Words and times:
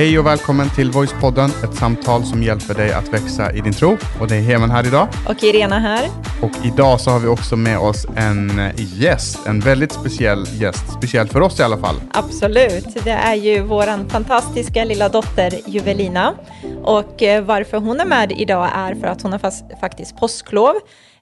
Hej 0.00 0.18
och 0.18 0.26
välkommen 0.26 0.70
till 0.70 0.90
Voicepodden, 0.90 1.50
ett 1.64 1.74
samtal 1.74 2.24
som 2.24 2.42
hjälper 2.42 2.74
dig 2.74 2.92
att 2.92 3.08
växa 3.08 3.52
i 3.52 3.60
din 3.60 3.72
tro. 3.72 3.96
Och 4.20 4.28
det 4.28 4.36
är 4.36 4.40
Heman 4.40 4.70
här 4.70 4.86
idag. 4.86 5.08
Och 5.28 5.42
Irena 5.42 5.78
här. 5.78 6.08
Och 6.42 6.50
idag 6.64 7.00
så 7.00 7.10
har 7.10 7.20
vi 7.20 7.26
också 7.26 7.56
med 7.56 7.78
oss 7.78 8.06
en 8.16 8.70
gäst, 8.76 9.46
en 9.46 9.60
väldigt 9.60 9.92
speciell 9.92 10.44
gäst, 10.60 10.92
speciell 10.92 11.28
för 11.28 11.40
oss 11.40 11.60
i 11.60 11.62
alla 11.62 11.78
fall. 11.78 11.94
Absolut, 12.12 13.04
det 13.04 13.10
är 13.10 13.34
ju 13.34 13.62
vår 13.62 14.08
fantastiska 14.08 14.84
lilla 14.84 15.08
dotter 15.08 15.52
Juvelina. 15.66 16.34
Och 16.82 17.22
eh, 17.22 17.44
varför 17.44 17.78
hon 17.78 18.00
är 18.00 18.06
med 18.06 18.32
idag 18.32 18.68
är 18.74 18.94
för 18.94 19.06
att 19.06 19.22
hon 19.22 19.32
har 19.32 19.76
faktiskt 19.80 20.16
påsklov. 20.16 20.74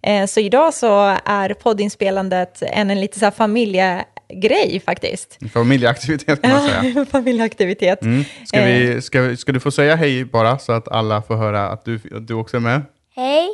Eh, 0.03 0.27
så 0.27 0.41
idag 0.41 0.75
så 0.75 1.17
är 1.25 1.55
poddinspelandet 1.55 2.62
en, 2.62 2.91
en 2.91 3.01
lite 3.01 3.19
så 3.19 3.31
familje 3.31 4.05
grej 4.35 4.83
faktiskt. 4.87 5.39
Familjeaktivitet 5.53 6.43
kan 6.43 6.51
man 6.51 6.69
säga. 6.69 7.07
Familjeaktivitet. 7.11 8.03
Mm. 8.03 8.25
Ska, 8.47 8.65
vi, 8.65 8.95
eh. 8.95 9.01
ska, 9.01 9.37
ska 9.37 9.53
du 9.53 9.61
få 9.61 9.71
säga 9.71 9.97
hej 9.97 10.25
bara 10.25 10.59
så 10.59 10.73
att 10.73 10.89
alla 10.89 11.23
får 11.23 11.37
höra 11.37 11.69
att 11.69 11.85
du, 11.85 11.95
att 11.95 12.29
du 12.29 12.35
också 12.35 12.57
är 12.57 12.61
med? 12.61 12.83
Hej. 13.17 13.49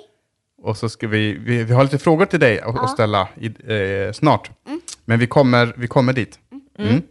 Och 0.63 0.77
så 0.77 0.89
ska 0.89 1.09
vi, 1.09 1.33
vi, 1.33 1.65
vi 1.65 1.73
har 1.73 1.83
lite 1.85 1.99
frågor 1.99 2.27
till 2.27 2.41
dig 2.41 2.61
att 2.61 2.75
ja. 2.75 2.89
ställa 2.89 3.29
i, 3.41 3.47
eh, 3.47 4.13
snart. 4.13 4.51
Mm. 4.67 4.81
Men 5.05 5.19
vi 5.19 5.27
kommer, 5.27 5.75
vi 5.77 5.87
kommer 5.87 6.13
dit. 6.13 6.39
Mm. 6.79 6.91
mm. 6.91 7.03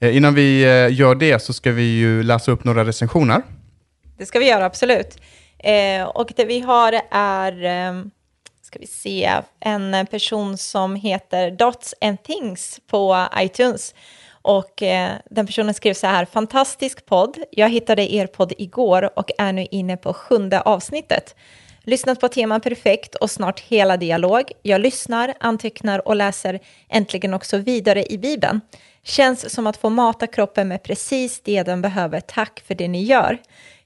Eh, 0.00 0.16
innan 0.16 0.34
vi 0.34 0.62
eh, 0.62 0.98
gör 0.98 1.14
det 1.14 1.38
så 1.38 1.52
ska 1.52 1.72
vi 1.72 1.82
ju 1.82 2.22
läsa 2.22 2.52
upp 2.52 2.64
några 2.64 2.84
recensioner. 2.84 3.42
Det 4.18 4.26
ska 4.26 4.38
vi 4.38 4.48
göra, 4.48 4.64
absolut. 4.64 5.18
Eh, 5.58 6.04
och 6.04 6.32
det 6.36 6.44
vi 6.44 6.60
har 6.60 7.00
är 7.10 7.64
ehm, 7.64 8.10
ska 8.72 8.78
vi 8.78 8.86
se, 8.86 9.40
en 9.60 10.06
person 10.06 10.58
som 10.58 10.96
heter 10.96 11.50
Dots 11.50 11.94
and 12.00 12.22
Things 12.22 12.80
på 12.86 13.26
iTunes. 13.38 13.94
Och 14.42 14.82
eh, 14.82 15.12
den 15.30 15.46
personen 15.46 15.74
skrev 15.74 15.94
så 15.94 16.06
här, 16.06 16.24
fantastisk 16.24 17.06
podd. 17.06 17.38
Jag 17.50 17.68
hittade 17.68 18.14
er 18.14 18.26
podd 18.26 18.52
igår 18.58 19.18
och 19.18 19.30
är 19.38 19.52
nu 19.52 19.66
inne 19.70 19.96
på 19.96 20.14
sjunde 20.14 20.60
avsnittet. 20.60 21.34
Lyssnat 21.82 22.20
på 22.20 22.28
teman 22.28 22.60
perfekt 22.60 23.14
och 23.14 23.30
snart 23.30 23.60
hela 23.60 23.96
dialog. 23.96 24.52
Jag 24.62 24.80
lyssnar, 24.80 25.34
antecknar 25.40 26.08
och 26.08 26.16
läser 26.16 26.60
äntligen 26.88 27.34
också 27.34 27.56
vidare 27.58 28.12
i 28.12 28.18
Bibeln. 28.18 28.60
Känns 29.04 29.54
som 29.54 29.66
att 29.66 29.76
få 29.76 29.90
mata 29.90 30.26
kroppen 30.26 30.68
med 30.68 30.82
precis 30.82 31.40
det 31.40 31.62
den 31.62 31.82
behöver. 31.82 32.20
Tack 32.20 32.62
för 32.66 32.74
det 32.74 32.88
ni 32.88 33.02
gör. 33.02 33.38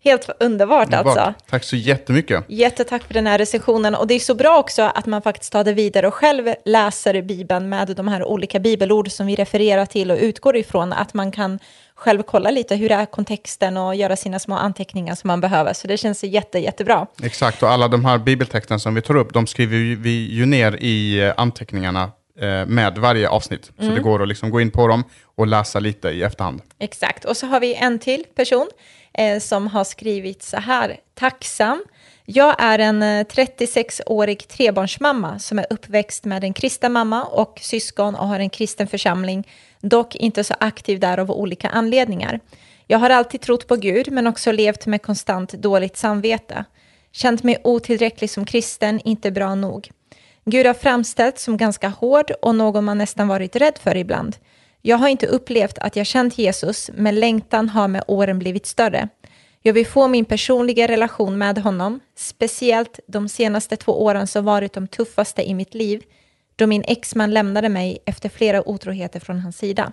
Helt 0.07 0.31
underbart, 0.41 0.87
underbart 0.87 1.17
alltså. 1.19 1.35
Tack 1.51 1.65
så 1.65 1.77
jättemycket. 1.77 2.45
Jättetack 2.49 3.03
för 3.03 3.15
den 3.15 3.27
här 3.27 3.39
recensionen. 3.39 3.95
Och 3.95 4.07
det 4.07 4.15
är 4.15 4.19
så 4.19 4.35
bra 4.35 4.59
också 4.59 4.83
att 4.83 5.07
man 5.07 5.23
faktiskt 5.23 5.53
tar 5.53 5.65
det 5.65 5.73
vidare 5.73 6.07
och 6.07 6.15
själv 6.15 6.55
läser 6.65 7.23
Bibeln 7.23 7.69
med 7.69 7.89
de 7.97 8.09
här 8.09 8.25
olika 8.25 8.59
bibelord 8.61 9.11
som 9.11 9.27
vi 9.27 9.35
refererar 9.35 9.87
till 9.87 10.11
och 10.11 10.19
utgår 10.21 10.57
ifrån. 10.57 10.93
Att 10.93 11.15
man 11.15 11.33
kan 11.33 11.59
själv 11.95 12.23
kolla 12.23 12.51
lite 12.51 12.77
hur 12.77 12.93
är 12.93 13.07
kontexten 13.07 13.77
och 13.77 13.95
göra 13.95 14.17
sina 14.17 14.39
små 14.39 14.55
anteckningar 14.55 15.15
som 15.15 15.29
man 15.29 15.41
behöver. 15.41 15.73
Så 15.73 15.89
det 15.89 15.97
känns 15.97 16.25
jätte, 16.25 16.59
jättebra. 16.59 17.07
Exakt, 17.23 17.63
och 17.63 17.71
alla 17.71 17.89
de 17.89 18.05
här 18.05 18.19
bibeltexterna 18.19 18.79
som 18.79 18.95
vi 18.95 19.03
tar 19.03 19.17
upp, 19.17 19.33
de 19.33 19.47
skriver 19.47 19.97
vi 19.97 20.31
ju 20.31 20.47
ner 20.47 20.77
i 20.81 21.21
eh, 21.21 21.33
anteckningarna 21.37 22.11
eh, 22.41 22.67
med 22.67 22.99
varje 22.99 23.29
avsnitt. 23.29 23.71
Mm. 23.79 23.91
Så 23.91 23.97
det 23.97 24.03
går 24.03 24.23
att 24.23 24.29
liksom 24.29 24.51
gå 24.51 24.61
in 24.61 24.71
på 24.71 24.87
dem 24.87 25.05
och 25.37 25.47
läsa 25.47 25.81
lite 25.81 26.09
i 26.09 26.23
efterhand. 26.23 26.63
Exakt, 26.79 27.25
och 27.25 27.37
så 27.37 27.47
har 27.47 27.61
vi 27.61 27.75
en 27.75 27.99
till 27.99 28.25
person 28.35 28.69
eh, 29.19 29.39
som 29.39 29.67
har 29.67 29.85
skrivit 29.85 30.43
så 30.43 30.57
här. 30.57 30.97
Tacksam. 31.15 31.85
Jag 32.25 32.57
är 32.59 32.79
en 32.79 33.03
eh, 33.03 33.25
36-årig 33.25 34.49
trebarnsmamma 34.49 35.39
som 35.39 35.59
är 35.59 35.67
uppväxt 35.71 36.25
med 36.25 36.45
en 36.45 36.53
kristen 36.53 36.93
mamma 36.93 37.25
och 37.25 37.59
syskon 37.63 38.15
och 38.15 38.29
har 38.29 38.41
en 38.41 38.51
kristen 38.51 38.87
församling, 38.87 39.49
dock 39.81 40.15
inte 40.15 40.45
så 40.45 40.55
aktiv 40.61 41.01
där 41.01 41.19
av 41.19 41.31
olika 41.31 41.69
anledningar. 41.69 42.41
Jag 42.87 42.99
har 42.99 43.11
alltid 43.11 43.41
trott 43.41 43.69
på 43.69 43.77
Gud 43.77 44.13
men 44.13 44.27
också 44.27 44.53
levt 44.53 44.87
med 44.87 45.03
konstant 45.03 45.53
dåligt 45.53 45.97
samvete. 45.97 46.65
Känt 47.13 47.43
mig 47.43 47.57
otillräcklig 47.65 48.31
som 48.31 48.45
kristen, 48.45 49.01
inte 49.05 49.31
bra 49.31 49.55
nog. 49.55 49.91
Gud 50.45 50.67
har 50.67 50.75
framställts 50.75 51.45
som 51.45 51.57
ganska 51.57 51.89
hård 51.89 52.31
och 52.43 52.55
någon 52.55 52.85
man 52.85 52.99
nästan 52.99 53.29
varit 53.29 53.57
rädd 53.57 53.79
för 53.83 53.97
ibland. 53.97 54.37
Jag 54.87 54.97
har 54.97 55.09
inte 55.09 55.27
upplevt 55.27 55.79
att 55.79 55.97
jag 55.97 56.07
känt 56.07 56.39
Jesus, 56.39 56.91
men 56.95 57.21
längtan 57.21 57.69
har 57.69 57.89
med 57.89 58.05
åren 58.07 58.39
blivit 58.39 58.67
större. 58.67 59.09
Jag 59.63 59.73
vill 59.73 59.87
få 59.87 60.09
min 60.09 60.25
personliga 60.25 60.89
relation 60.89 61.39
med 61.39 61.59
honom, 61.59 62.01
speciellt 62.17 63.01
de 63.07 63.29
senaste 63.29 63.77
två 63.77 64.05
åren 64.05 64.27
som 64.27 64.45
varit 64.45 64.73
de 64.73 64.89
tuffaste 64.89 65.43
i 65.43 65.55
mitt 65.55 65.75
liv, 65.75 66.03
då 66.57 66.67
min 66.67 66.85
exman 66.87 67.31
lämnade 67.31 67.69
mig 67.69 67.99
efter 68.05 68.29
flera 68.29 68.69
otroheter 68.69 69.21
från 69.21 69.39
hans 69.39 69.59
sida. 69.59 69.93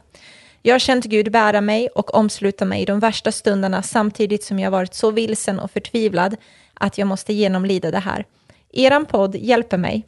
Jag 0.61 0.73
har 0.73 0.79
känt 0.79 1.05
Gud 1.05 1.31
bära 1.31 1.61
mig 1.61 1.87
och 1.87 2.15
omsluta 2.15 2.65
mig 2.65 2.81
i 2.81 2.85
de 2.85 2.99
värsta 2.99 3.31
stunderna 3.31 3.83
samtidigt 3.83 4.43
som 4.43 4.59
jag 4.59 4.71
varit 4.71 4.93
så 4.93 5.11
vilsen 5.11 5.59
och 5.59 5.71
förtvivlad 5.71 6.35
att 6.73 6.97
jag 6.97 7.07
måste 7.07 7.33
genomlida 7.33 7.91
det 7.91 7.99
här. 7.99 8.25
Eran 8.73 9.05
podd 9.05 9.35
hjälper 9.35 9.77
mig 9.77 10.05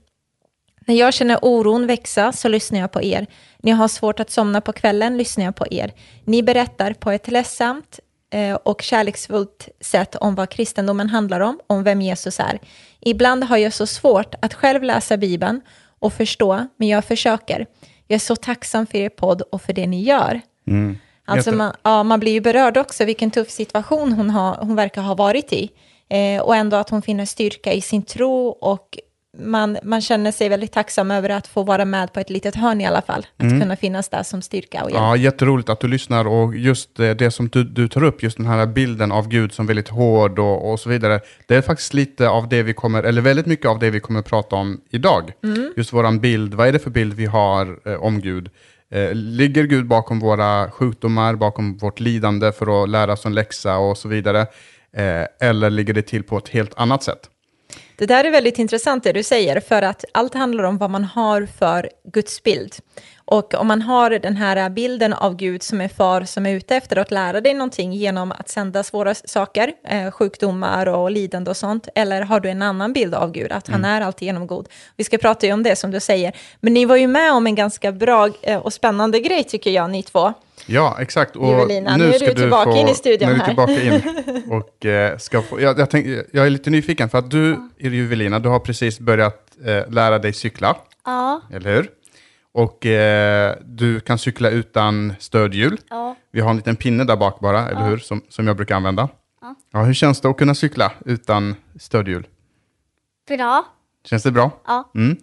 när 0.86 0.96
jag 0.96 1.14
känner 1.14 1.40
oron 1.42 1.88
växa 1.88 2.32
så 2.32 2.48
lyssnar 2.48 2.80
jag 2.80 2.92
på 2.92 3.02
er. 3.02 3.28
När 3.58 3.72
jag 3.72 3.78
har 3.78 3.88
svårt 3.88 4.20
att 4.20 4.32
somna 4.32 4.62
på 4.62 4.74
kvällen 4.74 5.18
lyssnar 5.18 5.46
jag 5.46 5.56
på 5.56 5.66
er. 5.72 5.94
Ni 6.24 6.44
berättar 6.44 6.94
på 6.94 7.12
ett 7.12 7.28
ledsamt 7.28 8.00
eh, 8.34 8.56
och 8.56 8.82
kärleksfullt 8.82 9.70
sätt 9.82 10.16
om 10.16 10.36
vad 10.36 10.50
kristendomen 10.50 11.10
handlar 11.10 11.40
om, 11.40 11.60
om 11.68 11.84
vem 11.84 12.02
Jesus 12.02 12.40
är. 12.40 12.60
Ibland 13.00 13.44
har 13.44 13.58
jag 13.58 13.74
så 13.74 13.88
svårt 13.88 14.36
att 14.42 14.54
själv 14.54 14.84
läsa 14.84 15.18
Bibeln 15.18 15.62
och 16.00 16.14
förstå, 16.14 16.68
men 16.78 16.88
jag 16.88 17.06
försöker. 17.06 17.66
Jag 18.08 18.16
är 18.16 18.20
så 18.20 18.36
tacksam 18.36 18.88
för 18.88 18.98
er 18.98 19.10
podd 19.10 19.42
och 19.42 19.62
för 19.62 19.74
det 19.74 19.88
ni 19.88 20.04
gör. 20.04 20.42
Mm. 20.68 20.98
Alltså 21.26 21.52
man, 21.52 21.74
ja, 21.84 22.04
man 22.04 22.20
blir 22.20 22.32
ju 22.32 22.42
berörd 22.42 22.78
också, 22.78 23.06
vilken 23.06 23.32
tuff 23.32 23.50
situation 23.50 24.12
hon, 24.12 24.30
har, 24.30 24.56
hon 24.56 24.76
verkar 24.76 25.02
ha 25.02 25.16
varit 25.16 25.54
i. 25.54 25.70
Eh, 26.10 26.42
och 26.42 26.56
ändå 26.56 26.78
att 26.78 26.90
hon 26.90 27.02
finner 27.02 27.26
styrka 27.26 27.74
i 27.74 27.82
sin 27.82 28.04
tro 28.04 28.48
och 28.48 29.00
man, 29.40 29.78
man 29.84 30.02
känner 30.02 30.32
sig 30.32 30.50
väldigt 30.50 30.72
tacksam 30.72 31.12
över 31.12 31.30
att 31.30 31.48
få 31.48 31.64
vara 31.64 31.86
med 31.86 32.14
på 32.14 32.20
ett 32.20 32.30
litet 32.30 32.56
hörn 32.56 32.82
i 32.82 32.86
alla 32.86 33.02
fall. 33.02 33.28
Att 33.38 33.44
mm. 33.44 33.62
kunna 33.62 33.76
finnas 33.76 34.10
där 34.10 34.24
som 34.24 34.42
styrka 34.42 34.84
och 34.84 34.92
hjälp. 34.92 35.02
Ja, 35.02 35.16
jätteroligt 35.16 35.70
att 35.70 35.80
du 35.80 35.88
lyssnar 35.88 36.28
och 36.28 36.56
just 36.56 36.96
det, 36.96 37.14
det 37.14 37.32
som 37.32 37.50
du, 37.50 37.64
du, 37.64 37.88
tar 37.88 38.04
upp, 38.04 38.24
just 38.24 38.38
den 38.38 38.46
här 38.46 38.66
bilden 38.66 39.12
av 39.12 39.28
Gud 39.28 39.54
som 39.54 39.68
väldigt 39.68 39.90
hård 39.90 40.40
och, 40.40 40.72
och 40.72 40.80
så 40.80 40.90
vidare. 40.90 41.20
Det 41.48 41.56
är 41.56 41.62
faktiskt 41.62 41.94
lite 41.94 42.30
av 42.30 42.50
det 42.50 42.64
vi 42.64 42.74
kommer, 42.74 43.04
eller 43.04 43.22
väldigt 43.22 43.46
mycket 43.46 43.66
av 43.66 43.80
det 43.80 43.90
vi 43.90 44.00
kommer 44.00 44.22
prata 44.22 44.56
om 44.56 44.82
idag. 44.90 45.32
Mm. 45.44 45.74
Just 45.78 45.94
våran 45.94 46.20
bild, 46.20 46.54
vad 46.54 46.68
är 46.68 46.74
det 46.74 46.80
för 46.80 46.90
bild 46.90 47.14
vi 47.14 47.26
har 47.26 47.80
eh, 47.86 48.04
om 48.04 48.22
Gud? 48.22 48.50
Eh, 48.92 49.14
ligger 49.14 49.64
Gud 49.64 49.88
bakom 49.88 50.20
våra 50.20 50.72
sjukdomar, 50.72 51.36
bakom 51.36 51.78
vårt 51.78 52.00
lidande 52.00 52.52
för 52.52 52.84
att 52.84 52.90
lära 52.90 53.14
oss 53.14 53.26
en 53.26 53.34
läxa 53.34 53.78
och 53.78 53.98
så 53.98 54.08
vidare? 54.08 54.42
Eh, 54.98 55.48
eller 55.50 55.70
ligger 55.70 55.94
det 55.94 56.02
till 56.02 56.24
på 56.24 56.38
ett 56.38 56.50
helt 56.50 56.74
annat 56.78 57.04
sätt? 57.04 57.30
Det 57.98 58.06
där 58.06 58.24
är 58.24 58.32
väldigt 58.32 58.60
intressant 58.60 59.04
det 59.04 59.12
du 59.12 59.24
säger, 59.24 59.60
för 59.60 59.82
att 59.82 60.06
allt 60.12 60.34
handlar 60.34 60.64
om 60.64 60.78
vad 60.78 60.90
man 60.90 61.04
har 61.04 61.48
för 61.60 61.90
gudsbild. 62.14 62.76
Och 63.28 63.54
om 63.54 63.68
man 63.68 63.82
har 63.82 64.10
den 64.10 64.38
här 64.38 64.70
bilden 64.70 65.14
av 65.14 65.36
Gud 65.36 65.64
som 65.64 65.82
är 65.82 65.88
far 65.88 66.22
som 66.22 66.46
är 66.46 66.54
ute 66.54 66.76
efter 66.76 66.98
att 66.98 67.12
lära 67.12 67.42
dig 67.42 67.54
någonting 67.54 67.94
genom 67.94 68.32
att 68.32 68.50
sända 68.50 68.84
svåra 68.84 69.16
saker, 69.16 69.72
eh, 69.88 70.12
sjukdomar 70.12 70.86
och 70.86 71.12
lidande 71.12 71.50
och 71.52 71.58
sånt, 71.58 71.88
eller 71.96 72.22
har 72.22 72.40
du 72.40 72.50
en 72.50 72.62
annan 72.62 72.94
bild 72.94 73.16
av 73.16 73.32
Gud, 73.32 73.52
att 73.52 73.68
han 73.68 73.80
mm. 73.80 73.92
är 73.92 74.02
alltigenom 74.02 74.48
god. 74.48 74.70
Vi 74.98 75.04
ska 75.04 75.18
prata 75.18 75.48
ju 75.48 75.54
om 75.54 75.64
det 75.64 75.76
som 75.76 75.92
du 75.92 76.00
säger, 76.00 76.36
men 76.60 76.74
ni 76.74 76.86
var 76.86 76.96
ju 76.96 77.08
med 77.08 77.34
om 77.34 77.48
en 77.48 77.56
ganska 77.56 77.92
bra 77.92 78.30
eh, 78.42 78.58
och 78.58 78.74
spännande 78.74 79.20
grej 79.20 79.44
tycker 79.44 79.72
jag, 79.72 79.90
ni 79.90 80.04
två. 80.04 80.34
Ja, 80.66 80.98
exakt. 81.00 81.36
Och 81.36 81.54
Evelina, 81.54 81.98
nu, 81.98 82.04
nu 82.04 82.14
är 82.14 82.20
du 82.20 82.34
tillbaka 82.34 82.72
få, 82.72 82.78
in 82.78 82.88
i 82.88 82.96
studion 82.96 83.30
nu 83.30 83.36
är 83.36 83.46
tillbaka 83.46 83.82
in. 83.82 84.02
Och, 84.52 84.86
eh, 84.86 85.18
ska 85.18 85.42
få, 85.42 85.62
jag, 85.62 85.80
jag, 85.80 85.90
tänk, 85.90 86.06
jag 86.32 86.46
är 86.46 86.50
lite 86.50 86.70
nyfiken, 86.70 87.10
för 87.10 87.18
att 87.18 87.32
du, 87.32 87.50
ja. 87.78 87.90
Juvelina, 87.90 88.40
du 88.40 88.50
har 88.50 88.60
precis 88.60 89.00
börjat 89.00 89.52
eh, 89.66 89.92
lära 89.92 90.20
dig 90.20 90.34
cykla. 90.34 90.78
Ja. 91.06 91.42
Eller 91.52 91.76
hur? 91.76 91.90
Och 92.56 92.86
eh, 92.86 93.56
du 93.66 94.00
kan 94.00 94.18
cykla 94.18 94.50
utan 94.50 95.14
stödhjul. 95.20 95.80
Ja. 95.90 96.16
Vi 96.32 96.42
har 96.42 96.50
en 96.50 96.56
liten 96.56 96.76
pinne 96.76 97.04
där 97.04 97.16
bak 97.16 97.40
bara, 97.40 97.62
ja. 97.62 97.70
eller 97.70 97.90
hur? 97.90 97.98
Som, 97.98 98.22
som 98.30 98.48
jag 98.48 98.56
brukar 98.56 98.76
använda. 98.76 99.10
Ja. 99.42 99.56
ja. 99.72 99.84
Hur 99.84 99.94
känns 99.94 100.22
det 100.22 100.30
att 100.30 100.38
kunna 100.38 100.56
cykla 100.56 100.92
utan 101.06 101.56
stödhjul? 101.80 102.28
Bra. 103.28 103.66
Känns 104.06 104.24
det 104.24 104.32
bra? 104.32 104.52
Ja. 104.68 104.92
Mm. 104.96 105.18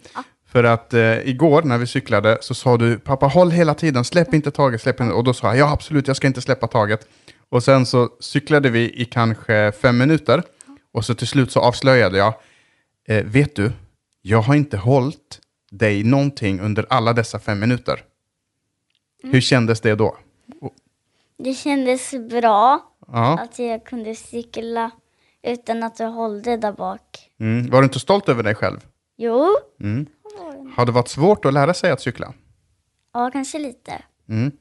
För 0.47 0.65
att 0.65 0.95
eh, 0.95 1.29
igår 1.29 1.63
när 1.63 1.79
vi 1.79 1.87
cyklade 1.87 2.39
så 2.41 2.55
sa 2.55 2.77
du, 2.77 2.99
pappa 2.99 3.27
håll 3.27 3.51
hela 3.51 3.75
tiden, 3.75 4.05
släpp 4.05 4.35
inte 4.35 4.51
taget, 4.51 4.81
släpp 4.83 5.01
inte. 5.01 5.15
Och 5.15 5.25
då 5.25 5.35
sa 5.35 5.47
jag, 5.47 5.57
ja 5.57 5.73
absolut, 5.73 6.09
jag 6.09 6.17
ska 6.17 6.27
inte 6.27 6.41
släppa 6.41 6.67
taget. 6.67 7.09
Och 7.49 7.63
sen 7.63 7.87
så 7.87 8.09
cyklade 8.21 8.71
vi 8.71 9.01
i 9.03 9.05
kanske 9.05 9.73
fem 9.73 9.99
minuter. 9.99 10.43
Och 10.93 11.05
så 11.05 11.15
till 11.15 11.27
slut 11.27 11.53
så 11.53 11.61
avslöjade 11.61 12.19
jag, 12.19 12.35
eh, 13.09 13.25
vet 13.25 13.57
du, 13.57 13.73
jag 14.23 14.43
har 14.43 14.55
inte 14.55 14.77
hållit 14.77 15.39
dig 15.73 16.05
någonting 16.05 16.61
under 16.61 16.87
alla 16.91 17.13
dessa 17.13 17.39
fem 17.39 17.61
minuter. 17.61 18.03
Mm. 19.23 19.33
Hur 19.33 19.41
kändes 19.41 19.81
det 19.81 19.95
då? 19.95 20.17
Det 21.39 21.55
kändes 21.55 22.11
bra 22.31 22.93
ja. 23.07 23.39
att 23.39 23.59
jag 23.59 23.85
kunde 23.85 24.15
cykla 24.15 24.91
utan 25.43 25.83
att 25.83 25.97
du 25.97 26.05
hållde 26.05 26.57
där 26.57 26.73
bak. 26.73 27.31
Mm. 27.41 27.71
Var 27.71 27.81
du 27.81 27.85
inte 27.85 28.01
stolt 28.01 28.29
över 28.29 28.43
dig 28.43 28.55
själv? 28.55 28.87
Jo. 29.17 29.49
Mm. 29.81 30.07
Har 30.77 30.87
det 30.87 30.93
varit 30.93 31.09
svårt 31.09 31.45
att 31.45 31.55
lära 31.55 31.75
sig 31.75 31.91
att 31.91 32.01
cykla? 32.01 32.33
Ja, 33.13 33.31
kanske 33.33 33.59
lite. 33.59 34.03
Mm. 34.29 34.53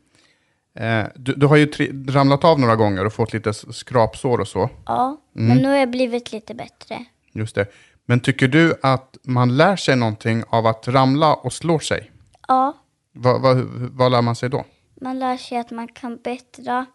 Eh, 0.74 1.12
du, 1.16 1.34
du 1.34 1.46
har 1.46 1.56
ju 1.56 1.68
ramlat 2.08 2.44
av 2.44 2.60
några 2.60 2.76
gånger 2.76 3.06
och 3.06 3.14
fått 3.14 3.34
lite 3.34 3.54
skrapsår 3.54 4.40
och 4.40 4.48
så. 4.48 4.70
Ja, 4.86 5.18
men 5.34 5.58
nu 5.58 5.68
har 5.68 5.76
jag 5.76 5.92
blivit 5.92 6.32
lite 6.32 6.54
bättre. 6.54 7.06
Just 7.32 7.56
det. 7.56 7.68
Men 8.12 8.20
tycker 8.20 8.48
du 8.48 8.76
att 8.82 9.18
man 9.24 9.58
lär 9.58 9.76
sig 9.76 9.96
någonting 9.96 10.44
av 10.50 10.68
att 10.68 10.88
ramla 10.88 11.34
och 11.34 11.54
slå 11.54 11.80
sig? 11.80 12.12
Ja, 12.48 12.78
Vad, 13.12 13.42
vad, 13.42 13.58
vad 13.92 14.12
lär 14.12 14.22
man 14.22 14.36
sig 14.36 14.50
då? 14.50 14.66
man 15.02 15.20
lär 15.20 15.38
sig 15.38 15.58
att 15.58 15.72
man 15.72 15.88
kan 15.88 16.18
bättra 16.24 16.86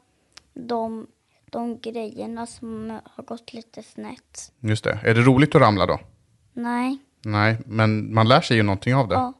de, 0.54 1.06
de 1.50 1.78
grejerna 1.80 2.46
som 2.46 3.00
har 3.04 3.24
gått 3.24 3.52
lite 3.52 3.82
snett. 3.82 4.52
Just 4.60 4.84
det. 4.84 4.98
Är 5.02 5.14
det 5.14 5.20
roligt 5.20 5.54
att 5.54 5.60
ramla 5.62 5.86
då? 5.86 6.00
Nej, 6.52 6.98
Nej, 7.24 7.58
men 7.66 8.14
man 8.14 8.28
lär 8.28 8.40
sig 8.40 8.56
ju 8.56 8.62
någonting 8.62 8.94
av 8.94 9.08
det. 9.08 9.14
ja, 9.14 9.32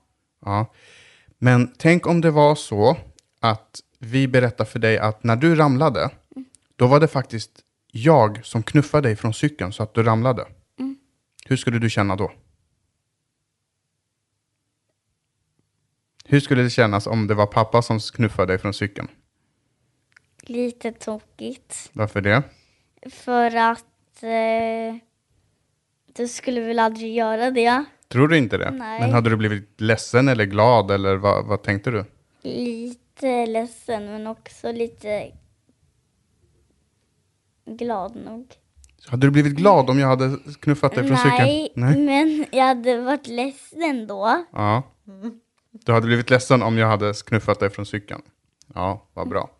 Ja. 0.45 0.67
Men 1.39 1.75
tänk 1.79 2.07
om 2.07 2.21
det 2.21 2.31
var 2.31 2.55
så 2.55 2.97
att 3.41 3.81
vi 3.99 4.29
berättar 4.29 4.65
för 4.65 4.79
dig 4.79 4.99
att 4.99 5.25
när 5.25 5.37
du 5.37 5.55
ramlade, 5.55 6.11
då 6.77 6.87
var 6.87 7.01
det 7.01 7.09
faktiskt 7.09 7.51
jag 7.93 8.47
som 8.47 8.63
knuffade 8.63 9.09
dig 9.09 9.17
från 9.17 9.35
cykeln 9.35 9.73
så 9.73 9.83
att 9.83 9.95
du 9.95 10.03
ramlade. 10.03 10.45
Hur 11.49 11.57
skulle 11.57 11.79
du 11.79 11.91
känna 11.91 12.17
då? 12.17 12.33
Hur 16.25 16.41
skulle 16.41 16.63
det 16.63 16.71
kännas 16.71 17.07
om 17.07 17.27
det 17.27 17.35
var 17.35 17.47
pappa 17.47 17.83
som 17.83 18.01
knuffade 18.01 18.53
dig 18.53 18.59
från 18.59 18.75
cykeln? 18.75 19.09
lite 20.49 20.93
tokigt. 20.93 21.91
Varför 21.93 22.21
det? 22.21 22.43
För 23.11 23.57
att 23.57 24.23
eh, 24.23 24.97
du 26.17 26.29
skulle 26.29 26.61
väl 26.61 26.79
aldrig 26.79 27.15
göra 27.15 27.51
det. 27.51 27.85
Tror 28.09 28.29
du 28.29 28.39
inte 28.39 28.59
det? 28.59 28.71
Nej. 28.71 29.01
Men 29.01 29.13
hade 29.13 29.31
du 29.31 29.37
blivit 29.37 29.81
ledsen 29.81 30.29
eller 30.29 30.45
glad 30.45 30.91
eller 30.91 31.17
vad, 31.17 31.47
vad 31.47 31.63
tänkte 31.63 31.91
du? 31.91 32.05
Lite 32.43 33.47
ledsen 33.47 34.07
men 34.07 34.27
också 34.27 34.73
lite 34.73 35.33
glad 37.65 38.17
nog. 38.17 38.55
Hade 39.09 39.27
du 39.27 39.31
blivit 39.31 39.53
glad 39.53 39.91
om 39.91 39.99
jag 39.99 40.09
hade 40.09 40.37
knuffat 40.61 40.95
dig 40.95 41.07
från 41.07 41.17
cykeln? 41.17 41.69
Nej, 41.75 41.99
men 41.99 42.47
jag 42.53 42.65
hade 42.65 43.01
varit 43.01 43.27
ledsen 43.27 44.07
då. 44.07 44.45
Ja. 44.53 44.83
Du 45.73 45.93
hade 45.93 46.07
blivit 46.07 46.31
ledsen 46.31 46.63
om 46.63 46.79
jag 46.79 46.87
hade 46.87 47.13
knuffat 47.27 47.61
dig 47.61 47.71
från 47.71 47.87
cykeln. 47.87 48.23
Ja, 48.75 49.07
vad 49.15 49.29
bra. 49.29 49.51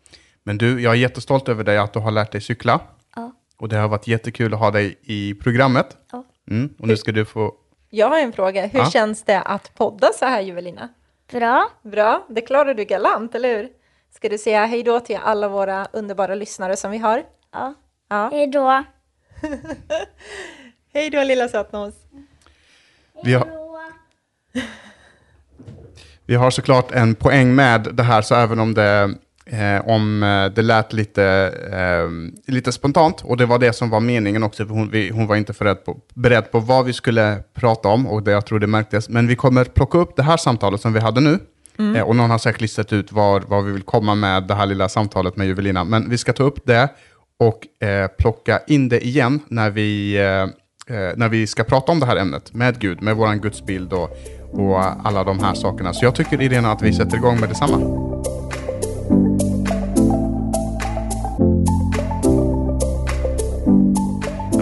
Men 0.43 0.57
du, 0.57 0.81
jag 0.81 0.93
är 0.93 0.97
jättestolt 0.97 1.49
över 1.49 1.63
dig 1.63 1.77
att 1.77 1.93
du 1.93 1.99
har 1.99 2.11
lärt 2.11 2.31
dig 2.31 2.41
cykla. 2.41 2.79
Ja. 3.15 3.31
Och 3.57 3.69
det 3.69 3.77
har 3.77 3.87
varit 3.87 4.07
jättekul 4.07 4.53
att 4.53 4.59
ha 4.59 4.71
dig 4.71 4.99
i 5.03 5.33
programmet. 5.33 5.97
Ja. 6.11 6.23
Mm, 6.49 6.73
och 6.79 6.87
nu 6.87 6.97
ska 6.97 7.11
du 7.11 7.25
få... 7.25 7.53
Jag 7.89 8.09
har 8.09 8.19
en 8.19 8.33
fråga. 8.33 8.65
Hur 8.67 8.79
Ja. 8.79 8.89
känns 8.89 9.23
det 9.23 9.41
att 9.41 9.75
podda 9.75 10.07
så 10.13 10.25
här, 10.25 10.41
Juvelina? 10.41 10.89
Bra. 11.31 11.69
Bra, 11.83 12.25
det 12.29 12.41
klarar 12.41 12.73
du 12.73 12.83
galant, 12.85 13.35
eller 13.35 13.57
hur? 13.57 13.69
Ska 14.15 14.29
du 14.29 14.37
säga 14.37 14.65
hej 14.65 14.83
då 14.83 14.99
till 14.99 15.17
alla 15.23 15.47
våra 15.47 15.87
underbara 15.93 16.35
lyssnare 16.35 16.75
som 16.75 16.91
vi 16.91 16.97
har? 16.97 17.23
Ja. 17.53 17.73
Ja. 18.09 18.29
Hej 18.31 18.47
då. 18.47 18.83
Hej 20.93 21.09
då, 21.09 21.23
lilla 21.23 21.47
sötnos. 21.47 21.93
Vi 23.23 23.33
har, 23.33 23.47
vi 26.25 26.35
har 26.35 26.51
såklart 26.51 26.91
en 26.91 27.15
poäng 27.15 27.55
med 27.55 27.87
det 27.93 28.03
här, 28.03 28.21
så 28.21 28.35
även 28.35 28.59
om 28.59 28.73
det, 28.73 29.15
eh, 29.45 29.87
om 29.87 30.23
eh, 30.23 30.45
det 30.45 30.61
lät 30.61 30.93
lite, 30.93 31.23
eh, 31.71 32.51
lite 32.53 32.71
spontant, 32.71 33.21
och 33.21 33.37
det 33.37 33.45
var 33.45 33.59
det 33.59 33.73
som 33.73 33.89
var 33.89 33.99
meningen 33.99 34.43
också, 34.43 34.65
för 34.65 34.73
hon, 34.73 34.89
vi, 34.89 35.09
hon 35.09 35.27
var 35.27 35.35
inte 35.35 35.53
beredd 35.53 35.85
på, 35.85 35.97
beredd 36.13 36.51
på 36.51 36.59
vad 36.59 36.85
vi 36.85 36.93
skulle 36.93 37.43
prata 37.53 37.87
om, 37.89 38.07
och 38.07 38.23
det, 38.23 38.31
jag 38.31 38.45
tror 38.45 38.59
det 38.59 38.67
märktes. 38.67 39.09
Men 39.09 39.27
vi 39.27 39.35
kommer 39.35 39.63
plocka 39.63 39.97
upp 39.97 40.15
det 40.15 40.23
här 40.23 40.37
samtalet 40.37 40.81
som 40.81 40.93
vi 40.93 40.99
hade 40.99 41.21
nu, 41.21 41.39
eh, 41.95 42.01
och 42.01 42.15
någon 42.15 42.29
har 42.29 42.37
säkert 42.37 42.61
listat 42.61 42.93
ut 42.93 43.11
var, 43.11 43.41
var 43.41 43.61
vi 43.61 43.71
vill 43.71 43.83
komma 43.83 44.15
med 44.15 44.43
det 44.43 44.53
här 44.53 44.65
lilla 44.65 44.89
samtalet 44.89 45.35
med 45.35 45.47
Juvelina. 45.47 45.83
Men 45.83 46.09
vi 46.09 46.17
ska 46.17 46.33
ta 46.33 46.43
upp 46.43 46.65
det 46.65 46.89
och 47.39 47.87
eh, 47.87 48.07
plocka 48.07 48.59
in 48.67 48.89
det 48.89 49.05
igen 49.05 49.39
när 49.47 49.69
vi 49.69 50.17
eh, 50.17 50.41
eh, 50.95 51.13
när 51.15 51.29
vi 51.29 51.47
ska 51.47 51.63
prata 51.63 51.91
om 51.91 51.99
det 51.99 52.05
här 52.05 52.17
ämnet 52.17 52.53
med 52.53 52.79
Gud, 52.79 53.01
med 53.01 53.15
vår 53.15 53.33
gudsbild 53.33 53.93
och, 53.93 54.17
och 54.51 55.07
alla 55.07 55.23
de 55.23 55.39
här 55.39 55.53
sakerna. 55.53 55.93
Så 55.93 56.05
jag 56.05 56.15
tycker 56.15 56.41
Irena 56.41 56.71
att 56.71 56.81
vi 56.81 56.93
sätter 56.93 57.17
igång 57.17 57.39
med 57.39 57.49
detsamma. 57.49 57.77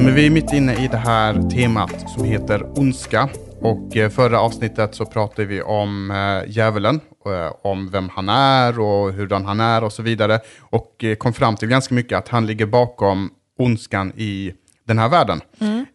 Men 0.02 0.16
vi 0.16 0.26
är 0.26 0.30
mitt 0.30 0.54
inne 0.54 0.74
i 0.86 0.88
det 0.88 0.98
här 0.98 1.50
temat 1.50 2.10
som 2.10 2.24
heter 2.24 2.80
ondska. 2.80 3.30
Och 3.62 3.98
eh, 3.98 4.10
förra 4.10 4.40
avsnittet 4.40 4.96
så 4.96 5.06
pratade 5.06 5.48
vi 5.48 5.62
om 5.62 6.12
eh, 6.12 6.52
djävulen, 6.52 7.00
om 7.62 7.90
vem 7.90 8.10
han 8.10 8.30
är 8.30 8.80
och 8.80 9.14
hur 9.14 9.28
han 9.46 9.60
är 9.60 9.84
och 9.84 9.94
så 9.94 10.04
vidare. 10.04 10.40
Och 10.60 11.04
eh, 11.04 11.16
kom 11.16 11.34
fram 11.34 11.56
till 11.56 11.68
ganska 11.68 11.96
mycket 11.96 12.18
att 12.18 12.28
han 12.28 12.46
ligger 12.46 12.66
bakom 12.66 13.30
ondskan 13.58 14.14
i 14.16 14.54
den 14.88 15.00
här 15.00 15.10
världen. 15.10 15.42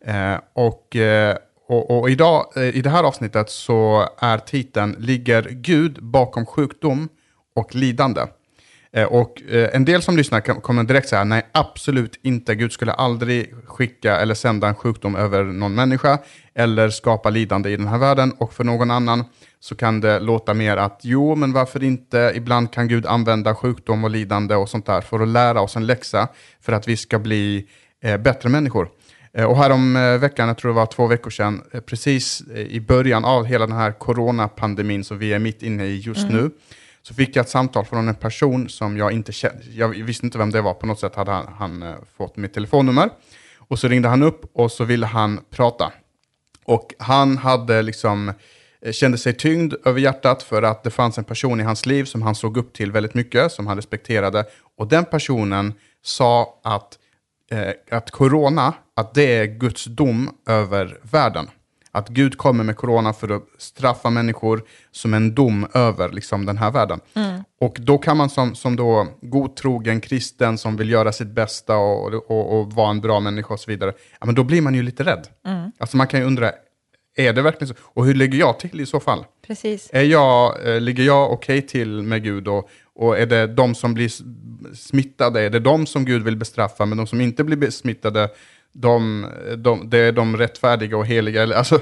Eh, 0.05 0.41
och, 0.53 0.97
eh, 0.97 1.37
och, 1.69 2.01
och 2.01 2.11
idag, 2.11 2.47
eh, 2.57 2.77
i 2.77 2.83
det 2.83 2.91
här 2.91 3.05
avsnittet 3.05 3.51
så 3.51 4.09
är 4.19 4.39
titeln 4.39 4.97
Ligger 4.99 5.49
Gud 5.51 6.03
bakom 6.03 6.47
sjukdom 6.47 7.09
och 7.57 7.75
lidande? 7.75 8.21
Eh, 8.93 9.05
Och 9.05 9.43
eh, 9.49 9.71
en 9.73 9.85
del 9.85 10.03
som 10.03 10.17
lyssnar 10.17 10.41
kommer 10.41 10.85
direkt 10.85 11.09
säga 11.09 11.25
nej, 11.25 11.47
absolut 11.53 12.21
inte. 12.23 12.55
Gud 12.55 12.73
skulle 12.73 12.93
aldrig 12.93 13.55
skicka 13.67 14.17
eller 14.17 14.35
sända 14.35 14.69
en 14.69 14.75
sjukdom 14.75 15.17
över 15.17 15.45
någon 15.45 15.75
människa 15.75 16.19
eller 16.55 16.91
skapa 16.91 17.31
lidande 17.31 17.71
i 17.71 17.77
den 17.77 17.89
här 17.89 17.99
världen. 17.99 18.33
Och 18.39 18.53
för 18.53 18.65
någon 18.65 18.91
annan 18.91 19.25
så 19.61 19.75
kan 19.75 20.01
det 20.01 20.21
låta 20.21 20.55
mer 20.55 20.77
att 20.77 21.01
jo, 21.03 21.35
men 21.35 21.53
varför 21.53 21.83
inte? 21.83 22.33
Ibland 22.35 22.73
kan 22.73 22.89
Gud 22.89 23.07
använda 23.07 23.55
sjukdom 23.55 24.05
och 24.05 24.11
lidande 24.11 24.55
och 24.55 24.69
sånt 24.69 24.87
där 24.87 25.01
för 25.01 25.21
att 25.21 25.29
lära 25.29 25.61
oss 25.61 25.77
en 25.77 25.87
läxa 25.87 26.29
för 26.61 26.73
att 26.73 26.89
vi 26.89 26.97
ska 26.97 27.19
bli 27.19 27.67
eh, 28.03 28.17
bättre 28.17 28.49
människor. 28.49 28.89
Och 29.47 29.57
här 29.57 29.71
om 29.71 29.97
eh, 29.97 30.19
veckan, 30.19 30.49
jag 30.49 30.59
tror 30.59 30.71
det 30.73 30.77
var 30.77 30.87
två 30.87 31.07
veckor 31.07 31.31
sedan, 31.31 31.63
precis 31.87 32.43
i 32.69 32.81
början 32.81 33.25
av 33.25 33.45
hela 33.45 33.67
den 33.67 33.77
här 33.77 33.93
coronapandemin 33.93 35.05
som 35.05 35.19
vi 35.19 35.33
är 35.33 35.39
mitt 35.39 35.63
inne 35.63 35.85
i 35.85 35.99
just 35.99 36.29
nu, 36.29 36.51
så 37.03 37.15
fick 37.15 37.37
jag 37.37 37.43
ett 37.43 37.49
samtal 37.49 37.85
från 37.85 38.09
en 38.09 38.15
person 38.15 38.69
som 38.69 38.97
jag 38.97 39.13
inte 39.13 39.33
kände, 39.33 39.63
jag 39.73 39.89
visste 39.89 40.27
inte 40.27 40.39
vem 40.39 40.51
det 40.51 40.61
var, 40.61 40.75
på 40.75 40.87
något 40.87 41.01
sätt 41.01 41.15
hade 41.15 41.31
han, 41.31 41.53
han 41.59 41.83
eh, 41.83 41.95
fått 42.17 42.37
mitt 42.37 42.55
telefonnummer. 42.55 43.11
Och 43.59 43.79
så 43.79 43.89
ringde 43.89 44.09
han 44.09 44.23
upp 44.23 44.51
och 44.53 44.73
så 44.73 44.85
ville 44.85 45.07
han 45.07 45.41
prata. 45.51 45.93
Och 46.65 46.95
han 46.99 47.39
hade 47.39 47.83
liksom, 47.83 48.33
eh, 48.83 48.93
kände 48.93 49.19
sig 49.19 49.33
tyngd 49.33 49.75
över 49.85 50.01
hjärtat 50.01 50.43
för 50.43 50.63
att 50.63 50.83
det 50.83 50.91
fanns 50.91 51.19
en 51.19 51.25
person 51.25 51.61
i 51.61 51.63
hans 51.63 51.87
liv 51.87 52.05
som 52.05 52.23
han 52.23 52.35
såg 52.35 52.57
upp 52.57 52.73
till 52.73 52.93
väldigt 52.93 53.15
mycket, 53.15 53.53
som 53.53 53.67
han 53.67 53.77
respekterade. 53.77 54.45
Och 54.77 54.89
den 54.89 55.05
personen 55.05 55.75
sa 56.03 56.61
att, 56.65 56.99
eh, 57.51 57.73
att 57.91 58.11
corona, 58.11 58.75
att 58.97 59.15
det 59.15 59.37
är 59.37 59.47
Guds 59.47 59.85
dom 59.85 60.31
över 60.47 60.99
världen. 61.03 61.49
Att 61.93 62.09
Gud 62.09 62.39
kommer 62.39 62.65
med 62.65 62.77
corona 62.77 63.13
för 63.13 63.37
att 63.37 63.43
straffa 63.59 64.11
människor 64.11 64.63
som 64.91 65.15
en 65.15 65.35
dom 65.35 65.67
över 65.75 66.09
liksom, 66.09 66.47
den 66.47 66.59
här 66.59 66.71
världen. 66.71 67.01
Och 67.61 67.77
då 67.81 67.99
kan 67.99 68.17
man 68.17 68.31
som, 68.31 68.55
som 68.55 68.77
då 68.77 69.07
godtrogen 69.23 70.01
kristen 70.01 70.59
som 70.59 70.77
vill 70.77 70.91
göra 70.91 71.13
sitt 71.13 71.29
bästa 71.29 71.77
och, 71.77 72.15
och, 72.31 72.61
och 72.61 72.73
vara 72.73 72.91
en 72.91 73.01
bra 73.01 73.21
människa 73.21 73.55
och 73.55 73.61
så 73.61 73.71
vidare, 73.71 73.93
ja, 74.21 74.27
men 74.27 74.35
då 74.35 74.45
blir 74.45 74.63
man 74.63 74.75
ju 74.75 74.83
lite 74.83 75.05
rädd. 75.05 75.29
Alltså 75.79 75.97
man 75.97 76.07
kan 76.07 76.21
ju 76.21 76.27
undra, 76.27 76.53
är 77.17 77.33
det 77.33 77.43
verkligen 77.43 77.75
så? 77.75 77.81
Och 77.83 78.07
hur 78.07 78.15
ligger 78.15 78.39
jag 78.39 78.59
till 78.59 78.81
i 78.81 78.87
så 78.87 79.01
fall? 79.01 79.25
Precis. 79.47 79.91
Är 79.93 80.03
jag, 80.03 80.69
eh, 80.69 80.81
ligger 80.81 81.05
jag 81.05 81.33
okej 81.33 81.63
till 81.63 82.03
med 82.03 82.23
Gud 82.23 82.49
och, 82.49 82.71
och 82.95 83.19
är 83.19 83.27
det 83.27 83.47
de 83.47 83.75
som 83.75 83.95
blir 83.95 84.11
smittade, 84.75 85.41
är 85.41 85.51
det 85.51 85.61
de 85.61 85.87
som 85.87 86.05
Gud 86.05 86.23
vill 86.23 86.37
bestraffa, 86.37 86.87
men 86.87 86.99
de 86.99 87.07
som 87.07 87.21
inte 87.21 87.45
blir 87.45 87.71
smittade, 87.71 88.29
de, 88.73 89.27
de, 89.57 89.91
det 89.91 89.99
är 89.99 90.13
de 90.13 90.37
rättfärdiga 90.37 90.97
och 90.97 91.07
heliga? 91.07 91.57
Alltså, 91.57 91.81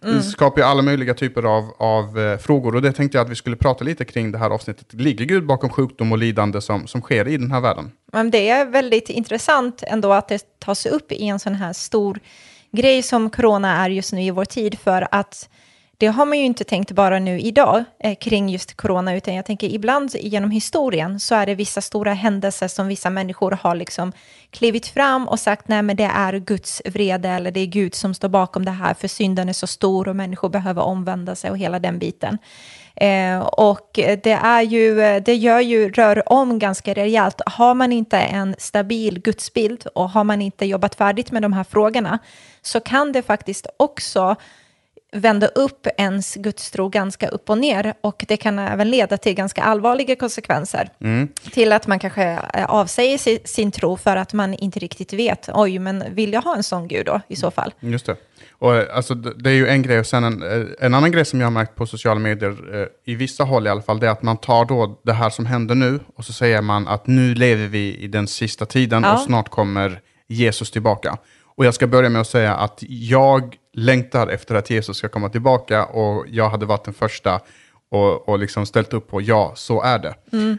Det 0.00 0.22
skapar 0.22 0.60
ju 0.60 0.66
alla 0.66 0.82
möjliga 0.82 1.14
typer 1.14 1.42
av, 1.42 1.74
av 1.78 2.18
eh, 2.18 2.38
frågor 2.38 2.74
och 2.74 2.82
det 2.82 2.92
tänkte 2.92 3.18
jag 3.18 3.24
att 3.24 3.30
vi 3.30 3.34
skulle 3.34 3.56
prata 3.56 3.84
lite 3.84 4.04
kring 4.04 4.32
det 4.32 4.38
här 4.38 4.50
avsnittet. 4.50 4.92
Ligger 4.92 5.24
Gud 5.24 5.46
bakom 5.46 5.70
sjukdom 5.70 6.12
och 6.12 6.18
lidande 6.18 6.60
som, 6.60 6.86
som 6.86 7.00
sker 7.00 7.28
i 7.28 7.36
den 7.36 7.50
här 7.50 7.60
världen? 7.60 7.90
Men 8.12 8.30
det 8.30 8.48
är 8.48 8.64
väldigt 8.64 9.08
intressant 9.08 9.82
ändå 9.86 10.12
att 10.12 10.28
det 10.28 10.58
tas 10.58 10.86
upp 10.86 11.12
i 11.12 11.28
en 11.28 11.38
sån 11.38 11.54
här 11.54 11.72
stor 11.72 12.20
grej 12.72 13.02
som 13.02 13.30
corona 13.30 13.84
är 13.84 13.90
just 13.90 14.12
nu 14.12 14.22
i 14.22 14.30
vår 14.30 14.44
tid, 14.44 14.78
för 14.78 15.08
att 15.10 15.48
det 16.04 16.08
har 16.08 16.26
man 16.26 16.38
ju 16.38 16.44
inte 16.44 16.64
tänkt 16.64 16.92
bara 16.92 17.18
nu 17.18 17.40
idag 17.40 17.84
eh, 17.98 18.14
kring 18.14 18.48
just 18.48 18.76
corona, 18.76 19.16
utan 19.16 19.34
jag 19.34 19.46
tänker 19.46 19.66
ibland 19.66 20.10
genom 20.14 20.50
historien 20.50 21.20
så 21.20 21.34
är 21.34 21.46
det 21.46 21.54
vissa 21.54 21.80
stora 21.80 22.12
händelser 22.12 22.68
som 22.68 22.88
vissa 22.88 23.10
människor 23.10 23.50
har 23.50 23.74
liksom 23.74 24.12
klivit 24.50 24.86
fram 24.86 25.28
och 25.28 25.40
sagt 25.40 25.68
nej 25.68 25.82
men 25.82 25.96
det 25.96 26.10
är 26.14 26.32
Guds 26.38 26.82
vrede 26.84 27.28
eller 27.28 27.50
det 27.50 27.60
är 27.60 27.66
Gud 27.66 27.94
som 27.94 28.14
står 28.14 28.28
bakom 28.28 28.64
det 28.64 28.70
här 28.70 28.94
för 28.94 29.08
synden 29.08 29.48
är 29.48 29.52
så 29.52 29.66
stor 29.66 30.08
och 30.08 30.16
människor 30.16 30.48
behöver 30.48 30.82
omvända 30.82 31.34
sig 31.34 31.50
och 31.50 31.58
hela 31.58 31.78
den 31.78 31.98
biten. 31.98 32.38
Eh, 32.96 33.38
och 33.38 33.90
det, 33.94 34.38
är 34.42 34.62
ju, 34.62 35.20
det 35.20 35.34
gör 35.34 35.60
ju, 35.60 35.90
rör 35.92 36.32
om 36.32 36.58
ganska 36.58 36.94
rejält. 36.94 37.40
Har 37.46 37.74
man 37.74 37.92
inte 37.92 38.18
en 38.18 38.54
stabil 38.58 39.20
gudsbild 39.20 39.86
och 39.94 40.10
har 40.10 40.24
man 40.24 40.42
inte 40.42 40.66
jobbat 40.66 40.94
färdigt 40.94 41.32
med 41.32 41.42
de 41.42 41.52
här 41.52 41.64
frågorna 41.64 42.18
så 42.62 42.80
kan 42.80 43.12
det 43.12 43.22
faktiskt 43.22 43.66
också 43.76 44.36
vända 45.14 45.46
upp 45.46 45.86
ens 45.96 46.34
gudstro 46.34 46.88
ganska 46.88 47.28
upp 47.28 47.50
och 47.50 47.58
ner. 47.58 47.94
Och 48.00 48.24
det 48.28 48.36
kan 48.36 48.58
även 48.58 48.90
leda 48.90 49.16
till 49.16 49.34
ganska 49.34 49.62
allvarliga 49.62 50.16
konsekvenser. 50.16 50.88
Till 51.52 51.72
att 51.72 51.86
man 51.86 51.98
kanske 51.98 52.38
eh, 52.54 52.64
avsäger 52.64 53.18
si- 53.18 53.40
sin 53.44 53.70
tro 53.70 53.96
för 53.96 54.16
att 54.16 54.32
man 54.32 54.54
inte 54.54 54.78
riktigt 54.78 55.12
vet, 55.12 55.48
oj, 55.54 55.78
men 55.78 56.04
vill 56.14 56.32
jag 56.32 56.42
ha 56.42 56.56
en 56.56 56.62
sån 56.62 56.88
gud 56.88 57.06
då 57.06 57.20
i 57.28 57.36
så 57.36 57.50
fall? 57.50 57.74
Just 57.80 58.06
det. 58.06 58.16
Och, 58.58 58.76
eh, 58.76 58.96
alltså, 58.96 59.14
det 59.14 59.50
är 59.50 59.54
ju 59.54 59.68
en 59.68 59.82
grej, 59.82 59.98
och 60.00 60.06
sen 60.06 60.24
en, 60.24 60.42
eh, 60.42 60.66
en 60.80 60.94
annan 60.94 61.12
grej 61.12 61.24
som 61.24 61.40
jag 61.40 61.46
har 61.46 61.50
märkt 61.52 61.74
på 61.74 61.86
sociala 61.86 62.20
medier, 62.20 62.56
i 63.06 63.14
vissa 63.14 63.44
håll 63.44 63.66
i 63.66 63.70
alla 63.70 63.82
fall, 63.82 64.00
det 64.00 64.06
är 64.06 64.10
att 64.10 64.22
man 64.22 64.36
tar 64.36 64.64
då 64.64 65.00
det 65.04 65.12
här 65.12 65.30
som 65.30 65.46
händer 65.46 65.74
nu 65.74 66.00
och 66.16 66.24
så 66.24 66.32
säger 66.32 66.62
man 66.62 66.88
att 66.88 67.06
nu 67.06 67.34
lever 67.34 67.66
vi 67.66 67.96
i 67.96 68.06
den 68.06 68.26
sista 68.26 68.66
tiden 68.66 69.02
Ja. 69.02 69.12
och 69.14 69.20
snart 69.20 69.48
kommer 69.48 70.00
Jesus 70.28 70.70
tillbaka. 70.70 71.16
Och 71.56 71.64
jag 71.64 71.74
ska 71.74 71.86
börja 71.86 72.08
med 72.08 72.20
att 72.20 72.28
säga 72.28 72.54
att 72.54 72.78
jag 72.88 73.56
längtar 73.72 74.28
efter 74.28 74.54
att 74.54 74.70
Jesus 74.70 74.96
ska 74.96 75.08
komma 75.08 75.28
tillbaka 75.28 75.84
och 75.84 76.26
jag 76.28 76.50
hade 76.50 76.66
varit 76.66 76.84
den 76.84 76.94
första 76.94 77.40
och, 77.90 78.28
och 78.28 78.38
liksom 78.38 78.66
ställt 78.66 78.92
upp 78.92 79.08
på 79.08 79.20
ja, 79.20 79.52
så 79.56 79.82
är 79.82 79.98
det. 79.98 80.14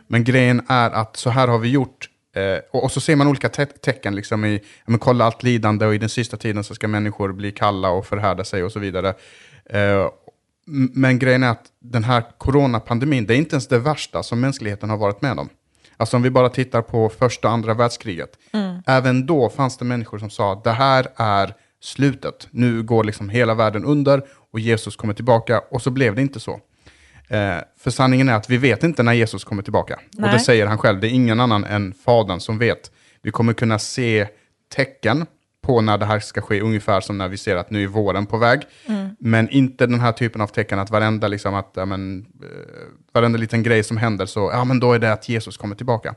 Men 0.08 0.24
grejen 0.24 0.66
är 0.70 0.92
att 0.92 1.18
så 1.18 1.30
här 1.30 1.48
har 1.48 1.60
vi 1.60 1.70
gjort 1.70 2.10
Eh, 2.36 2.60
och, 2.72 2.84
och 2.84 2.92
så 2.92 3.02
ser 3.02 3.16
man 3.16 3.28
olika 3.28 3.50
te 3.50 3.66
tecken, 3.66 4.16
liksom 4.16 4.46
i, 4.46 4.62
men 4.86 5.00
kolla 5.00 5.26
allt 5.26 5.44
lidande 5.44 5.86
och 5.86 5.96
i 5.96 5.98
den 5.98 6.10
sista 6.10 6.38
tiden 6.38 6.64
så 6.64 6.76
ska 6.76 6.88
människor 6.88 7.32
bli 7.34 7.52
kalla 7.52 7.90
och 7.90 8.06
förhärda 8.06 8.44
sig 8.44 8.64
och 8.64 8.72
så 8.72 8.80
vidare. 8.80 9.14
Eh, 9.70 10.10
men 10.94 11.20
grejen 11.20 11.44
är 11.44 11.50
att 11.50 11.66
den 11.80 12.04
här 12.04 12.24
coronapandemin, 12.38 13.26
det 13.26 13.34
är 13.34 13.38
inte 13.38 13.56
ens 13.56 13.68
det 13.68 13.80
värsta 13.80 14.24
som 14.24 14.40
mänskligheten 14.40 14.90
har 14.90 14.98
varit 14.98 15.22
med 15.22 15.40
om. 15.40 15.50
Alltså 15.98 16.18
om 16.18 16.24
vi 16.24 16.30
bara 16.30 16.50
tittar 16.50 16.82
på 16.82 17.10
första 17.10 17.48
och 17.48 17.54
andra 17.54 17.74
världskriget. 17.74 18.30
Även 18.86 19.26
då 19.26 19.50
fanns 19.50 19.78
det 19.78 19.86
människor 19.86 20.18
som 20.18 20.30
sa 20.30 20.54
att 20.54 20.64
det 20.64 20.72
här 20.72 21.08
är 21.16 21.54
slutet. 21.82 22.48
Nu 22.52 22.84
går 22.84 23.04
liksom 23.04 23.30
hela 23.30 23.54
världen 23.54 23.86
under 23.86 24.24
och 24.52 24.60
Jesus 24.60 24.96
kommer 24.96 25.14
tillbaka. 25.14 25.62
Och 25.72 25.82
så 25.82 25.90
blev 25.92 26.16
det 26.16 26.22
inte 26.22 26.40
så. 26.40 26.60
Eh, 27.28 27.58
för 27.80 27.92
sanningen 27.92 28.30
är 28.30 28.34
att 28.34 28.50
vi 28.50 28.58
vet 28.58 28.84
inte 28.84 29.04
när 29.04 29.14
Jesus 29.14 29.44
kommer 29.44 29.64
tillbaka. 29.64 29.94
Och 29.96 30.22
Nej. 30.22 30.34
det 30.34 30.40
säger 30.40 30.68
han 30.68 30.78
själv, 30.78 31.00
det 31.00 31.08
är 31.08 31.12
ingen 31.12 31.40
annan 31.40 31.64
än 31.64 31.94
Fadern 31.94 32.40
som 32.40 32.58
vet. 32.58 32.92
Vi 33.22 33.32
kommer 33.32 33.54
kunna 33.54 33.80
se 33.80 34.28
tecken 34.76 35.26
på 35.66 35.82
när 35.82 35.98
det 35.98 36.06
här 36.06 36.20
ska 36.20 36.42
ske, 36.42 36.62
ungefär 36.62 37.02
som 37.02 37.18
när 37.18 37.28
vi 37.28 37.38
ser 37.38 37.56
att 37.56 37.70
nu 37.70 37.84
är 37.84 37.88
våren 37.88 38.26
på 38.26 38.38
väg. 38.38 38.62
Men 39.20 39.50
inte 39.50 39.86
den 39.86 40.00
här 40.00 40.12
typen 40.12 40.42
av 40.42 40.48
tecken 40.48 40.80
att 40.80 40.92
varenda, 40.92 41.28
liksom, 41.28 41.56
att, 41.56 41.72
ja, 41.76 41.86
men, 41.86 42.26
eh, 42.44 43.06
varenda 43.14 43.38
liten 43.38 43.64
grej 43.64 43.84
som 43.84 43.98
händer, 43.98 44.26
så 44.26 44.50
ja, 44.54 44.64
men 44.64 44.80
då 44.80 44.94
är 44.94 45.00
det 45.00 45.14
att 45.14 45.30
Jesus 45.30 45.58
kommer 45.58 45.76
tillbaka. 45.76 46.16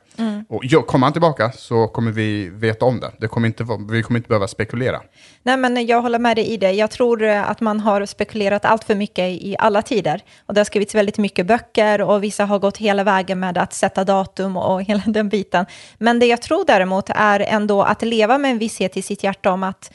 Och 0.49 0.65
ja, 0.65 0.83
kommer 0.83 1.07
han 1.07 1.13
tillbaka 1.13 1.53
så 1.53 1.87
kommer 1.89 2.13
vi 2.13 2.49
veta 2.49 2.85
om 2.85 3.01
det. 3.01 3.11
det 3.19 3.29
kommer 3.29 3.47
inte, 3.47 3.67
vi 3.91 4.03
kommer 4.03 4.19
inte 4.19 4.29
behöva 4.29 4.49
spekulera. 4.49 5.01
Nej, 5.43 5.57
men 5.57 5.87
jag 5.87 6.03
håller 6.03 6.19
med 6.19 6.37
dig 6.37 6.47
i 6.47 6.57
det. 6.57 6.73
Jag 6.73 6.91
tror 6.91 7.23
eh, 7.23 7.51
att 7.51 7.61
man 7.61 7.81
har 7.81 8.07
spekulerat 8.07 8.65
allt 8.65 8.85
för 8.85 8.95
mycket 8.95 9.25
i 9.25 9.57
alla 9.59 9.83
tider. 9.83 10.23
Och 10.47 10.55
det 10.55 10.61
har 10.61 10.65
skrivits 10.65 10.95
väldigt 10.95 11.19
mycket 11.19 11.47
böcker 11.47 12.01
och 12.01 12.25
vissa 12.25 12.45
har 12.45 12.59
gått 12.59 12.77
hela 12.77 13.05
vägen 13.05 13.41
med 13.41 13.59
att 13.59 13.73
sätta 13.73 14.05
datum 14.05 14.57
och 14.57 14.83
hela 14.83 15.03
den 15.07 15.29
biten. 15.29 15.67
Men 15.99 16.19
det 16.19 16.27
jag 16.27 16.43
tror 16.43 16.65
däremot 16.67 17.11
är 17.11 17.41
ändå 17.41 17.83
att 17.83 18.03
leva 18.03 18.39
med 18.39 18.51
en 18.51 18.59
visshet 18.59 18.97
i 18.97 19.03
sitt 19.03 19.25
hjärta 19.25 19.38
om 19.47 19.63
att 19.63 19.93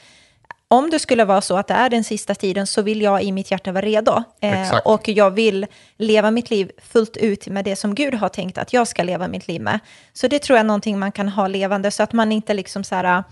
om 0.68 0.90
det 0.90 0.98
skulle 0.98 1.24
vara 1.24 1.40
så 1.40 1.56
att 1.56 1.68
det 1.68 1.74
är 1.74 1.90
den 1.90 2.04
sista 2.04 2.34
tiden 2.34 2.66
så 2.66 2.82
vill 2.82 3.02
jag 3.02 3.22
i 3.22 3.32
mitt 3.32 3.50
hjärta 3.50 3.72
vara 3.72 3.84
redo. 3.84 4.22
Eh, 4.40 4.76
och 4.84 5.08
jag 5.08 5.30
vill 5.30 5.66
leva 5.96 6.30
mitt 6.30 6.50
liv 6.50 6.70
fullt 6.92 7.16
ut 7.16 7.48
med 7.48 7.64
det 7.64 7.76
som 7.76 7.94
Gud 7.94 8.14
har 8.14 8.28
tänkt 8.28 8.58
att 8.58 8.72
jag 8.72 8.88
ska 8.88 9.02
leva 9.02 9.28
mitt 9.28 9.48
liv 9.48 9.60
med. 9.60 9.78
Så 10.12 10.28
det 10.28 10.38
tror 10.38 10.56
jag 10.56 10.64
är 10.64 10.66
någonting 10.66 10.98
man 10.98 11.12
kan 11.12 11.28
ha 11.28 11.48
levande 11.48 11.90
så 11.90 12.02
att 12.02 12.12
man 12.12 12.32
inte 12.32 12.54
liksom 12.54 12.84
så 12.84 12.94
här 12.94 13.24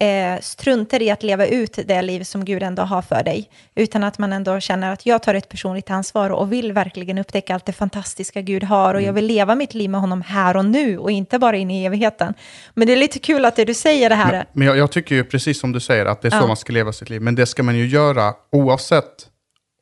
eh, 0.00 0.40
struntar 0.40 1.02
i 1.02 1.10
att 1.10 1.22
leva 1.22 1.46
ut 1.46 1.78
det 1.86 2.02
liv 2.02 2.22
som 2.22 2.44
Gud 2.44 2.62
ändå 2.62 2.82
har 2.82 3.02
för 3.02 3.22
dig. 3.24 3.50
Utan 3.74 4.04
att 4.04 4.18
man 4.18 4.32
ändå 4.32 4.60
känner 4.60 4.92
att 4.92 5.06
jag 5.06 5.22
tar 5.22 5.34
ett 5.34 5.48
personligt 5.48 5.90
ansvar 5.90 6.30
och 6.30 6.52
vill 6.52 6.72
verkligen 6.72 7.18
upptäcka 7.18 7.54
allt 7.54 7.66
det 7.66 7.72
fantastiska 7.72 8.40
Gud 8.40 8.64
har. 8.64 8.94
Och 8.94 9.02
jag 9.02 9.12
vill 9.12 9.26
leva 9.26 9.54
mitt 9.54 9.74
liv 9.74 9.90
med 9.90 10.00
honom 10.00 10.22
här 10.22 10.56
och 10.56 10.64
nu 10.64 10.98
och 10.98 11.10
inte 11.10 11.38
bara 11.38 11.56
in 11.56 11.70
i 11.70 11.84
evigheten. 11.84 12.34
Men 12.74 12.86
det 12.86 12.92
är 12.92 12.96
lite 12.96 13.18
kul 13.18 13.44
att 13.44 13.56
det 13.56 13.64
du 13.64 13.74
säger 13.74 14.08
det 14.08 14.14
här. 14.14 14.44
Men 14.52 14.66
jag, 14.66 14.76
jag 14.76 14.92
tycker 14.92 15.14
ju 15.14 15.24
precis 15.24 15.60
som 15.60 15.72
du 15.72 15.80
säger 15.80 16.06
att 16.06 16.22
det 16.22 16.28
är 16.28 16.30
så 16.30 16.36
Ja. 16.36 16.46
man 16.46 16.56
ska 16.56 16.72
leva 16.72 16.92
sitt 16.92 17.10
liv. 17.10 17.20
Men 17.20 17.34
det 17.34 17.46
ska 17.46 17.62
man 17.62 17.76
ju 17.76 17.86
göra 17.86 18.32
oavsett 18.52 19.28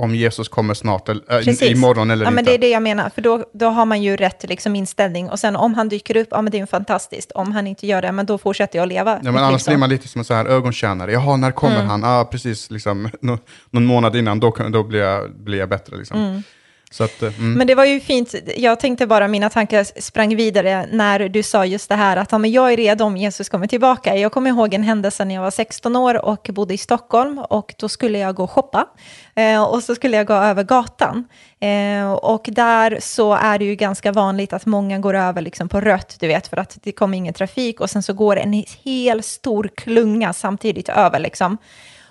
om 0.01 0.15
Jesus 0.15 0.49
kommer 0.49 0.75
snart, 0.75 1.09
eller, 1.09 1.23
äh, 1.33 1.45
Precis. 1.45 1.63
imorgon 1.63 2.11
eller 2.11 2.25
ja, 2.25 2.29
inte. 2.31 2.35
men 2.35 2.45
det 2.45 2.55
är 2.55 2.59
det 2.59 2.69
jag 2.69 2.83
menar, 2.83 3.11
för 3.15 3.23
då, 3.23 3.45
då 3.55 3.67
har 3.69 3.85
man 3.87 4.03
ju 4.03 4.17
rätt 4.17 4.45
liksom, 4.49 4.77
inställning. 4.77 5.31
Och 5.31 5.39
sen 5.39 5.57
om 5.57 5.75
han 5.75 5.89
dyker 5.89 6.17
upp, 6.17 6.29
ja 6.31 6.43
men 6.43 6.51
det 6.51 6.57
är 6.57 6.61
ju 6.61 6.67
fantastiskt. 6.67 7.33
Om 7.33 7.53
han 7.53 7.67
inte 7.67 7.87
gör 7.87 8.03
det, 8.03 8.13
men 8.13 8.27
då 8.27 8.39
fortsätter 8.39 8.79
jag 8.79 8.89
leva. 8.89 9.21
Ja, 9.23 9.33
men 9.33 9.45
annars 9.45 9.63
så. 9.63 9.71
blir 9.71 9.79
man 9.79 9.91
lite 9.91 10.09
som 10.09 10.19
en 10.19 10.25
sån 10.25 10.37
här 10.37 10.45
ögontjänare. 10.47 11.13
Jaha, 11.13 11.37
när 11.37 11.53
kommer 11.53 11.77
Mm. 11.77 11.89
han? 11.89 12.05
Ah, 12.05 12.25
precis, 12.25 12.71
liksom, 12.71 13.11
nå- 13.21 13.39
någon 13.71 13.85
månad 13.87 14.17
innan, 14.17 14.41
då, 14.41 14.55
då 14.71 14.83
blir, 14.83 15.01
jag, 15.01 15.31
blir 15.37 15.59
jag 15.59 15.69
bättre. 15.69 15.97
Liksom. 15.97 16.17
Så 16.17 16.51
att, 16.99 17.23
eh, 17.23 17.39
mm. 17.39 17.53
Men 17.53 17.67
det 17.67 17.75
var 17.75 17.85
ju 17.85 18.01
fint, 18.01 18.35
jag 18.57 18.81
tänkte 18.81 19.07
bara, 19.07 19.29
mina 19.29 19.51
tankar 19.51 20.01
sprang 20.01 20.37
vidare 20.37 20.87
när 20.93 21.29
du 21.29 21.43
sa 21.43 21.65
just 21.65 21.89
det 21.89 21.95
här 21.95 22.17
att 22.17 22.33
ja, 22.33 22.39
men 22.39 22.53
jag 22.53 22.73
är 22.73 22.77
redo 22.77 23.05
om 23.05 23.17
Jesus 23.17 23.49
kommer 23.49 23.67
tillbaka. 23.67 24.17
Jag 24.17 24.33
kommer 24.33 24.51
ihåg 24.51 24.75
en 24.75 24.83
händelse 24.83 25.25
när 25.25 25.35
jag 25.35 25.43
var 25.43 25.51
16 25.51 25.97
år 25.97 26.25
och 26.25 26.51
bodde 26.53 26.75
i 26.75 26.79
Stockholm 26.79 27.39
och 27.39 27.75
då 27.79 27.89
skulle 27.89 28.19
jag 28.19 28.35
gå 28.35 28.43
och 28.43 28.51
shoppa 28.51 28.87
eh, 29.35 29.63
och 29.63 29.83
så 29.83 29.95
skulle 29.95 30.17
jag 30.17 30.27
gå 30.27 30.35
över 30.35 30.63
gatan. 30.63 31.25
Eh, 31.61 32.13
och 32.13 32.49
där 32.53 32.99
så 33.01 33.35
är 33.35 33.59
det 33.59 33.65
ju 33.65 33.75
ganska 33.75 34.13
vanligt 34.13 34.53
att 34.53 34.67
många 34.67 34.99
går 34.99 35.15
över 35.15 35.43
liksom 35.43 35.69
på 35.69 35.81
rött, 35.81 36.17
du 36.21 36.27
vet, 36.27 36.49
för 36.49 36.57
att 36.57 36.79
det 36.83 36.93
kommer 36.93 37.19
ingen 37.19 37.35
trafik 37.35 37.81
och 37.81 37.91
sen 37.91 38.03
så 38.03 38.13
går 38.13 38.37
en 38.37 38.65
hel 38.85 39.23
stor 39.23 39.71
klunga 39.77 40.33
samtidigt 40.33 40.89
över 40.89 41.19
liksom. 41.19 41.59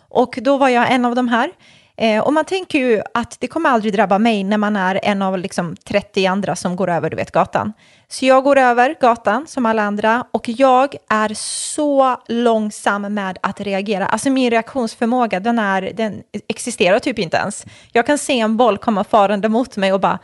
Och 0.09 0.39
då 0.41 0.57
var 0.57 0.69
jag 0.69 0.91
en 0.91 1.05
av 1.05 1.15
de 1.15 1.27
här. 1.27 1.51
Eh, 2.01 2.23
och 2.23 2.33
man 2.33 2.45
tänker 2.45 2.79
ju 2.79 3.01
att 3.13 3.37
det 3.39 3.47
kommer 3.47 3.69
aldrig 3.69 3.93
drabba 3.93 4.19
mig 4.19 4.43
när 4.43 4.57
man 4.57 4.75
är 4.75 4.99
en 5.03 5.21
av 5.21 5.37
liksom 5.37 5.75
30 5.75 6.25
andra 6.25 6.55
som 6.55 6.75
går 6.75 6.89
över 6.89 7.09
du 7.09 7.15
vet, 7.15 7.31
gatan. 7.31 7.73
Så 8.07 8.25
jag 8.25 8.43
går 8.43 8.57
över 8.57 8.95
gatan 9.01 9.47
som 9.47 9.65
alla 9.65 9.81
andra 9.81 10.25
och 10.31 10.49
jag 10.49 10.95
är 11.09 11.33
så 11.33 12.17
långsam 12.27 13.13
med 13.13 13.37
att 13.41 13.61
reagera. 13.61 14.05
Alltså 14.05 14.29
min 14.29 14.51
reaktionsförmåga, 14.51 15.39
den, 15.39 15.59
är, 15.59 15.81
den 15.81 16.21
existerar 16.47 16.99
typ 16.99 17.19
inte 17.19 17.37
ens. 17.37 17.65
Jag 17.91 18.05
kan 18.05 18.17
se 18.17 18.39
en 18.39 18.57
boll 18.57 18.77
komma 18.77 19.03
farande 19.03 19.49
mot 19.49 19.77
mig 19.77 19.93
och 19.93 19.99
bara 19.99 20.19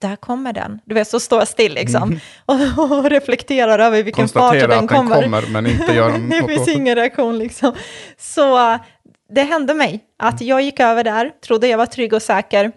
där 0.00 0.16
kommer 0.16 0.52
den. 0.52 0.80
Du 0.84 0.94
vet, 0.94 1.08
så 1.08 1.20
står 1.20 1.38
jag 1.38 1.48
still 1.48 1.74
liksom. 1.74 2.20
Och, 2.46 2.54
och 2.78 3.10
reflekterar 3.10 3.78
över 3.78 4.02
vilken 4.02 4.28
fart 4.28 4.54
den 4.54 4.64
att 4.64 4.70
den 4.70 4.88
kommer. 4.88 5.22
kommer, 5.22 5.44
men 5.50 5.66
inte 5.66 5.92
det 5.92 6.18
något 6.18 6.50
finns 6.50 6.66
det. 6.66 6.72
ingen 6.72 6.94
reaktion 6.94 7.38
liksom. 7.38 7.72
Så 8.18 8.78
det 9.30 9.42
hände 9.42 9.74
mig 9.74 10.00
att 10.18 10.40
jag 10.40 10.62
gick 10.62 10.80
över 10.80 11.04
där, 11.04 11.30
trodde 11.46 11.68
jag 11.68 11.78
var 11.78 11.86
trygg 11.86 12.12
och 12.12 12.22
säker. 12.22 12.72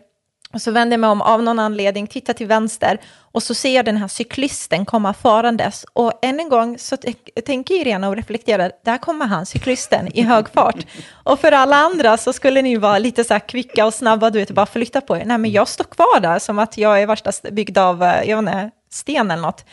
Och 0.53 0.61
så 0.61 0.71
vände 0.71 0.93
jag 0.93 0.99
mig 0.99 1.09
om 1.09 1.21
av 1.21 1.43
någon 1.43 1.59
anledning, 1.59 2.07
tittar 2.07 2.33
till 2.33 2.47
vänster 2.47 2.97
och 3.31 3.43
så 3.43 3.53
ser 3.53 3.75
jag 3.75 3.85
den 3.85 3.97
här 3.97 4.07
cyklisten 4.07 4.85
komma 4.85 5.13
farandes. 5.13 5.85
Och 5.93 6.11
än 6.21 6.39
en 6.39 6.49
gång 6.49 6.77
så 6.77 6.97
tänker 7.45 7.75
Irena 7.75 8.09
och 8.09 8.15
reflekterar, 8.15 8.71
där 8.85 8.97
kommer 8.97 9.25
han, 9.25 9.45
cyklisten, 9.45 10.17
i 10.17 10.21
hög 10.21 10.49
fart. 10.49 10.85
Och 11.23 11.39
för 11.39 11.51
alla 11.51 11.75
andra 11.75 12.17
så 12.17 12.33
skulle 12.33 12.61
ni 12.61 12.77
vara 12.77 12.99
lite 12.99 13.23
så 13.23 13.33
här 13.33 13.39
kvicka 13.47 13.85
och 13.85 13.93
snabba, 13.93 14.29
du 14.29 14.39
vet, 14.39 14.51
bara 14.51 14.65
flytta 14.65 15.01
på 15.01 15.17
er. 15.17 15.25
Nej, 15.25 15.37
men 15.37 15.51
jag 15.51 15.67
står 15.67 15.83
kvar 15.83 16.19
där 16.19 16.39
som 16.39 16.59
att 16.59 16.77
jag 16.77 17.01
är 17.01 17.07
värsta 17.07 17.29
st- 17.29 17.51
byggd 17.51 17.77
av, 17.77 18.03
eh, 18.03 18.29
jag 18.29 18.43
vet 18.43 18.53
inte, 18.53 18.71
sten 18.91 19.31
eller 19.31 19.41
något. 19.41 19.65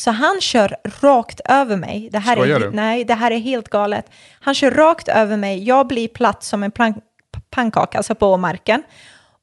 Så 0.00 0.10
han 0.10 0.40
kör 0.40 0.76
rakt 1.00 1.40
över 1.44 1.76
mig. 1.76 2.08
Det 2.12 2.18
här 2.18 2.36
Skojar 2.36 2.60
är, 2.60 2.64
du? 2.64 2.70
Nej, 2.70 3.04
det 3.04 3.14
här 3.14 3.30
är 3.30 3.38
helt 3.38 3.68
galet. 3.68 4.10
Han 4.40 4.54
kör 4.54 4.70
rakt 4.70 5.08
över 5.08 5.36
mig. 5.36 5.64
Jag 5.64 5.86
blir 5.86 6.08
platt 6.08 6.42
som 6.42 6.62
en 6.62 6.70
plank, 6.70 6.96
pannkaka, 7.50 7.98
alltså 7.98 8.14
på 8.14 8.36
marken. 8.36 8.82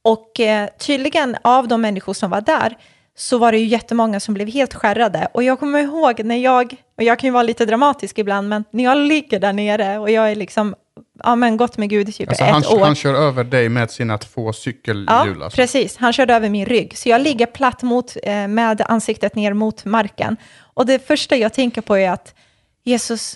Och 0.01 0.39
eh, 0.39 0.69
tydligen 0.79 1.37
av 1.41 1.67
de 1.67 1.81
människor 1.81 2.13
som 2.13 2.29
var 2.29 2.41
där 2.41 2.77
så 3.17 3.37
var 3.37 3.51
det 3.51 3.57
ju 3.57 3.65
jättemånga 3.65 4.19
som 4.19 4.33
blev 4.33 4.47
helt 4.47 4.73
skärrade. 4.73 5.27
Och 5.33 5.43
jag 5.43 5.59
kommer 5.59 5.79
ihåg 5.79 6.23
när 6.23 6.37
jag, 6.37 6.75
och 6.97 7.03
jag 7.03 7.19
kan 7.19 7.27
ju 7.27 7.31
vara 7.31 7.43
lite 7.43 7.65
dramatisk 7.65 8.17
ibland, 8.19 8.49
men 8.49 8.63
när 8.71 8.83
jag 8.83 8.97
ligger 8.97 9.39
där 9.39 9.53
nere 9.53 9.97
och 9.97 10.09
jag 10.09 10.31
är 10.31 10.35
liksom, 10.35 10.75
ja 11.23 11.35
men 11.35 11.57
gått 11.57 11.77
med 11.77 11.89
Gud 11.89 12.09
i 12.09 12.11
typ 12.11 12.29
Alltså, 12.29 12.43
ett 12.43 12.51
han, 12.51 12.65
år. 12.65 12.85
han 12.85 12.95
kör 12.95 13.13
över 13.13 13.43
dig 13.43 13.69
med 13.69 13.91
sina 13.91 14.17
två 14.17 14.53
cykelhjul. 14.53 15.05
Ja, 15.07 15.43
alltså. 15.43 15.55
precis. 15.55 15.97
Han 15.97 16.13
körde 16.13 16.33
över 16.35 16.49
min 16.49 16.65
rygg. 16.65 16.97
Så 16.97 17.09
jag 17.09 17.21
ligger 17.21 17.45
platt 17.45 17.83
mot, 17.83 18.17
eh, 18.23 18.47
med 18.47 18.81
ansiktet 18.87 19.35
ner 19.35 19.53
mot 19.53 19.85
marken. 19.85 20.37
Och 20.73 20.85
det 20.85 21.07
första 21.07 21.35
jag 21.35 21.53
tänker 21.53 21.81
på 21.81 21.97
är 21.97 22.11
att 22.11 22.33
Jesus, 22.83 23.35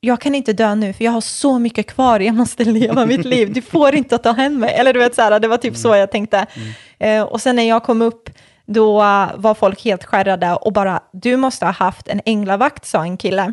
jag 0.00 0.20
kan 0.20 0.34
inte 0.34 0.52
dö 0.52 0.74
nu, 0.74 0.92
för 0.92 1.04
jag 1.04 1.12
har 1.12 1.20
så 1.20 1.58
mycket 1.58 1.86
kvar, 1.86 2.20
jag 2.20 2.34
måste 2.34 2.64
leva 2.64 3.06
mitt 3.06 3.24
liv. 3.24 3.52
Du 3.52 3.62
får 3.62 3.94
inte 3.94 4.18
ta 4.18 4.32
hem 4.32 4.58
mig. 4.58 4.74
Eller 4.74 4.92
du 4.92 4.98
vet, 4.98 5.14
så 5.14 5.22
här, 5.22 5.40
det 5.40 5.48
var 5.48 5.56
typ 5.56 5.76
så 5.76 5.96
jag 5.96 6.10
tänkte. 6.10 6.46
Eh, 6.98 7.22
och 7.22 7.40
sen 7.40 7.56
när 7.56 7.68
jag 7.68 7.82
kom 7.82 8.02
upp, 8.02 8.30
då 8.72 8.92
var 9.36 9.54
folk 9.54 9.84
helt 9.84 10.04
skärrade 10.04 10.52
och 10.54 10.72
bara, 10.72 11.00
du 11.12 11.36
måste 11.36 11.64
ha 11.64 11.72
haft 11.72 12.08
en 12.08 12.20
änglavakt, 12.24 12.86
sa 12.86 13.02
en 13.02 13.16
kille. 13.16 13.52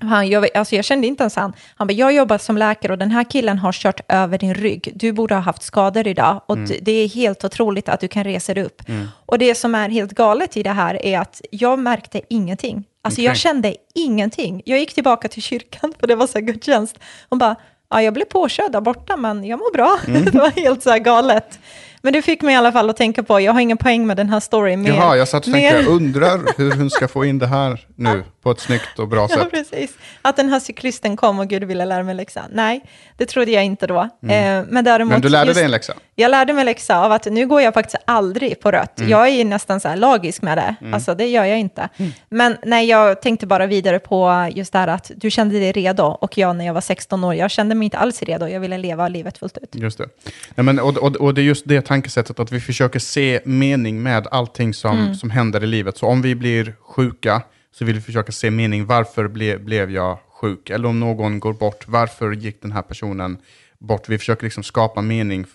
Han, 0.00 0.28
jag, 0.28 0.56
alltså 0.56 0.76
jag 0.76 0.84
kände 0.84 1.06
inte 1.06 1.22
ens 1.22 1.36
han. 1.36 1.52
Han 1.76 1.86
bara, 1.86 1.92
jag 1.92 2.12
jobbar 2.12 2.38
som 2.38 2.58
läkare 2.58 2.92
och 2.92 2.98
den 2.98 3.10
här 3.10 3.24
killen 3.24 3.58
har 3.58 3.72
kört 3.72 4.00
över 4.08 4.38
din 4.38 4.54
rygg. 4.54 4.92
Du 4.94 5.12
borde 5.12 5.34
ha 5.34 5.42
haft 5.42 5.62
skador 5.62 6.06
idag 6.06 6.40
och 6.46 6.58
d- 6.58 6.78
det 6.82 6.92
är 6.92 7.08
helt 7.08 7.44
otroligt 7.44 7.88
att 7.88 8.00
du 8.00 8.08
kan 8.08 8.24
resa 8.24 8.54
dig 8.54 8.64
upp. 8.64 8.82
Och 9.26 9.38
det 9.38 9.54
som 9.54 9.74
är 9.74 9.88
helt 9.88 10.12
galet 10.12 10.56
i 10.56 10.62
det 10.62 10.70
här 10.70 11.06
är 11.06 11.18
att 11.18 11.40
jag 11.50 11.78
märkte 11.78 12.20
ingenting. 12.28 12.84
Alltså 13.02 13.20
jag 13.20 13.30
Okej. 13.30 13.40
kände 13.40 13.74
ingenting. 13.94 14.62
Jag 14.64 14.78
gick 14.78 14.94
tillbaka 14.94 15.28
till 15.28 15.42
kyrkan, 15.42 15.94
för 16.00 16.06
det 16.06 16.14
var 16.14 16.26
så 16.26 16.38
här 16.38 16.40
gudstjänst. 16.46 16.98
Och 17.28 17.38
bara, 17.38 17.56
ja, 17.90 18.02
jag 18.02 18.14
blev 18.14 18.24
påkörd 18.24 18.72
där 18.72 18.80
borta, 18.80 19.16
men 19.16 19.44
jag 19.44 19.58
mår 19.58 19.72
bra. 19.72 19.98
Mm. 20.06 20.24
det 20.32 20.38
var 20.38 20.50
helt 20.50 20.82
så 20.82 20.90
här 20.90 20.98
galet. 20.98 21.58
Men 22.02 22.12
det 22.12 22.22
fick 22.22 22.42
mig 22.42 22.54
i 22.54 22.56
alla 22.56 22.72
fall 22.72 22.90
att 22.90 22.96
tänka 22.96 23.22
på, 23.22 23.40
jag 23.40 23.52
har 23.52 23.60
ingen 23.60 23.76
poäng 23.78 24.06
med 24.06 24.16
den 24.16 24.28
här 24.30 24.40
storyn. 24.40 24.82
Mer, 24.82 24.90
Jaha, 24.90 25.16
jag 25.16 25.28
satt 25.28 25.46
och 25.46 25.52
mer- 25.52 25.70
tänkte, 25.70 25.84
jag 25.90 25.96
undrar 25.96 26.40
hur 26.56 26.72
hon 26.76 26.90
ska 26.90 27.08
få 27.08 27.24
in 27.24 27.38
det 27.38 27.46
här 27.46 27.86
nu 27.96 28.24
på 28.42 28.50
ett 28.50 28.60
snyggt 28.60 28.98
och 28.98 29.08
bra 29.08 29.26
Ja, 29.30 29.36
sätt. 29.36 29.50
precis. 29.50 29.90
Att 30.22 30.36
den 30.36 30.48
här 30.48 30.60
cyklisten 30.60 31.16
kom 31.16 31.38
och 31.38 31.48
Gud 31.48 31.64
ville 31.64 31.84
lära 31.84 32.02
mig 32.02 32.14
läxa. 32.14 32.42
Nej, 32.52 32.80
det 33.16 33.26
trodde 33.26 33.50
jag 33.50 33.64
inte 33.64 33.86
då. 33.86 34.00
Eh, 34.00 34.08
men 34.22 34.66
däremot... 34.84 34.90
Mm. 34.90 35.08
Men 35.08 35.20
du 35.20 35.28
lärde 35.28 35.46
just- 35.46 35.56
dig 35.58 35.64
en 35.64 35.70
läxa? 35.70 35.92
Jag 36.14 36.30
lärde 36.30 36.52
mig 36.52 36.64
läxa 36.64 36.98
av 37.04 37.12
att 37.12 37.24
nu 37.26 37.46
går 37.46 37.60
jag 37.62 37.74
faktiskt 37.74 38.02
aldrig 38.04 38.60
på 38.60 38.70
rött. 38.70 38.98
Mm. 38.98 39.10
Jag 39.10 39.28
är 39.28 39.44
nästan 39.44 39.80
så 39.80 39.88
här 39.88 39.96
lagisk 39.96 40.42
med 40.42 40.58
det. 40.58 40.74
Alltså 40.94 41.14
det 41.14 41.26
gör 41.26 41.44
jag 41.44 41.58
inte. 41.58 41.88
Men 42.28 42.56
nej, 42.64 42.86
jag 42.88 43.22
tänkte 43.22 43.46
bara 43.46 43.66
vidare 43.66 43.98
på 43.98 44.48
just 44.54 44.72
det 44.72 44.78
här 44.78 44.88
att 44.88 45.10
du 45.16 45.30
kände 45.30 45.58
dig 45.58 45.72
redo 45.72 46.02
och 46.02 46.38
jag 46.38 46.56
när 46.56 46.66
jag 46.66 46.74
var 46.74 46.80
16 46.80 47.24
år, 47.24 47.34
jag 47.34 47.50
kände 47.50 47.74
mig 47.74 47.84
inte 47.84 47.98
alls 47.98 48.22
redo. 48.22 48.46
Jag 48.46 48.60
ville 48.60 48.78
leva 48.78 49.08
livet 49.08 49.38
fullt 49.38 49.58
ut. 49.58 49.74
Just 49.74 49.98
det. 49.98 50.08
Nej, 50.54 50.64
men, 50.64 50.78
och, 50.80 50.96
och, 50.98 51.16
och 51.16 51.34
det 51.34 51.40
är 51.40 51.42
just 51.42 51.68
det 51.68 51.82
tankesättet, 51.88 52.38
att 52.40 52.52
vi 52.52 52.60
försöker 52.60 52.98
se 52.98 53.40
mening 53.44 54.02
med 54.02 54.26
allting 54.30 54.74
som, 54.74 54.98
Mm. 54.98 55.14
som 55.14 55.30
händer 55.30 55.64
i 55.64 55.66
livet. 55.66 55.96
Så 55.98 56.06
om 56.06 56.22
vi 56.22 56.34
blir 56.34 56.74
sjuka, 56.80 57.42
så 57.72 57.84
vill 57.84 57.94
vi 57.94 58.00
försöka 58.00 58.32
se 58.32 58.50
mening. 58.50 58.86
Varför 58.86 59.28
ble, 59.28 59.58
blev 59.58 59.90
jag 59.90 60.18
sjuk? 60.40 60.70
Eller 60.70 60.88
om 60.88 61.00
någon 61.00 61.40
går 61.40 61.52
bort, 61.52 61.84
varför 61.88 62.32
gick 62.32 62.62
den 62.62 62.72
här 62.72 62.82
personen 62.82 63.38
bort? 63.78 64.08
Vi 64.08 64.18
försöker 64.18 64.44
liksom 64.44 64.62
skapa 64.62 65.02
mening 65.02 65.46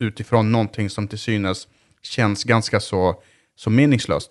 utifrån 0.00 0.52
någonting 0.52 0.90
som 0.90 1.08
till 1.08 1.18
synes 1.18 1.68
känns 2.02 2.44
ganska 2.44 2.80
så, 2.80 3.14
så 3.56 3.70
meningslöst. 3.70 4.30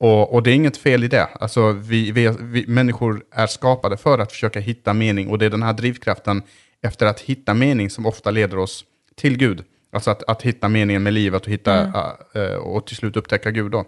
Och, 0.00 0.34
och 0.34 0.42
det 0.42 0.50
är 0.50 0.54
inget 0.54 0.76
fel 0.76 1.04
i 1.04 1.08
det. 1.08 1.24
Alltså, 1.40 1.72
vi, 1.72 2.12
vi, 2.12 2.34
vi, 2.40 2.66
människor 2.66 3.22
är 3.32 3.46
skapade 3.46 3.96
för 3.96 4.18
att 4.18 4.32
försöka 4.32 4.60
hitta 4.60 4.92
mening 4.94 5.28
och 5.28 5.38
det 5.38 5.46
är 5.46 5.50
den 5.50 5.62
här 5.62 5.72
drivkraften 5.72 6.42
efter 6.82 7.06
att 7.06 7.20
hitta 7.20 7.54
mening 7.54 7.90
som 7.90 8.06
ofta 8.06 8.30
leder 8.30 8.58
oss 8.58 8.84
till 9.16 9.36
Gud. 9.36 9.64
Alltså 9.92 10.10
att, 10.10 10.22
att 10.22 10.42
hitta 10.42 10.68
meningen 10.68 11.02
med 11.02 11.12
livet 11.12 11.42
och, 11.42 11.52
hitta, 11.52 11.82
äh, 12.34 12.54
och 12.54 12.86
till 12.86 12.96
slut 12.96 13.16
upptäcka 13.16 13.50
Gud. 13.50 13.72
Då. 13.72 13.84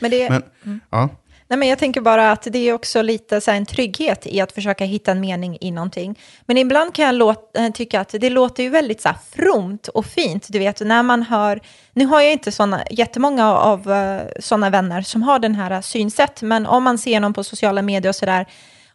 Men 0.00 0.10
det, 0.10 0.30
Men, 0.30 0.80
ja, 0.90 1.08
Nej, 1.50 1.58
men 1.58 1.68
jag 1.68 1.78
tänker 1.78 2.00
bara 2.00 2.32
att 2.32 2.42
det 2.50 2.68
är 2.68 2.72
också 2.72 3.02
lite 3.02 3.40
så 3.40 3.50
här 3.50 3.58
en 3.58 3.66
trygghet 3.66 4.26
i 4.26 4.40
att 4.40 4.52
försöka 4.52 4.84
hitta 4.84 5.10
en 5.10 5.20
mening 5.20 5.58
i 5.60 5.70
någonting. 5.70 6.18
Men 6.46 6.58
ibland 6.58 6.94
kan 6.94 7.04
jag 7.04 7.14
låta, 7.14 7.64
eh, 7.64 7.72
tycka 7.72 8.00
att 8.00 8.14
det 8.20 8.30
låter 8.30 8.62
ju 8.62 8.68
väldigt 8.68 9.00
så 9.00 9.08
här 9.08 9.18
fromt 9.30 9.88
och 9.88 10.06
fint. 10.06 10.46
Du 10.48 10.58
vet, 10.58 10.80
när 10.80 11.02
man 11.02 11.22
hör... 11.22 11.60
Nu 11.92 12.06
har 12.06 12.20
jag 12.20 12.32
inte 12.32 12.52
såna, 12.52 12.84
jättemånga 12.90 13.54
av 13.54 13.90
uh, 13.90 14.20
sådana 14.40 14.70
vänner 14.70 15.02
som 15.02 15.22
har 15.22 15.38
den 15.38 15.54
här 15.54 15.80
synsätt, 15.80 16.42
men 16.42 16.66
om 16.66 16.82
man 16.82 16.98
ser 16.98 17.20
någon 17.20 17.32
på 17.32 17.44
sociala 17.44 17.82
medier 17.82 18.08
och 18.08 18.16
sådär, 18.16 18.46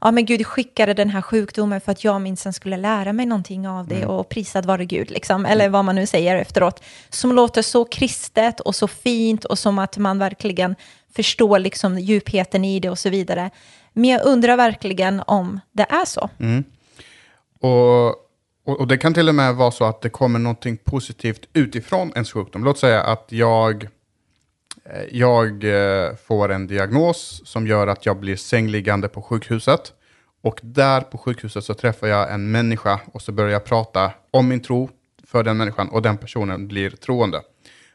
ja 0.03 0.11
men 0.11 0.25
Gud 0.25 0.47
skickade 0.47 0.93
den 0.93 1.09
här 1.09 1.21
sjukdomen 1.21 1.81
för 1.81 1.91
att 1.91 2.03
jag 2.03 2.21
minsann 2.21 2.53
skulle 2.53 2.77
lära 2.77 3.13
mig 3.13 3.25
någonting 3.25 3.67
av 3.67 3.87
det 3.87 4.05
och 4.05 4.29
prisad 4.29 4.65
vare 4.65 4.85
Gud, 4.85 5.11
liksom, 5.11 5.45
eller 5.45 5.69
vad 5.69 5.85
man 5.85 5.95
nu 5.95 6.05
säger 6.05 6.35
efteråt, 6.35 6.83
som 7.09 7.31
låter 7.35 7.61
så 7.61 7.85
kristet 7.85 8.59
och 8.59 8.75
så 8.75 8.87
fint 8.87 9.45
och 9.45 9.59
som 9.59 9.79
att 9.79 9.97
man 9.97 10.19
verkligen 10.19 10.75
förstår 11.15 11.59
liksom 11.59 11.99
djupheten 11.99 12.65
i 12.65 12.79
det 12.79 12.89
och 12.89 12.99
så 12.99 13.09
vidare. 13.09 13.49
Men 13.93 14.09
jag 14.09 14.25
undrar 14.25 14.57
verkligen 14.57 15.21
om 15.27 15.59
det 15.71 15.85
är 15.89 16.05
så. 16.05 16.29
och, 17.59 18.07
och, 18.65 18.79
och 18.79 18.87
det 18.87 18.97
kan 18.97 19.13
till 19.13 19.29
och 19.29 19.35
med 19.35 19.55
vara 19.55 19.71
så 19.71 19.85
att 19.85 20.01
det 20.01 20.09
kommer 20.09 20.39
någonting 20.39 20.77
positivt 20.77 21.45
utifrån 21.53 22.11
ens 22.15 22.31
sjukdom. 22.31 22.63
Låt 22.63 22.79
säga 22.79 23.03
att 23.03 23.25
jag, 23.29 23.87
Eh, 24.89 25.03
jag 25.11 25.63
eh, 25.63 26.15
får 26.15 26.51
en 26.51 26.67
diagnos 26.67 27.41
som 27.45 27.67
gör 27.67 27.87
att 27.87 28.05
jag 28.05 28.19
blir 28.19 28.35
sängliggande 28.35 29.07
på 29.07 29.21
sjukhuset. 29.21 29.93
Och 30.41 30.59
där 30.63 31.01
på 31.01 31.17
sjukhuset 31.17 31.63
så 31.63 31.73
träffar 31.73 32.07
jag 32.07 32.33
en 32.33 32.51
människa 32.51 32.99
och 33.13 33.21
så 33.21 33.31
börjar 33.31 33.51
jag 33.51 33.65
prata 33.65 34.11
om 34.31 34.47
min 34.47 34.61
tro 34.61 34.89
för 35.27 35.43
den 35.43 35.57
människan 35.57 35.89
och 35.89 36.01
den 36.01 36.17
personen 36.17 36.67
blir 36.67 36.89
troende. 36.89 37.41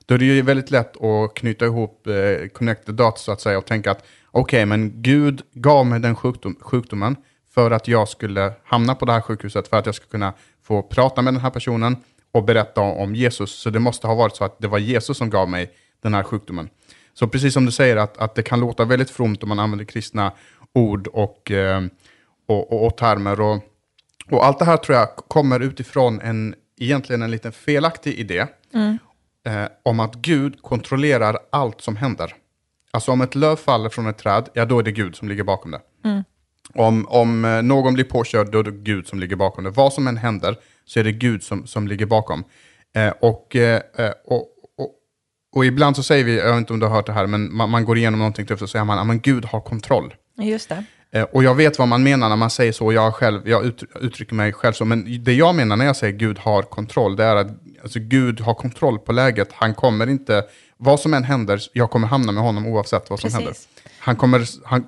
Då 0.07 0.15
är 0.15 0.19
det 0.19 0.25
ju 0.25 0.43
väldigt 0.43 0.71
lätt 0.71 1.03
att 1.03 1.35
knyta 1.35 1.65
ihop, 1.65 2.07
eh, 2.07 2.49
connect 2.49 2.87
the 2.87 2.93
dots 2.93 3.23
så 3.23 3.33
att 3.33 3.41
säga 3.41 3.59
och 3.59 3.67
tänka 3.67 3.91
att 3.91 4.05
okej, 4.31 4.67
men 4.67 5.03
Gud 5.03 5.43
gav 5.53 5.87
mig 5.87 6.01
den 6.01 6.17
sjukdom, 6.17 6.57
sjukdomen 6.61 7.17
för 7.55 7.71
att 7.71 7.89
jag 7.89 8.09
skulle 8.09 8.53
hamna 8.65 8.95
på 8.95 9.05
det 9.05 9.13
här 9.13 9.21
sjukhuset, 9.21 9.69
för 9.69 9.77
att 9.77 9.87
jag 9.87 9.95
skulle 9.95 10.11
kunna 10.11 10.33
få 10.63 10.83
prata 10.83 11.23
med 11.23 11.35
den 11.35 11.41
här 11.41 11.51
personen 11.51 11.97
och 12.33 12.45
berätta 12.45 12.81
om 12.81 13.15
Jesus. 13.15 13.51
Så 13.51 13.71
det 13.71 13.79
måste 13.79 14.07
ha 14.07 14.15
varit 14.15 14.37
så 14.37 14.45
att 14.45 14.59
det 14.59 14.69
var 14.69 14.79
Jesus 14.79 15.17
som 15.17 15.31
gav 15.31 15.49
mig 15.49 15.71
den 16.03 16.15
här 16.15 16.23
sjukdomen. 16.23 16.69
Så 17.15 17.29
precis 17.29 17.55
som 17.55 17.65
du 17.65 17.73
säger, 17.73 17.97
att, 17.97 18.19
att 18.19 18.35
det 18.35 18.43
kan 18.43 18.61
låta 18.61 18.85
väldigt 18.85 19.11
fromt 19.11 19.43
om 19.43 19.49
man 19.49 19.59
använder 19.59 19.85
kristna 19.85 20.33
ord 20.73 21.07
och, 21.07 21.51
eh, 21.51 21.83
och, 22.47 22.73
och, 22.73 22.87
och 22.87 22.97
termer. 22.97 23.41
Och, 23.41 23.63
och 24.31 24.47
allt 24.47 24.59
det 24.59 24.65
här 24.65 24.77
tror 24.77 24.99
jag 24.99 25.17
kommer 25.17 25.61
utifrån 25.61 26.21
en, 26.21 26.55
egentligen 26.79 27.23
en 27.23 27.31
liten 27.31 27.53
felaktig 27.53 28.15
idé 28.15 28.47
eh, 29.47 29.65
om 29.83 30.01
att 30.01 30.15
Gud 30.15 30.63
kontrollerar 30.63 31.39
allt 31.53 31.81
som 31.81 31.97
händer. 31.97 32.35
Alltså 32.91 33.13
om 33.13 33.21
ett 33.21 33.35
löv 33.35 33.57
faller 33.57 33.89
från 33.89 34.07
ett 34.07 34.19
träd, 34.19 34.49
ja 34.53 34.65
då 34.65 34.79
är 34.79 34.83
det 34.83 34.93
Gud 34.93 35.17
som 35.17 35.29
ligger 35.29 35.45
bakom 35.45 35.71
det. 35.71 35.81
Om, 36.75 37.07
om 37.09 37.45
eh, 37.45 37.63
någon 37.63 37.95
blir 37.95 38.05
påkörd, 38.05 38.51
då 38.51 38.59
är 38.59 38.63
det 38.63 38.71
Gud 38.71 39.07
som 39.07 39.21
ligger 39.21 39.37
bakom 39.37 39.65
det. 39.65 39.71
Vad 39.71 39.93
som 39.93 40.07
än 40.07 40.17
händer, 40.17 40.57
så 40.85 41.01
är 41.01 41.05
det 41.05 41.13
Gud 41.13 41.43
som, 41.43 41.67
som 41.67 41.89
ligger 41.89 42.07
bakom. 42.07 42.45
Eh, 42.97 43.13
och, 43.21 43.57
eh, 43.57 43.83
och, 44.25 44.47
och, 45.55 45.65
ibland 45.67 45.97
så 45.97 46.03
säger 46.03 46.25
vi, 46.25 46.39
jag 46.39 46.47
vet 46.49 46.59
inte 46.59 46.73
om 46.73 46.79
du 46.81 46.87
har 46.87 46.95
hört 46.95 47.07
det 47.07 47.13
här, 47.13 47.27
men 47.27 47.57
man, 47.57 47.71
man 47.71 47.85
går 47.85 47.99
igenom 47.99 48.19
någonting 48.19 48.47
tufft 48.47 48.63
och 48.63 48.71
säger 48.71 48.85
man, 48.85 49.07
men 49.07 49.21
Gud 49.21 49.45
har 49.45 49.61
kontroll. 49.61 50.15
Just 50.39 50.69
det. 50.69 50.85
Eh, 51.11 51.23
Och 51.23 51.45
jag 51.45 51.55
vet 51.55 51.79
vad 51.79 51.89
man 51.89 52.03
menar 52.03 52.29
när 52.29 52.37
man 52.37 52.51
säger 52.51 52.73
så, 52.73 52.93
jag, 52.93 53.15
själv, 53.15 53.49
jag 53.49 53.65
ut, 53.65 53.83
uttrycker 54.01 54.35
mig 54.35 54.53
själv 54.53 54.73
så, 54.73 54.85
men 54.85 55.25
det 55.25 55.33
jag 55.35 55.55
menar 55.55 55.77
när 55.77 55.85
jag 55.85 55.97
säger 55.97 56.19
Gud 56.19 56.39
har 56.39 56.63
kontroll, 56.63 57.17
det 57.17 57.25
är 57.25 57.37
att 57.37 57.47
alltså, 57.83 57.99
Gud 58.01 58.41
har 58.41 58.55
kontroll 58.55 58.99
på 58.99 59.13
läget. 59.13 59.49
Han 59.53 59.75
kommer 59.75 60.07
inte, 60.09 60.45
vad 60.77 61.01
som 61.01 61.15
än 61.15 61.25
händer, 61.25 61.61
jag 61.73 61.91
kommer 61.91 62.09
hamna 62.09 62.33
med 62.33 62.43
honom 62.43 62.67
oavsett 62.67 63.11
vad 63.11 63.21
som 63.21 63.31
Precis. 63.31 63.45
händer. 63.45 63.55
Han 64.01 64.17
kommer, 64.17 64.47
han, 64.65 64.87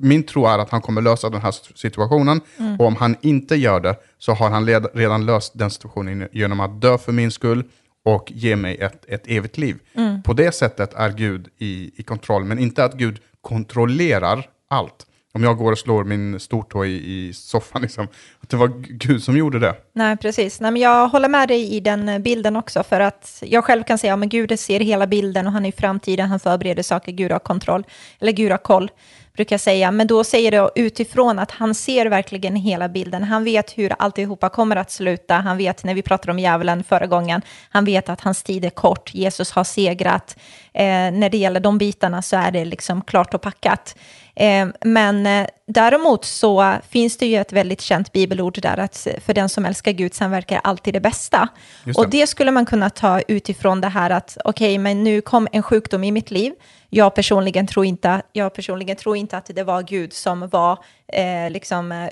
min 0.00 0.22
tro 0.22 0.46
är 0.46 0.58
att 0.58 0.70
han 0.70 0.80
kommer 0.80 1.02
lösa 1.02 1.30
den 1.30 1.40
här 1.40 1.54
situationen, 1.74 2.40
och 2.78 2.86
om 2.86 2.96
han 2.96 3.16
inte 3.20 3.56
gör 3.56 3.80
det, 3.80 3.96
så 4.18 4.32
har 4.32 4.50
han 4.50 4.64
led, 4.64 4.86
redan 4.94 5.26
löst 5.26 5.52
den 5.58 5.70
situationen 5.70 6.28
genom 6.32 6.60
att 6.60 6.80
dö 6.80 6.98
för 6.98 7.12
min 7.12 7.30
skull, 7.30 7.64
och 8.04 8.32
ge 8.34 8.56
mig 8.56 8.76
ett, 8.76 9.04
ett 9.08 9.26
evigt 9.26 9.58
liv. 9.58 9.78
På 10.24 10.32
det 10.32 10.52
sättet 10.52 10.94
är 10.94 11.10
Gud 11.10 11.48
i, 11.58 11.90
i 11.96 12.02
kontroll, 12.02 12.44
men 12.44 12.58
inte 12.58 12.84
att 12.84 12.94
Gud 12.94 13.18
kontrollerar 13.40 14.46
allt. 14.68 15.06
Om 15.32 15.42
jag 15.42 15.56
går 15.56 15.72
och 15.72 15.78
slår 15.78 16.04
min 16.04 16.40
stortå 16.40 16.84
i, 16.84 17.28
i 17.28 17.32
soffan, 17.32 17.82
liksom, 17.82 18.08
att 18.40 18.48
det 18.48 18.56
var 18.56 18.68
Gud 18.88 19.22
som 19.22 19.36
gjorde 19.36 19.58
det. 19.58 19.74
Nej, 19.92 20.16
precis. 20.16 20.60
Nej, 20.60 20.70
men 20.70 20.82
jag 20.82 21.08
håller 21.08 21.28
med 21.28 21.48
dig 21.48 21.74
i 21.74 21.80
den 21.80 22.08
eh, 22.08 22.18
bilden 22.18 22.56
också, 22.56 22.82
för 22.82 23.00
att 23.00 23.42
jag 23.46 23.64
själv 23.64 23.82
kan 23.84 23.98
säga 23.98 24.14
att 24.14 24.20
Gud 24.20 24.60
ser 24.60 24.80
hela 24.80 25.06
bilden 25.06 25.46
och 25.46 25.52
han 25.52 25.64
är 25.64 25.68
i 25.68 25.72
framtiden, 25.72 26.28
han 26.28 26.40
förbereder 26.40 26.82
saker, 26.82 27.12
Gud 27.12 27.32
har 27.32 27.38
kontroll, 27.38 27.84
eller 28.20 28.32
Gud 28.32 28.50
har 28.50 28.58
koll, 28.58 28.90
brukar 29.40 29.54
jag 29.54 29.60
säga. 29.60 29.90
Men 29.90 30.06
då 30.06 30.24
säger 30.24 30.50
det 30.50 30.70
utifrån 30.74 31.38
att 31.38 31.50
han 31.50 31.74
ser 31.74 32.06
verkligen 32.06 32.56
hela 32.56 32.88
bilden. 32.88 33.24
Han 33.24 33.44
vet 33.44 33.78
hur 33.78 33.92
alltihopa 33.98 34.48
kommer 34.48 34.76
att 34.76 34.90
sluta. 34.90 35.34
Han 35.34 35.56
vet, 35.56 35.84
när 35.84 35.94
vi 35.94 36.02
pratade 36.02 36.32
om 36.32 36.38
djävulen 36.38 36.84
förra 36.84 37.06
gången, 37.06 37.42
han 37.70 37.84
vet 37.84 38.08
att 38.08 38.20
hans 38.20 38.42
tid 38.42 38.64
är 38.64 38.70
kort, 38.70 39.14
Jesus 39.14 39.50
har 39.50 39.64
segrat. 39.64 40.36
Eh, 40.72 40.84
när 41.12 41.30
det 41.30 41.38
gäller 41.38 41.60
de 41.60 41.78
bitarna 41.78 42.22
så 42.22 42.36
är 42.36 42.50
det 42.50 42.64
liksom 42.64 43.02
klart 43.02 43.34
och 43.34 43.42
packat. 43.42 43.96
Eh, 44.34 44.68
men 44.80 45.26
eh, 45.26 45.46
däremot 45.66 46.24
så 46.24 46.74
finns 46.88 47.16
det 47.16 47.26
ju 47.26 47.36
ett 47.36 47.52
väldigt 47.52 47.80
känt 47.80 48.12
bibelord 48.12 48.60
där 48.62 48.78
att 48.78 49.06
för 49.24 49.34
den 49.34 49.48
som 49.48 49.66
älskar 49.66 49.92
Gud 49.92 50.14
sen 50.14 50.30
verkar 50.30 50.60
alltid 50.64 50.94
det 50.94 51.00
bästa. 51.00 51.48
Det. 51.84 51.98
Och 51.98 52.10
det 52.10 52.26
skulle 52.26 52.50
man 52.50 52.66
kunna 52.66 52.90
ta 52.90 53.20
utifrån 53.20 53.80
det 53.80 53.88
här 53.88 54.10
att 54.10 54.36
okej, 54.44 54.78
men 54.78 55.04
nu 55.04 55.20
kom 55.20 55.48
en 55.52 55.62
sjukdom 55.62 56.04
i 56.04 56.12
mitt 56.12 56.30
liv. 56.30 56.52
Jag 56.92 57.14
personligen 57.14 57.66
tror 57.66 57.84
inte, 57.84 58.22
jag 58.32 58.54
personligen 58.54 58.96
tror 58.96 59.16
inte 59.16 59.36
att 59.36 59.46
det 59.46 59.64
var 59.64 59.82
Gud 59.82 60.12
som 60.12 60.48
var 60.48 60.78
eh, 61.12 61.50
liksom 61.50 61.92
eh, 61.92 62.08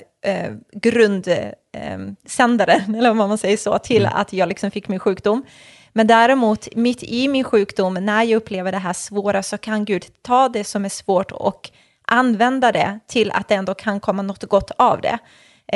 grundsändaren, 0.71 2.95
eller 2.95 3.13
vad 3.13 3.29
man 3.29 3.37
säger 3.37 3.57
så, 3.57 3.79
till 3.79 4.05
att 4.05 4.33
jag 4.33 4.49
liksom 4.49 4.71
fick 4.71 4.87
min 4.87 4.99
sjukdom. 4.99 5.45
Men 5.93 6.07
däremot, 6.07 6.75
mitt 6.75 7.03
i 7.03 7.27
min 7.27 7.43
sjukdom, 7.43 7.93
när 7.93 8.23
jag 8.23 8.37
upplever 8.37 8.71
det 8.71 8.77
här 8.77 8.93
svåra, 8.93 9.43
så 9.43 9.57
kan 9.57 9.85
Gud 9.85 10.05
ta 10.21 10.49
det 10.49 10.63
som 10.63 10.85
är 10.85 10.89
svårt 10.89 11.31
och 11.31 11.69
använda 12.05 12.71
det 12.71 12.99
till 13.07 13.31
att 13.31 13.47
det 13.47 13.55
ändå 13.55 13.73
kan 13.73 13.99
komma 13.99 14.21
något 14.21 14.43
gott 14.43 14.71
av 14.77 15.01
det. 15.01 15.17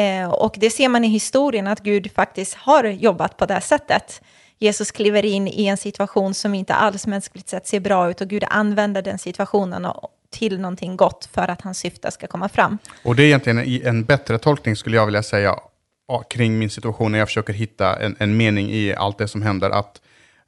Eh, 0.02 0.30
och 0.30 0.56
det 0.58 0.70
ser 0.70 0.90
man 0.90 1.06
i 1.06 1.08
historien, 1.08 1.68
att 1.68 1.80
Gud 1.80 2.12
faktiskt 2.12 2.56
har 2.56 2.84
jobbat 2.84 3.38
på 3.38 3.46
det 3.46 3.54
här 3.54 3.62
sättet. 3.62 4.22
Jesus 4.60 4.92
kliver 4.92 5.26
in 5.26 5.48
i 5.48 5.66
en 5.66 5.78
situation 5.78 6.34
som 6.34 6.54
inte 6.54 6.74
alls 6.74 7.08
mänskligt 7.08 7.50
sett 7.50 7.68
ser 7.68 7.80
bra 7.80 8.10
ut 8.10 8.22
och 8.22 8.28
Gud 8.28 8.44
använder 8.50 9.02
den 9.02 9.20
situationen 9.20 9.88
till 10.30 10.60
någonting 10.60 10.98
gott 10.98 11.30
för 11.34 11.48
att 11.48 11.62
hans 11.62 11.78
syfte 11.78 12.12
ska 12.12 12.28
komma 12.28 12.50
fram. 12.50 12.78
Och 13.04 13.16
det 13.16 13.24
är 13.24 13.26
egentligen 13.26 13.60
en, 13.60 13.88
en 13.88 14.04
bättre 14.04 14.38
tolkning 14.38 14.76
skulle 14.76 14.96
jag 14.96 15.06
vilja 15.06 15.24
säga 15.24 15.56
kring 16.30 16.60
min 16.60 16.70
situation 16.70 17.12
när 17.12 17.20
jag 17.20 17.28
försöker 17.28 17.54
hitta 17.54 18.00
en, 18.00 18.16
en 18.20 18.38
mening 18.38 18.72
i 18.72 18.96
allt 18.96 19.18
det 19.18 19.28
som 19.28 19.42
händer. 19.42 19.70
Att, 19.70 20.02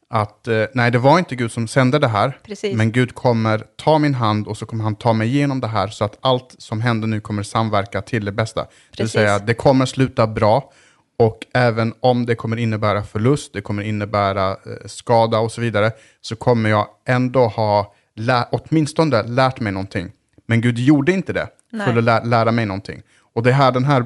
att 0.09 0.47
eh, 0.47 0.63
nej, 0.73 0.91
det 0.91 0.97
var 0.97 1.19
inte 1.19 1.35
Gud 1.35 1.51
som 1.51 1.67
sände 1.67 1.99
det 1.99 2.07
här, 2.07 2.39
Precis. 2.43 2.75
men 2.75 2.91
Gud 2.91 3.15
kommer 3.15 3.63
ta 3.75 3.99
min 3.99 4.15
hand 4.15 4.47
och 4.47 4.57
så 4.57 4.65
kommer 4.65 4.83
han 4.83 4.95
ta 4.95 5.13
mig 5.13 5.27
igenom 5.27 5.61
det 5.61 5.67
här 5.67 5.87
så 5.87 6.05
att 6.05 6.17
allt 6.21 6.55
som 6.57 6.81
händer 6.81 7.07
nu 7.07 7.21
kommer 7.21 7.43
samverka 7.43 8.01
till 8.01 8.25
det 8.25 8.31
bästa. 8.31 8.61
Det 8.61 8.67
vill 8.91 8.97
Precis. 8.97 9.11
säga, 9.11 9.39
det 9.39 9.53
kommer 9.53 9.85
sluta 9.85 10.27
bra 10.27 10.71
Och 11.17 11.45
även 11.53 11.93
om 11.99 12.25
det 12.25 12.35
kommer 12.35 12.57
innebära 12.57 13.03
förlust, 13.03 13.53
det 13.53 13.61
kommer 13.61 13.83
innebära 13.83 14.49
eh, 14.51 14.55
skada 14.85 15.39
och 15.39 15.51
så 15.51 15.61
vidare, 15.61 15.91
så 16.21 16.35
kommer 16.35 16.69
jag 16.69 16.87
ändå 17.05 17.47
ha 17.47 17.93
lä 18.15 18.47
åtminstone 18.51 19.23
lärt 19.23 19.59
mig 19.59 19.71
någonting. 19.73 20.11
Men 20.45 20.61
Gud 20.61 20.79
gjorde 20.79 21.11
inte 21.11 21.33
det 21.33 21.47
Nej. 21.71 21.87
för 21.87 21.97
att 21.97 22.03
lä 22.03 22.23
lära 22.23 22.51
mig 22.51 22.65
någonting. 22.65 23.01
Och 23.33 23.43
det 23.43 23.49
är 23.49 23.53
här 23.53 23.71
den 23.71 23.85
här 23.85 24.01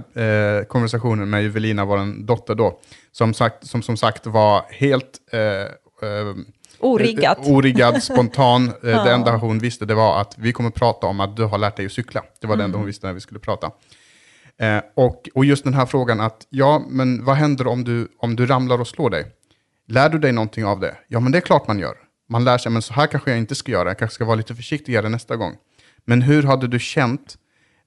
eh, 0.60 0.64
konversationen 0.64 1.30
med 1.30 1.46
Evelina, 1.46 1.86
vår 1.86 2.26
dotter 2.26 2.56
då, 2.56 2.80
som 3.12 3.34
sagt, 3.34 3.68
som, 3.68 3.82
som 3.82 3.98
sagt 3.98 4.28
var 4.28 4.66
helt 4.70 5.18
eh, 5.32 5.40
eh, 6.10 6.36
Origgat. 6.80 7.48
Eh, 7.48 7.54
Origgad, 7.54 8.04
spontan. 8.04 8.68
Eh, 8.84 9.04
Det 9.04 9.12
enda 9.14 9.38
hon 9.38 9.60
visste 9.60 9.86
det 9.86 9.96
var 9.96 10.22
att 10.22 10.36
vi 10.38 10.54
kommer 10.54 10.70
prata 10.70 11.08
om 11.08 11.20
att 11.20 11.36
du 11.38 11.44
har 11.44 11.58
lärt 11.58 11.76
dig 11.76 11.86
att 11.86 11.92
cykla. 11.92 12.24
Det 12.42 12.48
var 12.48 12.56
det 12.56 12.64
enda 12.64 12.78
hon 12.78 12.88
visste 12.88 13.08
när 13.08 13.14
vi 13.14 13.20
skulle 13.20 13.40
prata. 13.40 13.72
Eh, 14.62 14.82
och, 14.96 15.30
och 15.34 15.46
just 15.46 15.64
den 15.64 15.74
här 15.74 15.86
frågan 15.86 16.20
att, 16.20 16.48
ja, 16.50 16.86
men 16.90 17.26
vad 17.26 17.36
händer 17.36 17.68
om 17.68 17.84
du, 17.84 18.08
om 18.20 18.36
du 18.36 18.46
ramlar 18.46 18.82
och 18.82 18.88
slår 18.88 19.10
dig? 19.10 19.26
Lär 19.88 20.10
du 20.10 20.20
dig 20.20 20.32
någonting 20.32 20.66
av 20.66 20.80
det? 20.80 20.96
Ja, 21.08 21.20
men 21.20 21.32
det 21.32 21.38
är 21.38 21.42
klart 21.42 21.68
man 21.68 21.80
gör. 21.80 21.96
Man 22.30 22.44
lär 22.44 22.58
sig, 22.58 22.72
men 22.72 22.82
så 22.82 22.94
här 22.94 23.08
kanske 23.08 23.32
jag 23.32 23.40
inte 23.40 23.56
ska 23.56 23.72
göra. 23.72 23.90
Jag 23.90 24.00
kanske 24.00 24.16
ska 24.16 24.26
vara 24.26 24.36
lite 24.36 24.56
försiktigare 24.56 25.10
nästa 25.10 25.36
gång. 25.36 25.56
Men 26.06 26.22
hur 26.22 26.44
hade 26.44 26.68
du 26.68 26.80
känt 26.80 27.38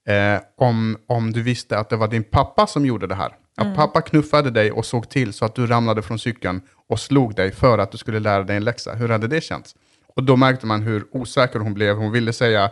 eh, 0.07 0.43
om, 0.57 0.97
om 1.07 1.33
du 1.33 1.43
visste 1.43 1.79
att 1.79 1.91
det 1.91 1.97
var 1.97 2.09
din 2.09 2.25
pappa 2.25 2.67
som 2.67 2.87
gjorde 2.87 3.07
det 3.07 3.15
här? 3.15 3.33
Att 3.57 3.77
pappa 3.77 4.01
knuffade 4.01 4.51
dig 4.51 4.73
och 4.73 4.87
såg 4.87 5.09
till 5.09 5.33
så 5.33 5.45
att 5.45 5.55
du 5.55 5.67
ramlade 5.67 6.03
från 6.03 6.19
cykeln 6.19 6.61
och 6.89 7.01
slog 7.01 7.35
dig 7.35 7.53
för 7.53 7.79
att 7.79 7.93
du 7.93 7.99
skulle 7.99 8.21
lära 8.21 8.43
dig 8.43 8.57
en 8.57 8.65
läxa. 8.65 8.95
Hur 8.95 9.09
hade 9.09 9.29
det 9.29 9.41
känts? 9.41 9.75
Och 10.15 10.23
då 10.23 10.37
märkte 10.37 10.67
man 10.67 10.83
hur 10.83 11.05
osäker 11.11 11.59
hon 11.59 11.75
blev. 11.75 11.97
Hon 11.97 12.13
ville 12.13 12.33
säga, 12.33 12.71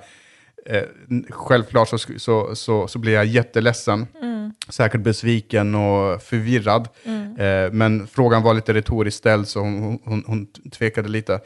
eh, 0.67 0.83
självklart 1.31 1.89
så, 1.89 1.99
så, 1.99 2.55
så, 2.55 2.89
så 2.89 2.99
blev 2.99 3.15
jag 3.15 3.27
jätteledsen, 3.27 4.07
säkert 4.69 5.01
besviken 5.01 5.75
och 5.75 6.23
förvirrad. 6.23 6.89
Eh, 7.39 7.73
men 7.73 8.07
frågan 8.07 8.43
var 8.43 8.55
lite 8.55 8.75
retoriskt 8.75 9.19
ställd 9.19 9.49
så 9.49 9.61
hon, 9.61 9.99
hon, 10.05 10.25
hon 10.27 10.47
tvekade 10.73 11.09
lite. 11.09 11.41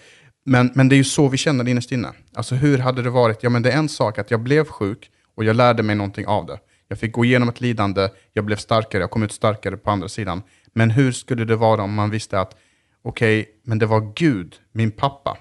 Men, 0.46 0.70
men 0.74 0.88
det 0.88 0.94
är 0.94 0.98
ju 0.98 1.04
så 1.04 1.28
vi 1.28 1.36
känner 1.36 1.68
innerst 1.68 1.92
inne. 1.92 2.12
Alltså 2.34 2.54
hur 2.54 2.78
hade 2.78 3.02
det 3.02 3.10
varit? 3.10 3.42
Ja 3.42 3.50
men 3.50 3.62
det 3.62 3.72
är 3.72 3.78
en 3.78 3.88
sak 3.88 4.18
att 4.18 4.30
jag 4.30 4.40
blev 4.40 4.64
sjuk 4.64 5.10
och 5.34 5.44
jag 5.44 5.56
lärde 5.56 5.82
mig 5.82 5.96
någonting 5.96 6.26
av 6.26 6.46
det. 6.46 6.58
Jag 6.88 6.98
fick 6.98 7.12
gå 7.12 7.24
igenom 7.24 7.48
ett 7.48 7.60
lidande, 7.60 8.08
jag 8.32 8.44
blev 8.44 8.56
starkare, 8.56 9.02
jag 9.02 9.10
kom 9.10 9.22
ut 9.22 9.32
starkare 9.32 9.76
på 9.76 9.90
andra 9.90 10.08
sidan. 10.08 10.42
Men 10.72 10.90
hur 10.90 11.12
skulle 11.12 11.44
det 11.44 11.56
vara 11.56 11.82
om 11.82 11.94
man 11.94 12.10
visste 12.10 12.40
att 12.40 12.56
okej, 13.02 13.48
men 13.62 13.78
det 13.78 13.86
var 13.86 14.12
Gud, 14.14 14.54
min 14.72 14.90
pappa, 14.90 15.38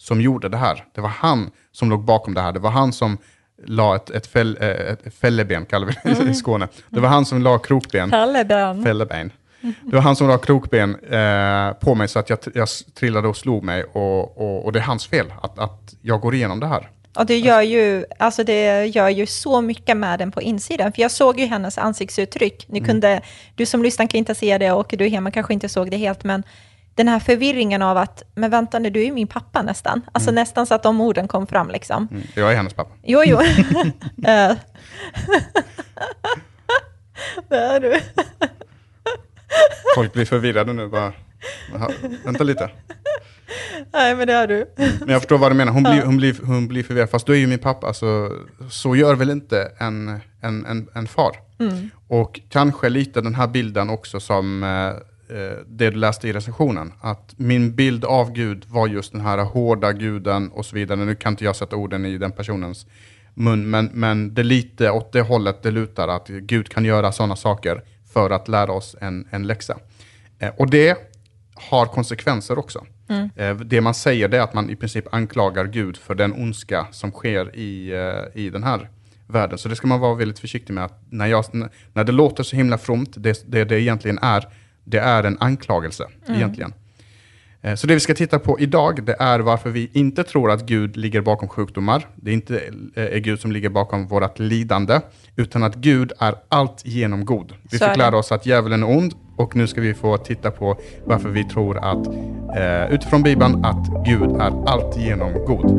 som 0.00 0.20
gjorde 0.20 0.48
det 0.48 0.56
här. 0.56 0.84
Det 0.94 1.00
var 1.00 1.08
han 1.08 1.50
som 1.72 1.90
låg 1.90 2.04
bakom 2.04 2.34
det 2.34 2.40
här. 2.40 2.52
Det 2.52 2.58
var 2.58 2.70
han 2.70 2.92
som 2.92 3.18
la 3.66 3.96
ett, 3.96 4.10
ett, 4.10 4.26
fäll, 4.26 4.58
eh, 4.60 4.68
ett 4.68 5.14
fälleben, 5.20 5.66
kallar 5.66 5.86
vi 5.86 6.14
det 6.14 6.30
i 6.30 6.34
Skåne. 6.34 6.68
Det 6.88 7.00
var 7.00 7.08
han 7.08 7.24
som 7.24 7.42
la 7.42 7.58
krokben. 7.58 8.10
Palleben. 8.10 8.84
Fälleben. 8.84 9.32
Det 9.60 9.96
var 9.96 10.00
han 10.00 10.16
som 10.16 10.28
la 10.28 10.38
krokben 10.38 10.94
eh, 10.94 11.72
på 11.72 11.94
mig 11.94 12.08
så 12.08 12.18
att 12.18 12.30
jag, 12.30 12.38
jag 12.54 12.68
trillade 12.94 13.28
och 13.28 13.36
slog 13.36 13.64
mig. 13.64 13.84
Och, 13.84 14.38
och, 14.38 14.64
och 14.64 14.72
det 14.72 14.78
är 14.78 14.82
hans 14.82 15.06
fel 15.06 15.26
att, 15.42 15.58
att 15.58 15.94
jag 16.02 16.20
går 16.20 16.34
igenom 16.34 16.60
det 16.60 16.66
här. 16.66 16.90
Och 17.18 17.26
det 17.26 17.38
gör, 17.38 17.62
ju, 17.62 18.04
alltså 18.18 18.44
det 18.44 18.86
gör 18.86 19.08
ju 19.08 19.26
så 19.26 19.60
mycket 19.60 19.96
med 19.96 20.18
den 20.18 20.32
på 20.32 20.42
insidan. 20.42 20.92
För 20.92 21.02
jag 21.02 21.10
såg 21.10 21.40
ju 21.40 21.46
hennes 21.46 21.78
ansiktsuttryck. 21.78 22.66
Ni 22.68 22.80
kunde, 22.80 23.20
du 23.54 23.66
som 23.66 23.82
lyssnar 23.82 24.06
kan 24.06 24.18
inte 24.18 24.34
se 24.34 24.58
det 24.58 24.72
och 24.72 24.94
du 24.98 25.08
hemma 25.08 25.30
kanske 25.30 25.54
inte 25.54 25.68
såg 25.68 25.90
det 25.90 25.96
helt. 25.96 26.24
Men 26.24 26.42
den 26.94 27.08
här 27.08 27.20
förvirringen 27.20 27.82
av 27.82 27.96
att, 27.96 28.22
men 28.34 28.50
vänta 28.50 28.78
nu, 28.78 28.90
du 28.90 29.00
är 29.00 29.04
ju 29.04 29.12
min 29.12 29.26
pappa 29.26 29.62
nästan. 29.62 30.02
Alltså 30.12 30.30
nästan 30.30 30.66
så 30.66 30.74
att 30.74 30.82
de 30.82 31.00
orden 31.00 31.28
kom 31.28 31.46
fram 31.46 31.70
liksom. 31.70 32.08
Mm. 32.10 32.22
Jag 32.34 32.52
är 32.52 32.56
hennes 32.56 32.74
pappa. 32.74 32.90
Jo, 33.02 33.22
jo. 33.26 33.38
Eh. 34.26 34.52
det 37.48 37.56
är 37.56 37.80
du. 37.80 38.00
Folk 39.94 40.12
blir 40.12 40.24
förvirrade 40.24 40.72
nu. 40.72 40.88
Bara, 40.88 41.12
"Jaha, 41.72 41.90
vänta 42.24 42.44
lite. 42.44 42.70
Nej, 43.92 44.16
men 44.16 44.26
det 44.26 44.32
är 44.32 44.46
du. 44.46 44.66
Men 44.76 45.08
jag 45.08 45.20
förstår 45.20 45.38
vad 45.38 45.50
du 45.50 45.54
menar. 45.54 45.72
Hon 45.72 45.82
blir, 45.82 46.02
hon 46.02 46.16
blir, 46.16 46.36
hon 46.44 46.68
blir 46.68 46.82
förvirrad. 46.82 47.10
Fast 47.10 47.26
du 47.26 47.32
är 47.32 47.36
ju 47.36 47.46
min 47.46 47.58
pappa, 47.58 47.94
så, 47.94 48.32
så 48.70 48.96
gör 48.96 49.14
väl 49.14 49.30
inte 49.30 49.72
en, 49.78 50.20
en, 50.40 50.66
en, 50.66 50.88
en 50.94 51.06
far. 51.06 51.36
Och 52.08 52.40
kanske 52.48 52.88
lite 52.88 53.20
den 53.20 53.34
här 53.34 53.46
bilden 53.46 53.90
också 53.90 54.20
som 54.20 54.62
eh, 54.64 54.92
det 55.66 55.90
du 55.90 55.96
läste 55.96 56.28
i 56.28 56.32
recensionen. 56.32 56.92
Att 57.00 57.34
min 57.36 57.74
bild 57.74 58.04
av 58.04 58.32
Gud 58.32 58.64
var 58.68 58.88
just 58.88 59.12
den 59.12 59.20
här 59.20 59.38
hårda 59.38 59.92
guden 59.92 60.48
och 60.48 60.66
så 60.66 60.76
vidare. 60.76 61.04
Nu 61.04 61.14
kan 61.14 61.32
inte 61.32 61.44
jag 61.44 61.56
sätta 61.56 61.76
orden 61.76 62.06
i 62.06 62.18
den 62.18 62.32
personens 62.32 62.86
mun, 63.34 63.70
men, 63.70 63.90
men 63.92 64.34
det 64.34 64.42
är 64.42 64.44
lite 64.44 64.90
åt 64.90 65.12
det 65.12 65.20
hållet 65.20 65.62
det 65.62 65.70
lutar. 65.70 66.08
Att 66.08 66.28
Gud 66.28 66.68
kan 66.68 66.84
göra 66.84 67.12
sådana 67.12 67.36
saker 67.36 67.82
för 68.12 68.30
att 68.30 68.48
lära 68.48 68.72
oss 68.72 68.96
en, 69.00 69.28
en 69.30 69.46
läxa. 69.46 69.78
Eh, 70.38 70.50
och 70.56 70.70
det 70.70 70.98
har 71.54 71.86
konsekvenser 71.86 72.58
också. 72.58 72.86
Eh, 73.36 73.56
det 73.56 73.80
man 73.80 73.94
säger 73.94 74.28
det 74.28 74.38
är 74.38 74.42
att 74.42 74.54
man 74.54 74.70
i 74.70 74.76
princip 74.76 75.14
anklagar 75.14 75.64
Gud 75.64 75.96
för 75.96 76.14
den 76.14 76.32
ondska 76.32 76.86
som 76.90 77.10
sker 77.10 77.56
i, 77.56 77.92
eh, 77.92 78.42
i 78.42 78.50
den 78.50 78.62
här 78.62 78.88
världen. 79.26 79.58
Så 79.58 79.68
det 79.68 79.76
ska 79.76 79.86
man 79.86 80.00
vara 80.00 80.14
väldigt 80.14 80.38
försiktig 80.38 80.74
med. 80.74 80.84
Att 80.84 81.02
när, 81.10 81.26
jag, 81.26 81.44
när 81.92 82.04
det 82.04 82.12
låter 82.12 82.42
så 82.42 82.56
himla 82.56 82.78
fromt, 82.78 83.14
det 83.16 83.44
det, 83.46 83.64
det 83.64 83.80
egentligen 83.80 84.18
är, 84.18 84.48
det 84.84 84.98
är 84.98 85.24
en 85.24 85.36
anklagelse 85.40 86.04
egentligen. 86.28 86.72
Eh, 87.62 87.74
Så 87.74 87.86
det 87.86 87.94
vi 87.94 88.00
ska 88.00 88.14
titta 88.14 88.38
på 88.38 88.60
idag, 88.60 89.04
det 89.04 89.16
är 89.18 89.38
varför 89.40 89.70
vi 89.70 89.90
inte 89.92 90.24
tror 90.24 90.50
att 90.50 90.66
Gud 90.66 90.96
ligger 90.96 91.20
bakom 91.20 91.48
sjukdomar. 91.48 92.06
Det 92.16 92.30
är 92.30 92.34
inte 92.34 92.56
eh, 92.94 93.04
är 93.04 93.18
Gud 93.18 93.40
som 93.40 93.52
ligger 93.52 93.68
bakom 93.68 94.06
vårt 94.06 94.38
lidande, 94.38 95.00
utan 95.36 95.62
att 95.62 95.74
Gud 95.74 96.12
är 96.18 96.34
allt 96.48 96.82
genom 96.86 97.24
god. 97.24 97.52
Vi 97.62 97.78
fick 97.78 97.96
lära 97.96 98.16
oss 98.16 98.32
att 98.32 98.46
djävulen 98.46 98.82
är 98.82 98.90
ond 98.90 99.14
och 99.36 99.56
nu 99.56 99.66
ska 99.66 99.80
vi 99.80 99.94
få 99.94 100.16
titta 100.16 100.50
på 100.50 100.80
varför 101.04 101.28
vi 101.28 101.44
tror 101.44 101.78
att, 101.78 102.06
eh, 102.56 102.94
utifrån 102.94 103.22
Bibeln, 103.22 103.64
att 103.64 104.04
Gud 104.06 104.30
är 104.30 104.68
allt 104.68 104.96
genom 104.96 105.32
god. 105.32 105.70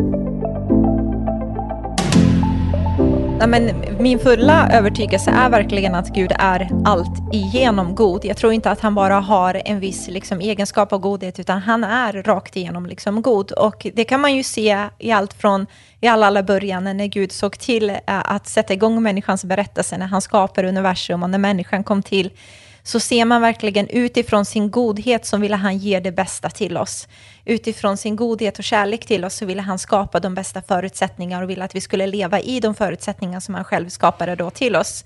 Nej, 3.42 3.50
men 3.50 3.86
min 4.00 4.20
fulla 4.20 4.70
övertygelse 4.72 5.32
är 5.32 5.50
verkligen 5.50 5.96
att 5.96 6.10
Gud 6.10 6.32
är 6.40 6.70
allt 6.86 7.34
igenom 7.34 7.96
god. 7.96 8.26
Jag 8.26 8.38
tror 8.38 8.54
inte 8.54 8.72
att 8.72 8.80
han 8.80 8.96
bara 8.96 9.20
har 9.20 9.62
en 9.66 9.80
viss 9.80 10.08
liksom, 10.08 10.40
egenskap 10.42 10.94
av 10.94 11.00
godhet, 11.00 11.40
utan 11.40 11.62
han 11.62 11.84
är 11.84 12.14
rakt 12.14 12.56
igenom 12.56 12.86
liksom, 12.86 13.22
god. 13.22 13.52
Och 13.52 13.88
det 13.94 14.04
kan 14.04 14.22
man 14.22 14.36
ju 14.36 14.44
se 14.44 14.88
i 15.00 15.12
allt 15.12 15.34
från 15.34 15.68
i 16.02 16.08
alla, 16.08 16.28
alla 16.28 16.44
början 16.44 16.84
när 16.84 17.06
Gud 17.06 17.32
såg 17.32 17.60
till 17.60 17.90
eh, 17.90 17.98
att 18.06 18.48
sätta 18.48 18.74
igång 18.74 19.04
människans 19.04 19.46
berättelse, 19.46 19.98
när 19.98 20.08
han 20.08 20.22
skapade 20.22 20.68
universum 20.70 21.24
och 21.24 21.30
när 21.30 21.38
människan 21.38 21.84
kom 21.84 22.04
till 22.04 22.30
så 22.84 23.00
ser 23.00 23.26
man 23.26 23.42
verkligen 23.42 23.88
utifrån 23.88 24.46
sin 24.46 24.72
godhet 24.72 25.26
som 25.26 25.42
ville 25.42 25.56
han 25.56 25.78
ge 25.78 26.00
det 26.00 26.12
bästa 26.12 26.50
till 26.50 26.78
oss. 26.78 27.08
Utifrån 27.46 27.98
sin 27.98 28.16
godhet 28.16 28.58
och 28.60 28.64
kärlek 28.64 29.06
till 29.06 29.26
oss 29.26 29.36
så 29.36 29.46
ville 29.46 29.62
han 29.62 29.80
skapa 29.80 30.20
de 30.20 30.36
bästa 30.36 30.62
förutsättningar 30.62 31.42
och 31.42 31.50
ville 31.50 31.64
att 31.64 31.76
vi 31.76 31.82
skulle 31.82 32.08
leva 32.08 32.40
i 32.40 32.60
de 32.60 32.76
förutsättningar 32.76 33.40
som 33.40 33.56
han 33.56 33.64
själv 33.64 33.90
skapade 33.90 34.36
då 34.36 34.50
till 34.50 34.76
oss. 34.76 35.06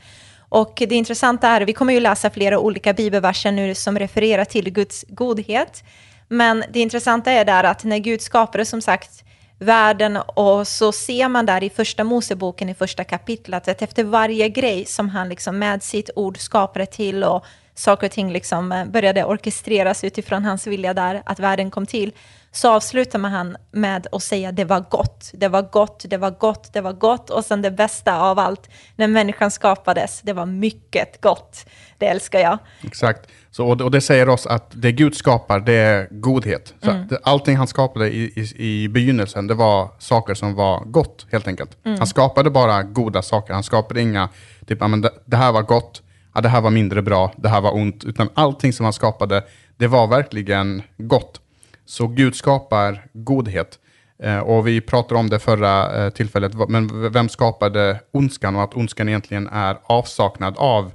Och 0.50 0.84
det 0.88 0.96
intressanta 0.96 1.48
är, 1.48 1.62
vi 1.62 1.74
kommer 1.74 1.94
ju 1.94 2.00
läsa 2.00 2.30
flera 2.30 2.60
olika 2.60 2.94
bibelverser 2.94 3.52
nu 3.52 3.76
som 3.76 4.00
refererar 4.00 4.46
till 4.46 4.70
Guds 4.70 5.06
godhet. 5.08 5.84
Men 6.28 6.64
det 6.74 6.80
intressanta 6.80 7.32
är 7.32 7.46
där 7.46 7.64
att 7.64 7.84
när 7.84 7.98
Gud 7.98 8.22
skapade 8.22 8.66
som 8.66 8.82
sagt 8.82 9.24
världen 9.60 10.18
och 10.18 10.68
så 10.68 10.92
ser 10.92 11.30
man 11.30 11.46
där 11.46 11.64
i 11.64 11.70
första 11.70 12.04
Moseboken 12.04 12.70
i 12.70 12.74
första 12.74 13.04
kapitlet 13.04 13.68
att 13.68 13.82
efter 13.82 14.04
varje 14.04 14.50
grej 14.50 14.86
som 14.86 15.10
han 15.10 15.30
liksom 15.30 15.60
med 15.60 15.84
sitt 15.84 16.10
ord 16.16 16.38
skapade 16.38 16.86
till 16.86 17.24
och 17.24 17.46
saker 17.76 18.08
och 18.08 18.12
ting 18.12 18.32
liksom 18.32 18.72
eh, 18.72 18.86
började 18.86 19.24
orkestreras 19.26 20.04
utifrån 20.04 20.46
hans 20.46 20.68
vilja 20.68 20.94
där, 20.94 21.22
att 21.26 21.40
världen 21.40 21.72
kom 21.72 21.86
till, 21.86 22.12
så 22.52 22.72
avslutar 22.72 23.20
man 23.20 23.32
han 23.32 23.58
med 23.72 24.08
att 24.12 24.24
säga 24.24 24.52
det 24.52 24.66
var 24.66 24.80
gott, 24.90 25.32
det 25.34 25.48
var 25.48 25.62
gott, 25.62 26.06
det 26.10 26.18
var 26.18 26.32
gott, 26.32 26.74
det 26.74 26.82
var 26.82 26.94
gott 26.94 27.30
och 27.30 27.46
sen 27.46 27.62
det 27.62 27.72
bästa 27.72 28.20
av 28.22 28.40
allt, 28.40 28.70
när 28.96 29.08
människan 29.08 29.52
skapades, 29.52 30.22
det 30.22 30.34
var 30.34 30.46
mycket 30.46 31.22
gott. 31.22 31.66
Det 31.98 32.08
älskar 32.08 32.40
jag. 32.40 32.58
Exakt. 32.84 33.30
Så, 33.52 33.68
och, 33.68 33.92
det 33.92 34.02
säger 34.02 34.30
oss 34.30 34.48
att 34.48 34.72
det 34.72 34.92
Gud 34.92 35.16
skapar, 35.16 35.60
det 35.60 35.74
är 35.74 36.08
godhet. 36.12 36.74
Så 36.84 36.92
det- 36.92 37.20
allting 37.24 37.56
han 37.58 37.68
skapade 37.68 38.08
i, 38.10 38.24
i, 38.36 38.66
i 38.84 38.88
begynnelsen, 38.90 39.48
det 39.48 39.54
var 39.54 39.90
saker 40.00 40.34
som 40.34 40.56
var 40.56 40.84
gott, 40.86 41.26
helt 41.32 41.48
enkelt. 41.48 41.78
Han 41.84 42.08
skapade 42.08 42.50
bara 42.50 42.84
goda 42.84 43.22
saker. 43.22 43.54
Han 43.54 43.64
skapade 43.64 44.02
inga, 44.02 44.30
typ, 44.68 44.80
men 44.80 45.02
det 45.26 45.38
här 45.38 45.52
var 45.52 45.62
gott, 45.62 46.02
ja, 46.36 46.42
det 46.42 46.50
här 46.50 46.62
var 46.62 46.70
mindre 46.70 47.02
bra, 47.02 47.34
det 47.38 47.50
här 47.50 47.62
var 47.62 47.76
ont. 47.76 48.04
Utan 48.04 48.30
allting 48.34 48.74
som 48.74 48.84
han 48.84 48.94
skapade, 48.94 49.44
det 49.78 49.88
var 49.88 50.08
verkligen 50.08 50.82
gott. 50.98 51.42
Så 51.86 52.08
Gud 52.08 52.36
skapar 52.36 53.06
godhet. 53.14 53.80
Eh, 54.24 54.40
och 54.40 54.68
vi 54.68 54.82
pratade 54.82 55.20
om 55.20 55.30
det 55.30 55.40
förra 55.40 56.04
eh, 56.04 56.10
tillfället, 56.10 56.70
men 56.70 57.12
vem 57.12 57.30
skapade 57.30 58.00
ondskan? 58.12 58.56
Och 58.56 58.64
att 58.64 58.76
ondskan 58.76 59.10
egentligen 59.10 59.48
är 59.48 59.78
avsaknad 59.84 60.56
av 60.58 60.92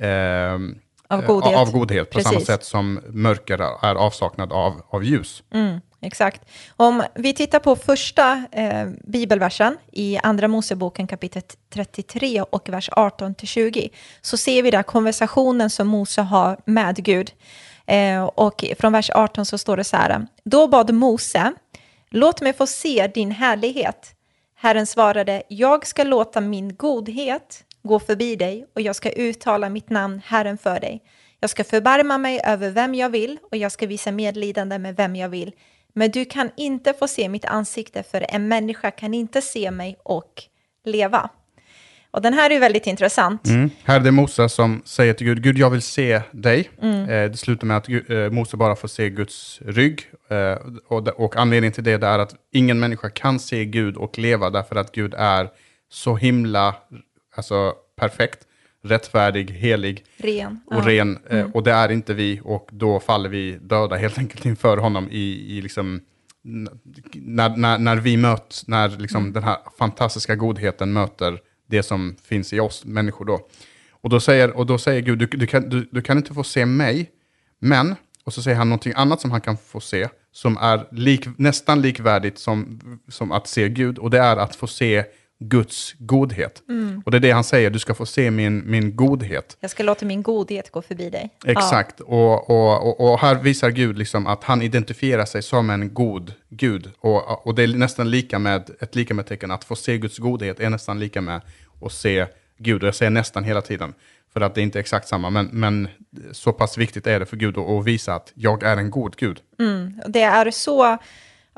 ehm, 0.00 0.78
Av 1.08 1.20
eh, 1.20 1.26
godhet. 1.26 1.56
Av 1.56 1.72
godhet 1.72 2.10
på 2.10 2.20
samma 2.20 2.40
sätt 2.40 2.64
som 2.64 3.00
mörker 3.08 3.58
är 3.86 3.94
avsaknad 3.94 4.52
av, 4.52 4.82
av 4.88 5.04
ljus. 5.04 5.42
Exakt. 6.02 6.44
Om 6.76 7.02
vi 7.14 7.34
tittar 7.34 7.58
på 7.58 7.76
första 7.76 8.44
eh, 8.52 8.88
bibelversen 9.04 9.76
i 9.92 10.18
Andra 10.22 10.48
Moseboken 10.48 11.06
kapitel 11.06 11.42
33 11.72 12.42
och 12.42 12.68
vers 12.68 12.90
18-20 12.90 13.88
så 14.20 14.36
ser 14.36 14.62
vi 14.62 14.70
där 14.70 14.82
konversationen 14.82 15.70
som 15.70 15.88
Mose 15.88 16.22
har 16.22 16.58
med 16.64 16.96
Gud. 17.04 17.32
Eh, 17.86 18.24
och 18.24 18.64
från 18.78 18.92
vers 18.92 19.10
18 19.14 19.46
så 19.46 19.58
står 19.58 19.76
det 19.76 19.84
så 19.84 19.96
här. 19.96 20.26
Då 20.44 20.68
bad 20.68 20.94
Mose, 20.94 21.52
låt 22.10 22.40
mig 22.40 22.52
få 22.52 22.66
se 22.66 23.10
din 23.14 23.30
härlighet. 23.30 24.14
Herren 24.56 24.86
svarade, 24.86 25.42
jag 25.48 25.86
ska 25.86 26.04
låta 26.04 26.40
min 26.40 26.76
godhet 26.76 27.64
gå 27.82 28.00
förbi 28.00 28.36
dig 28.36 28.66
och 28.74 28.80
jag 28.80 28.96
ska 28.96 29.10
uttala 29.10 29.68
mitt 29.68 29.90
namn 29.90 30.22
Herren 30.24 30.58
för 30.58 30.80
dig. 30.80 31.02
Jag 31.40 31.50
ska 31.50 31.64
förbarma 31.64 32.18
mig 32.18 32.40
över 32.44 32.70
vem 32.70 32.94
jag 32.94 33.10
vill 33.10 33.38
och 33.50 33.56
jag 33.56 33.72
ska 33.72 33.86
visa 33.86 34.12
medlidande 34.12 34.78
med 34.78 34.96
vem 34.96 35.16
jag 35.16 35.28
vill. 35.28 35.52
Men 35.94 36.10
du 36.10 36.24
kan 36.24 36.50
inte 36.56 36.92
få 36.92 37.08
se 37.08 37.28
mitt 37.28 37.44
ansikte 37.44 38.02
för 38.02 38.26
en 38.28 38.48
människa 38.48 38.90
kan 38.90 39.14
inte 39.14 39.42
se 39.42 39.70
mig 39.70 39.96
och 40.02 40.42
leva. 40.84 41.30
Och 42.12 42.22
den 42.22 42.34
här 42.34 42.50
är 42.50 42.60
väldigt 42.60 42.86
intressant. 42.86 43.46
Mm. 43.46 43.70
Här 43.84 44.00
är 44.00 44.04
det 44.04 44.10
Mose 44.10 44.48
som 44.48 44.82
säger 44.84 45.14
till 45.14 45.26
Gud, 45.26 45.42
Gud 45.42 45.58
jag 45.58 45.70
vill 45.70 45.82
se 45.82 46.22
dig. 46.32 46.70
Mm. 46.82 47.02
Eh, 47.02 47.30
det 47.30 47.36
slutar 47.36 47.66
med 47.66 47.76
att 47.76 47.86
Gud, 47.86 48.10
eh, 48.10 48.30
Mose 48.30 48.56
bara 48.56 48.76
får 48.76 48.88
se 48.88 49.10
Guds 49.10 49.60
rygg. 49.64 50.02
Eh, 50.28 50.58
och, 50.88 51.08
och 51.08 51.36
anledningen 51.36 51.72
till 51.72 51.84
det 51.84 52.02
är 52.02 52.18
att 52.18 52.34
ingen 52.52 52.80
människa 52.80 53.10
kan 53.10 53.38
se 53.38 53.64
Gud 53.64 53.96
och 53.96 54.18
leva 54.18 54.50
därför 54.50 54.76
att 54.76 54.92
Gud 54.92 55.14
är 55.14 55.48
så 55.90 56.16
himla 56.16 56.74
alltså, 57.36 57.72
perfekt, 57.96 58.38
rättfärdig, 58.82 59.50
helig 59.50 60.04
ren, 60.16 60.60
och 60.66 60.76
ja. 60.76 60.88
ren. 60.88 61.18
Eh, 61.30 61.38
mm. 61.40 61.50
Och 61.50 61.62
det 61.62 61.72
är 61.72 61.92
inte 61.92 62.14
vi 62.14 62.40
och 62.44 62.68
då 62.72 63.00
faller 63.00 63.28
vi 63.28 63.58
döda 63.62 63.96
helt 63.96 64.18
enkelt 64.18 64.46
inför 64.46 64.76
honom 64.76 65.08
i, 65.10 65.56
i 65.56 65.62
liksom, 65.62 66.00
när, 67.12 67.56
när, 67.56 67.78
när 67.78 67.96
vi 67.96 68.16
möts, 68.16 68.66
när 68.66 68.88
liksom 68.88 69.20
mm. 69.22 69.32
den 69.32 69.42
här 69.42 69.58
fantastiska 69.78 70.36
godheten 70.36 70.92
möter 70.92 71.38
det 71.66 71.82
som 71.82 72.16
finns 72.22 72.52
i 72.52 72.60
oss 72.60 72.84
människor 72.84 73.24
då. 73.24 73.40
Och 73.90 74.10
då 74.10 74.20
säger, 74.20 74.56
och 74.56 74.66
då 74.66 74.78
säger 74.78 75.00
Gud, 75.00 75.18
du, 75.18 75.26
du, 75.26 75.46
kan, 75.46 75.68
du, 75.68 75.88
du 75.90 76.02
kan 76.02 76.16
inte 76.16 76.34
få 76.34 76.44
se 76.44 76.66
mig, 76.66 77.10
men, 77.58 77.94
och 78.24 78.34
så 78.34 78.42
säger 78.42 78.56
han 78.56 78.68
någonting 78.68 78.92
annat 78.96 79.20
som 79.20 79.30
han 79.30 79.40
kan 79.40 79.56
få 79.56 79.80
se, 79.80 80.08
som 80.32 80.56
är 80.56 80.86
lik, 80.92 81.26
nästan 81.36 81.82
likvärdigt 81.82 82.38
som, 82.38 82.80
som 83.08 83.32
att 83.32 83.46
se 83.46 83.68
Gud, 83.68 83.98
och 83.98 84.10
det 84.10 84.18
är 84.18 84.36
att 84.36 84.56
få 84.56 84.66
se 84.66 85.04
Guds 85.42 85.94
godhet. 85.98 86.62
Mm. 86.68 87.02
Och 87.04 87.10
det 87.10 87.16
är 87.16 87.20
det 87.20 87.30
han 87.30 87.44
säger, 87.44 87.70
du 87.70 87.78
ska 87.78 87.94
få 87.94 88.06
se 88.06 88.30
min, 88.30 88.70
min 88.70 88.96
godhet. 88.96 89.56
Jag 89.60 89.70
ska 89.70 89.82
låta 89.82 90.06
min 90.06 90.22
godhet 90.22 90.70
gå 90.70 90.82
förbi 90.82 91.10
dig. 91.10 91.30
Exakt, 91.46 91.94
ja. 91.98 92.04
och, 92.04 92.50
och, 92.50 92.88
och, 92.88 93.12
och, 93.12 93.18
här 93.18 93.34
visar 93.34 93.70
Gud 93.70 93.98
liksom 93.98 94.26
att 94.26 94.44
han 94.44 94.62
identifierar 94.62 95.24
sig 95.24 95.42
som 95.42 95.70
en 95.70 95.94
god 95.94 96.32
Gud. 96.48 96.90
Och, 96.98 97.46
och 97.46 97.54
det 97.54 97.62
är 97.62 97.68
nästan 97.68 98.10
lika 98.10 98.38
med, 98.38 98.70
ett 98.80 98.94
lika 98.94 99.14
med 99.14 99.26
tecken, 99.26 99.50
att 99.50 99.64
få 99.64 99.76
se 99.76 99.98
Guds 99.98 100.18
godhet 100.18 100.60
är 100.60 100.70
nästan 100.70 101.00
lika 101.00 101.20
med 101.20 101.40
att 101.82 101.92
se 101.92 102.26
Gud. 102.58 102.82
Och 102.82 102.86
jag 102.86 102.94
säger 102.94 103.10
nästan 103.10 103.44
hela 103.44 103.62
tiden, 103.62 103.94
för 104.32 104.40
att 104.40 104.54
det 104.54 104.60
är 104.60 104.62
inte 104.62 104.80
exakt 104.80 105.08
samma. 105.08 105.30
Men, 105.30 105.48
men 105.52 105.88
så 106.32 106.52
pass 106.52 106.78
viktigt 106.78 107.06
är 107.06 107.20
det 107.20 107.26
för 107.26 107.36
Gud 107.36 107.58
att 107.58 107.84
visa 107.84 108.14
att 108.14 108.32
jag 108.34 108.62
är 108.62 108.76
en 108.76 108.90
god 108.90 109.16
Gud. 109.16 109.40
Mm. 109.58 110.00
Det 110.06 110.22
är 110.22 110.50
så 110.50 110.98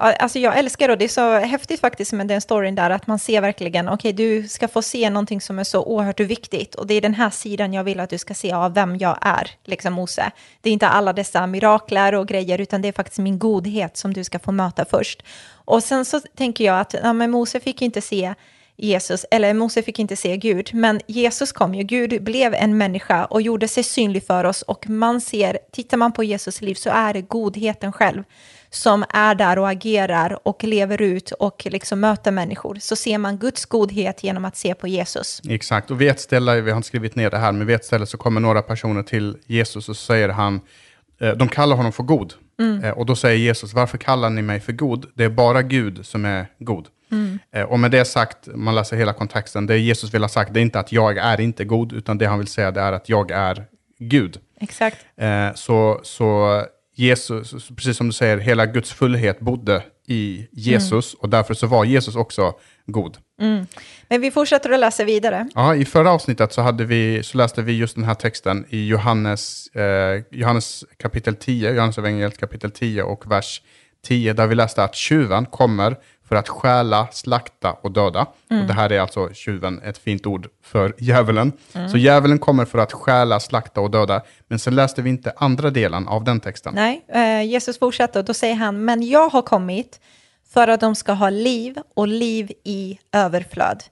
Alltså 0.02 0.38
jag 0.38 0.58
älskar 0.58 0.88
och 0.88 0.98
det 0.98 1.04
är 1.04 1.08
så 1.08 1.38
häftigt 1.38 1.80
faktiskt 1.80 2.12
med 2.12 2.26
den 2.26 2.40
storyn 2.40 2.74
där, 2.74 2.90
att 2.90 3.06
man 3.06 3.18
ser 3.18 3.40
verkligen, 3.40 3.88
okej, 3.88 4.14
okay, 4.14 4.26
du 4.26 4.48
ska 4.48 4.68
få 4.68 4.82
se 4.82 5.10
någonting 5.10 5.40
som 5.40 5.58
är 5.58 5.64
så 5.64 5.84
oerhört 5.84 6.20
viktigt 6.20 6.74
och 6.74 6.86
det 6.86 6.94
är 6.94 7.00
den 7.00 7.14
här 7.14 7.30
sidan 7.30 7.72
jag 7.72 7.84
vill 7.84 8.00
att 8.00 8.10
du 8.10 8.18
ska 8.18 8.34
se 8.34 8.52
av 8.52 8.74
vem 8.74 8.98
jag 8.98 9.18
är, 9.20 9.50
liksom 9.64 9.92
Mose. 9.92 10.30
Det 10.60 10.68
är 10.68 10.72
inte 10.72 10.88
alla 10.88 11.12
dessa 11.12 11.46
mirakler 11.46 12.14
och 12.14 12.28
grejer, 12.28 12.60
utan 12.60 12.82
det 12.82 12.88
är 12.88 12.92
faktiskt 12.92 13.18
min 13.18 13.38
godhet 13.38 13.96
som 13.96 14.12
du 14.12 14.24
ska 14.24 14.38
få 14.38 14.52
möta 14.52 14.84
först. 14.84 15.22
Och 15.64 15.82
sen 15.82 16.04
så 16.04 16.20
tänker 16.20 16.64
jag 16.64 16.80
att, 16.80 16.94
ja, 17.02 17.12
men 17.12 17.30
Mose 17.30 17.60
fick 17.60 17.82
inte 17.82 18.00
se 18.00 18.34
Jesus, 18.76 19.26
eller 19.30 19.54
Mose 19.54 19.82
fick 19.82 19.98
inte 19.98 20.16
se 20.16 20.36
Gud, 20.36 20.70
men 20.74 21.00
Jesus 21.06 21.52
kom 21.52 21.74
ju, 21.74 21.82
Gud 21.82 22.22
blev 22.22 22.54
en 22.54 22.78
människa 22.78 23.24
och 23.24 23.42
gjorde 23.42 23.68
sig 23.68 23.82
synlig 23.82 24.26
för 24.26 24.44
oss 24.44 24.62
och 24.62 24.88
man 24.88 25.20
ser, 25.20 25.58
tittar 25.72 25.96
man 25.96 26.12
på 26.12 26.24
Jesus 26.24 26.60
liv 26.60 26.74
så 26.74 26.90
är 26.90 27.12
det 27.12 27.20
godheten 27.20 27.92
själv 27.92 28.24
som 28.74 29.04
är 29.08 29.35
där 29.35 29.58
och 29.58 29.68
agerar 29.68 30.38
och 30.48 30.64
lever 30.64 31.02
ut 31.02 31.30
och 31.30 31.66
liksom 31.70 32.00
möter 32.00 32.30
människor, 32.30 32.76
så 32.80 32.96
ser 32.96 33.18
man 33.18 33.38
Guds 33.38 33.66
godhet 33.66 34.24
genom 34.24 34.44
att 34.44 34.56
se 34.56 34.74
på 34.74 34.88
Jesus. 34.88 35.42
Exakt, 35.48 35.90
och 35.90 36.00
vid 36.00 36.08
ett 36.08 36.20
ställe, 36.20 36.61
vi 36.61 36.70
har 36.70 36.76
inte 36.76 36.88
skrivit 36.88 37.16
ner 37.16 37.30
det 37.30 37.38
här, 37.38 37.52
men 37.52 37.66
vid 37.66 37.76
ett 37.76 37.85
ställe 37.85 38.06
så 38.06 38.16
kommer 38.16 38.40
några 38.40 38.62
personer 38.62 39.02
till 39.02 39.37
Jesus 39.46 39.88
och 39.88 39.96
säger 39.96 40.28
han, 40.28 40.61
eh, 41.20 41.30
de 41.30 41.48
kallar 41.48 41.76
honom 41.76 41.92
för 41.92 42.02
god. 42.02 42.35
Mm. 42.61 42.85
Eh, 42.85 42.90
och 42.90 43.06
då 43.06 43.16
säger 43.16 43.38
Jesus, 43.38 43.74
varför 43.74 43.98
kallar 43.98 44.30
ni 44.30 44.42
mig 44.42 44.61
för 44.61 44.72
god? 44.72 45.06
Det 45.14 45.24
är 45.24 45.28
bara 45.28 45.62
Gud 45.62 46.06
som 46.06 46.24
är 46.24 46.46
god. 46.58 46.88
Mm. 47.11 47.38
Eh, 47.52 47.62
och 47.62 47.80
med 47.80 47.90
det 47.90 48.04
sagt, 48.04 48.48
man 48.54 48.74
läser 48.74 48.96
hela 48.96 49.12
kontexten, 49.12 49.66
det 49.66 49.78
Jesus 49.78 50.14
vill 50.14 50.22
ha 50.22 50.28
sagt, 50.28 50.54
det 50.54 50.61
är 50.61 50.62
inte 50.62 50.80
att 50.80 50.92
jag 50.92 51.18
är 51.18 51.40
inte 51.40 51.64
god, 51.64 51.92
utan 51.92 52.18
det 52.18 52.26
han 52.26 52.38
vill 52.38 52.48
säga 52.48 52.70
det 52.70 52.80
är 52.80 52.92
att 52.92 53.08
jag 53.08 53.30
är 53.30 53.64
Gud. 53.98 54.38
Exakt. 54.61 54.98
Så, 55.54 56.00
så 56.02 56.62
Jesus, 56.94 57.68
precis 57.68 57.96
som 57.96 58.07
du 58.07 58.12
säger, 58.12 58.38
hela 58.38 58.66
Guds 58.66 58.92
fullhet 58.92 59.40
bodde 59.40 59.83
i 60.07 60.48
Jesus 60.52 61.14
mm. 61.14 61.20
och 61.20 61.28
därför 61.28 61.55
så 61.55 61.66
var 61.66 61.85
Jesus 61.85 62.16
också 62.16 62.55
god. 62.87 63.18
Mm. 63.40 63.66
Men 64.09 64.20
vi 64.20 64.31
fortsätter 64.31 64.70
att 64.70 64.81
läsa 64.81 65.05
vidare. 65.05 65.48
Ja, 65.55 65.74
i 65.74 65.85
förra 65.85 66.11
avsnittet 66.11 66.52
så, 66.52 66.62
hade 66.62 66.85
vi, 66.85 67.22
så 67.22 67.38
läste 67.38 67.62
vi 67.62 67.72
just 67.72 67.94
den 67.94 68.05
här 68.05 68.14
texten 68.14 68.64
i 68.68 68.87
Johannes, 68.87 69.66
eh, 69.66 70.22
Johannes 70.31 70.85
kapitel 70.96 71.37
10, 71.37 71.72
Johannes 71.72 71.98
evangeliet 71.98 72.38
kapitel 72.38 72.70
10 72.70 73.02
och 73.02 73.31
vers 73.31 73.62
10, 74.05 74.33
där 74.33 74.46
vi 74.46 74.55
läste 74.55 74.85
att 74.85 74.94
tjuven 74.94 75.46
kommer 75.46 75.96
för 76.28 76.37
att 76.37 76.48
stjäla, 76.48 77.08
slakta 77.12 77.72
och 77.72 77.92
döda. 77.92 78.26
Mm. 78.50 78.62
Och 78.62 78.68
det 78.68 78.74
här 78.74 78.92
är 78.92 79.00
alltså 79.00 79.35
tjuven, 79.35 79.82
ett 79.85 79.98
fint 79.98 80.26
ord 80.26 80.48
för 80.62 80.94
djävulen. 80.98 81.52
Mm. 81.72 81.88
Så 81.88 81.98
djävulen 81.98 82.38
kommer 82.38 82.64
för 82.64 82.78
att 82.78 82.92
stjäla, 82.92 83.40
slakta 83.40 83.80
och 83.80 83.90
döda. 83.90 84.22
Men 84.48 84.58
sen 84.58 84.74
läste 84.74 85.02
vi 85.02 85.11
inte 85.11 85.32
andra 85.37 85.70
delen 85.70 86.08
av 86.08 86.24
den 86.24 86.40
texten. 86.40 86.74
Nej, 86.74 87.04
eh, 87.08 87.42
Jesus 87.42 87.78
fortsätter 87.78 88.20
och 88.20 88.26
då 88.26 88.35
säger 88.35 88.54
han, 88.54 88.85
men 88.85 89.02
jag 89.02 89.28
har 89.28 89.42
kommit 89.42 90.00
för 90.52 90.68
att 90.68 90.80
de 90.80 90.94
ska 90.94 91.12
ha 91.12 91.30
liv 91.30 91.78
och 91.94 92.08
liv 92.08 92.52
i 92.64 92.98
överflöd. 93.12 93.85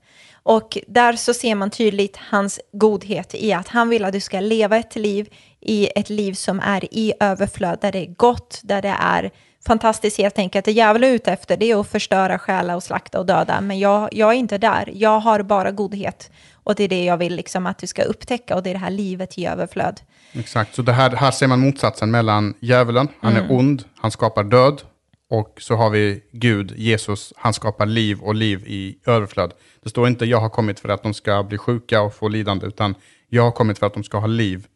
Och 0.42 0.78
där 0.86 1.12
så 1.12 1.34
ser 1.34 1.54
man 1.54 1.70
tydligt 1.70 2.16
hans 2.16 2.60
godhet 2.72 3.34
i 3.34 3.52
att 3.52 3.68
han 3.68 3.88
vill 3.88 4.04
att 4.04 4.12
du 4.12 4.20
ska 4.20 4.40
leva 4.40 4.76
ett 4.76 4.96
liv 4.96 5.28
i 5.60 5.88
ett 5.96 6.10
liv 6.10 6.32
som 6.32 6.60
är 6.60 6.94
i 6.94 7.12
överflöd, 7.20 7.78
där 7.80 7.92
det 7.92 7.98
är 7.98 8.14
gott, 8.14 8.60
där 8.62 8.82
det 8.82 8.96
är 9.00 9.30
fantastiskt 9.66 10.18
helt 10.18 10.38
enkelt. 10.38 10.64
Det 10.64 10.72
djävulen 10.72 11.10
är 11.10 11.14
ute 11.14 11.32
efter 11.32 11.56
det 11.56 11.70
är 11.70 11.80
att 11.80 11.88
förstöra, 11.88 12.38
stjäla 12.38 12.76
och 12.76 12.82
slakta 12.82 13.18
och 13.18 13.26
döda. 13.26 13.60
Men 13.60 13.78
jag, 13.78 14.08
jag 14.12 14.30
är 14.30 14.34
inte 14.34 14.58
där. 14.58 14.90
Jag 14.94 15.20
har 15.20 15.42
bara 15.42 15.70
godhet. 15.70 16.30
Och 16.54 16.74
det 16.74 16.84
är 16.84 16.88
det 16.88 17.04
jag 17.04 17.16
vill 17.16 17.36
liksom 17.36 17.66
att 17.66 17.78
du 17.78 17.86
ska 17.86 18.02
upptäcka 18.02 18.56
och 18.56 18.62
det 18.62 18.70
är 18.70 18.74
det 18.74 18.80
här 18.80 18.90
livet 18.90 19.38
i 19.38 19.46
överflöd. 19.46 20.00
Exakt, 20.32 20.74
så 20.74 20.82
det 20.82 20.92
här, 20.92 21.10
här 21.10 21.30
ser 21.30 21.46
man 21.46 21.60
motsatsen 21.60 22.10
mellan 22.10 22.54
djävulen, 22.60 23.08
han 23.20 23.36
mm. 23.36 23.44
är 23.44 23.52
ond, 23.52 23.84
han 23.96 24.10
skapar 24.10 24.44
död. 24.44 24.82
Och 25.30 25.58
så 25.60 25.74
har 25.74 25.90
vi 25.90 26.22
Gud, 26.32 26.72
Jesus, 26.76 27.32
han 27.36 27.52
skapar 27.52 27.86
liv 27.86 28.20
och 28.20 28.34
liv 28.34 28.64
i 28.66 28.98
överflöd. 29.06 29.52
Det 29.82 29.88
står 29.88 30.08
inte 30.08 30.24
jag 30.24 30.40
har 30.40 30.48
kommit 30.48 30.80
för 30.80 30.88
att 30.88 31.02
de 31.02 31.14
ska 31.14 31.42
bli 31.42 31.58
sjuka 31.58 32.02
och 32.02 32.14
få 32.14 32.28
lidande, 32.28 32.66
utan 32.66 32.94
jag 33.28 33.42
har 33.42 33.50
kommit 33.50 33.78
för 33.78 33.86
att 33.86 33.94
de 33.94 34.04
ska 34.04 34.18
ha 34.18 34.26
liv 34.26 34.66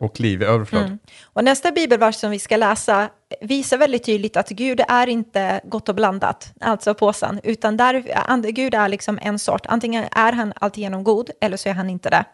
och 0.00 0.20
liv 0.20 0.42
i 0.42 0.44
överflöd. 0.44 0.84
Mm. 0.84 0.98
Och 1.24 1.44
nästa 1.44 1.72
bibelvers 1.72 2.16
som 2.16 2.30
vi 2.30 2.38
ska 2.38 2.56
läsa 2.56 3.10
visar 3.40 3.78
väldigt 3.78 4.04
tydligt 4.04 4.36
att 4.36 4.48
Gud 4.48 4.80
är 4.88 5.06
inte 5.06 5.60
gott 5.64 5.88
och 5.88 5.94
blandat, 5.94 6.52
alltså 6.60 6.94
påsen, 6.94 7.40
utan 7.42 7.76
där, 7.76 8.52
Gud 8.52 8.74
är 8.74 8.88
liksom 8.88 9.18
en 9.22 9.38
sort. 9.38 9.66
Antingen 9.66 10.04
är 10.10 10.32
han 10.32 10.52
alltigenom 10.56 11.04
god 11.04 11.30
eller 11.40 11.56
så 11.56 11.68
är 11.68 11.74
han 11.74 11.90
inte 11.90 12.10
det. 12.10 12.24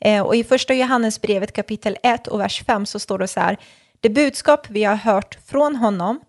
Eh, 0.00 0.22
och 0.22 0.36
i 0.36 0.44
första 0.44 0.74
Johannesbrevet 0.74 1.52
kapitel 1.52 1.96
1 2.02 2.26
och 2.26 2.40
vers 2.40 2.64
5 2.66 2.86
så 2.86 2.98
står 2.98 3.18
det 3.18 3.28
så 3.28 3.40
här, 3.40 3.56
det 4.00 4.10
budskap 4.10 4.70
vi 4.70 4.84
har 4.84 4.96
hört 4.96 5.38
från 5.46 5.76
honom 5.76 6.20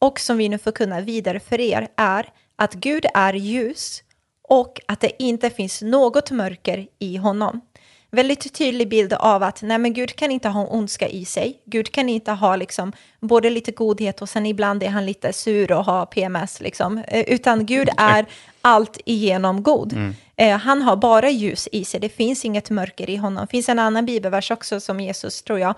och 0.00 0.20
som 0.20 0.36
vi 0.36 0.48
nu 0.48 0.58
får 0.58 0.72
kunna 0.72 1.00
vidare 1.00 1.40
för 1.40 1.60
er 1.60 1.88
är 1.96 2.32
att 2.56 2.74
Gud 2.74 3.06
är 3.14 3.32
ljus 3.32 4.02
och 4.48 4.80
att 4.88 5.00
det 5.00 5.22
inte 5.22 5.50
finns 5.50 5.82
något 5.82 6.30
mörker 6.30 6.86
i 6.98 7.16
honom 7.16 7.60
väldigt 8.10 8.54
tydlig 8.54 8.88
bild 8.88 9.12
av 9.12 9.42
att 9.42 9.62
nej 9.62 9.78
men 9.78 9.92
Gud 9.92 10.16
kan 10.16 10.30
inte 10.30 10.48
ha 10.48 10.66
ondska 10.66 11.08
i 11.08 11.24
sig. 11.24 11.60
Gud 11.64 11.92
kan 11.92 12.08
inte 12.08 12.32
ha 12.32 12.56
liksom 12.56 12.92
både 13.20 13.50
lite 13.50 13.72
godhet 13.72 14.22
och 14.22 14.28
sen 14.28 14.46
ibland 14.46 14.82
är 14.82 14.88
han 14.88 15.06
lite 15.06 15.32
sur 15.32 15.72
och 15.72 15.84
har 15.84 16.06
PMS 16.06 16.60
liksom. 16.60 16.98
Eh, 16.98 17.20
utan 17.20 17.66
Gud 17.66 17.88
är 17.96 18.26
allt 18.60 18.98
igenom 19.04 19.62
god. 19.62 19.92
Mm. 19.92 20.14
Eh, 20.36 20.58
han 20.58 20.82
har 20.82 20.96
bara 20.96 21.30
ljus 21.30 21.68
i 21.72 21.84
sig, 21.84 22.00
det 22.00 22.08
finns 22.08 22.44
inget 22.44 22.70
mörker 22.70 23.10
i 23.10 23.16
honom. 23.16 23.44
Det 23.44 23.50
finns 23.50 23.68
en 23.68 23.78
annan 23.78 24.06
bibelvers 24.06 24.50
också 24.50 24.80
som 24.80 25.00
Jesus, 25.00 25.42
tror 25.42 25.58
jag, 25.58 25.74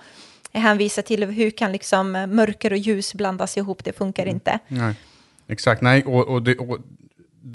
hänvisar 0.52 1.02
till 1.02 1.24
hur 1.24 1.50
kan 1.50 1.72
liksom 1.72 2.12
mörker 2.12 2.72
och 2.72 2.78
ljus 2.78 3.14
blandas 3.14 3.56
ihop, 3.56 3.84
det 3.84 3.92
funkar 3.92 4.22
mm. 4.22 4.34
inte. 4.34 4.58
Nej. 4.68 4.94
Exakt, 5.48 5.82
nej, 5.82 6.04
och, 6.04 6.28
och, 6.28 6.42
det, 6.42 6.56
och 6.56 6.78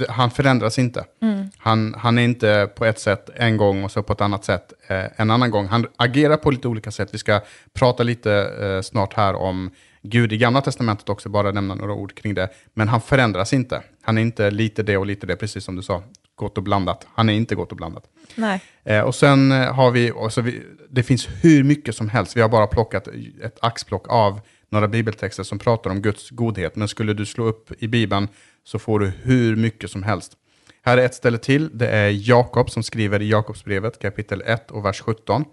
han 0.10 0.32
förändras 0.32 0.80
inte. 0.80 1.06
Mm. 1.22 1.50
Han, 1.58 1.96
han 1.98 2.18
är 2.18 2.22
inte 2.22 2.70
på 2.76 2.86
ett 2.86 3.00
sätt 3.00 3.30
en 3.36 3.58
gång 3.58 3.84
och 3.84 3.92
så 3.92 4.04
på 4.04 4.14
ett 4.14 4.22
annat 4.22 4.46
sätt 4.46 4.74
eh, 4.88 5.06
en 5.16 5.32
annan 5.32 5.52
gång. 5.52 5.68
Han 5.68 5.88
agerar 5.98 6.38
på 6.38 6.52
lite 6.52 6.68
olika 6.68 6.92
sätt. 6.92 7.10
Vi 7.12 7.18
ska 7.18 7.42
prata 7.74 8.04
lite 8.04 8.34
eh, 8.62 8.82
snart 8.82 9.14
här 9.14 9.36
om 9.36 9.72
Gud 10.02 10.34
i 10.34 10.38
Gamla 10.38 10.62
Testamentet 10.62 11.10
också, 11.10 11.30
bara 11.30 11.52
nämna 11.52 11.76
några 11.76 11.94
ord 11.94 12.16
kring 12.16 12.34
det. 12.34 12.50
Men 12.74 12.88
han 12.88 13.02
förändras 13.02 13.54
inte. 13.54 13.82
Han 14.02 14.18
är 14.18 14.22
inte 14.22 14.52
lite 14.52 14.84
det 14.84 14.98
och 14.98 15.06
lite 15.06 15.28
det, 15.28 15.36
precis 15.36 15.64
som 15.64 15.76
du 15.76 15.82
sa, 15.82 16.04
gott 16.36 16.58
och 16.58 16.64
blandat. 16.64 17.08
Han 17.16 17.30
är 17.30 17.34
inte 17.34 17.56
gott 17.56 17.72
och 17.72 17.78
blandat. 17.78 18.04
Nej. 18.36 18.62
Eh, 18.84 19.02
och 19.02 19.16
sen 19.16 19.52
eh, 19.52 19.74
har 19.74 19.92
vi, 19.92 20.12
och 20.12 20.34
så 20.34 20.42
vi, 20.42 20.62
det 20.90 21.04
finns 21.04 21.28
hur 21.42 21.64
mycket 21.64 21.96
som 21.96 22.10
helst, 22.10 22.38
vi 22.38 22.42
har 22.42 22.50
bara 22.50 22.68
plockat 22.68 23.08
ett 23.44 23.58
axplock 23.62 24.08
av 24.10 24.42
några 24.70 24.88
bibeltexter 24.88 25.44
som 25.44 25.60
pratar 25.60 25.90
om 25.90 26.02
Guds 26.02 26.30
godhet. 26.30 26.76
Men 26.76 26.88
skulle 26.88 27.14
du 27.14 27.26
slå 27.26 27.46
upp 27.46 27.72
i 27.84 27.88
Bibeln 27.88 28.28
så 28.66 28.80
får 28.80 29.00
du 29.00 29.12
hur 29.24 29.56
mycket 29.56 29.92
som 29.92 30.04
helst. 30.04 30.38
Här 30.82 30.98
är 30.98 31.06
ett 31.06 31.16
ställe 31.16 31.38
till, 31.38 31.78
det 31.78 31.88
är 31.88 32.10
Jakob 32.10 32.70
som 32.70 32.84
skriver 32.84 33.22
i 33.22 33.30
Jakobsbrevet 33.30 34.00
kapitel 34.00 34.42
1 34.46 34.72
och 34.72 34.86
vers 34.86 35.02
17. 35.02 35.46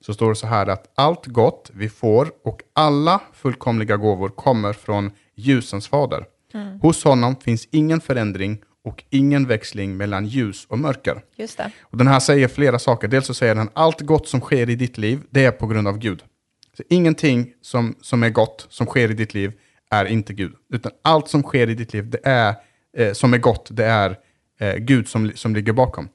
Så 0.00 0.14
står 0.14 0.28
det 0.28 0.36
så 0.36 0.46
här 0.46 0.66
att 0.66 0.92
allt 0.94 1.26
gott 1.26 1.70
vi 1.74 1.88
får 1.88 2.32
och 2.44 2.62
alla 2.72 3.20
fullkomliga 3.32 3.96
gåvor 3.96 4.28
kommer 4.28 4.72
från 4.72 5.10
ljusens 5.34 5.88
fader. 5.88 6.24
Hos 6.82 7.04
honom 7.04 7.36
finns 7.36 7.68
ingen 7.70 8.00
förändring 8.00 8.62
och 8.84 9.04
ingen 9.10 9.46
växling 9.46 9.96
mellan 9.96 10.26
ljus 10.26 10.66
och 10.68 10.78
mörker. 10.78 11.22
Just 11.36 11.58
det. 11.58 11.70
Och 11.80 11.98
den 11.98 12.06
här 12.06 12.20
säger 12.20 12.48
flera 12.48 12.78
saker. 12.78 13.08
Dels 13.08 13.26
så 13.26 13.34
säger 13.34 13.54
den 13.54 13.70
allt 13.74 14.00
gott 14.00 14.28
som 14.28 14.40
sker 14.40 14.70
i 14.70 14.74
ditt 14.74 14.98
liv, 14.98 15.20
det 15.30 15.44
är 15.44 15.50
på 15.50 15.66
grund 15.66 15.88
av 15.88 15.98
Gud. 15.98 16.22
Så 16.76 16.82
ingenting 16.88 17.52
som, 17.62 17.94
som 18.00 18.22
är 18.22 18.30
gott 18.30 18.66
som 18.68 18.86
sker 18.86 19.10
i 19.10 19.14
ditt 19.14 19.34
liv 19.34 19.52
är 19.90 20.04
inte 20.04 20.32
Gud. 20.32 20.52
Utan 20.72 20.92
allt 21.02 21.28
som 21.28 21.42
sker 21.42 21.70
i 21.70 21.74
ditt 21.74 21.92
liv, 21.92 22.10
det 22.10 22.20
är, 22.22 22.54
eh, 22.96 23.12
som 23.12 23.34
är 23.34 23.38
gott, 23.38 23.68
det 23.70 23.84
är 23.84 24.16
eh, 24.60 24.76
Gud 24.76 25.08
som, 25.08 25.32
som 25.34 25.54
ligger 25.54 25.72
bakom. 25.72 26.08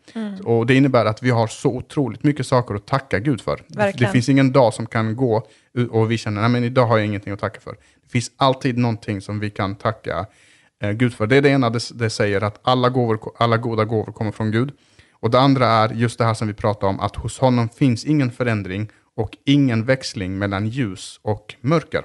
Och 0.44 0.66
det 0.66 0.76
innebär 0.76 1.06
att 1.06 1.24
vi 1.24 1.30
har 1.30 1.48
så 1.48 1.70
otroligt 1.70 2.24
mycket 2.24 2.48
saker 2.48 2.76
att 2.76 2.88
tacka 2.88 3.20
Gud 3.20 3.42
för. 3.42 3.64
Det, 3.68 3.92
det 3.98 4.08
finns 4.08 4.30
ingen 4.30 4.52
dag 4.52 4.74
som 4.74 4.86
kan 4.86 5.16
gå 5.16 5.48
och 5.90 6.12
vi 6.12 6.18
känner, 6.18 6.42
nej 6.42 6.50
men 6.50 6.64
idag 6.64 6.86
har 6.88 6.98
jag 6.98 7.08
ingenting 7.08 7.34
att 7.34 7.40
tacka 7.40 7.60
för. 7.60 7.76
Det 8.04 8.10
finns 8.12 8.32
alltid 8.38 8.78
någonting 8.78 9.22
som 9.22 9.40
vi 9.40 9.50
kan 9.50 9.76
tacka 9.76 10.26
eh, 10.82 10.92
Gud 10.92 11.14
för. 11.14 11.28
Det 11.28 11.38
är 11.38 11.42
det 11.42 11.50
ena 11.50 11.70
det, 11.70 11.80
det 11.94 12.10
säger, 12.10 12.42
att 12.42 12.60
alla, 12.64 12.90
gåvor, 12.90 13.20
alla 13.38 13.58
goda 13.58 13.86
gåvor 13.86 14.12
kommer 14.12 14.32
från 14.32 14.52
Gud. 14.52 14.72
Och 15.14 15.32
det 15.32 15.40
andra 15.40 15.68
är 15.68 15.90
just 15.90 16.18
det 16.18 16.26
här 16.26 16.34
som 16.34 16.48
vi 16.48 16.54
pratar 16.54 16.88
om, 16.88 17.00
att 17.00 17.16
hos 17.16 17.40
honom 17.40 17.70
finns 17.70 18.06
ingen 18.06 18.32
förändring 18.32 18.90
och 19.16 19.38
ingen 19.46 19.86
växling 19.86 20.38
mellan 20.38 20.68
ljus 20.68 21.20
och 21.22 21.56
mörker. 21.62 22.04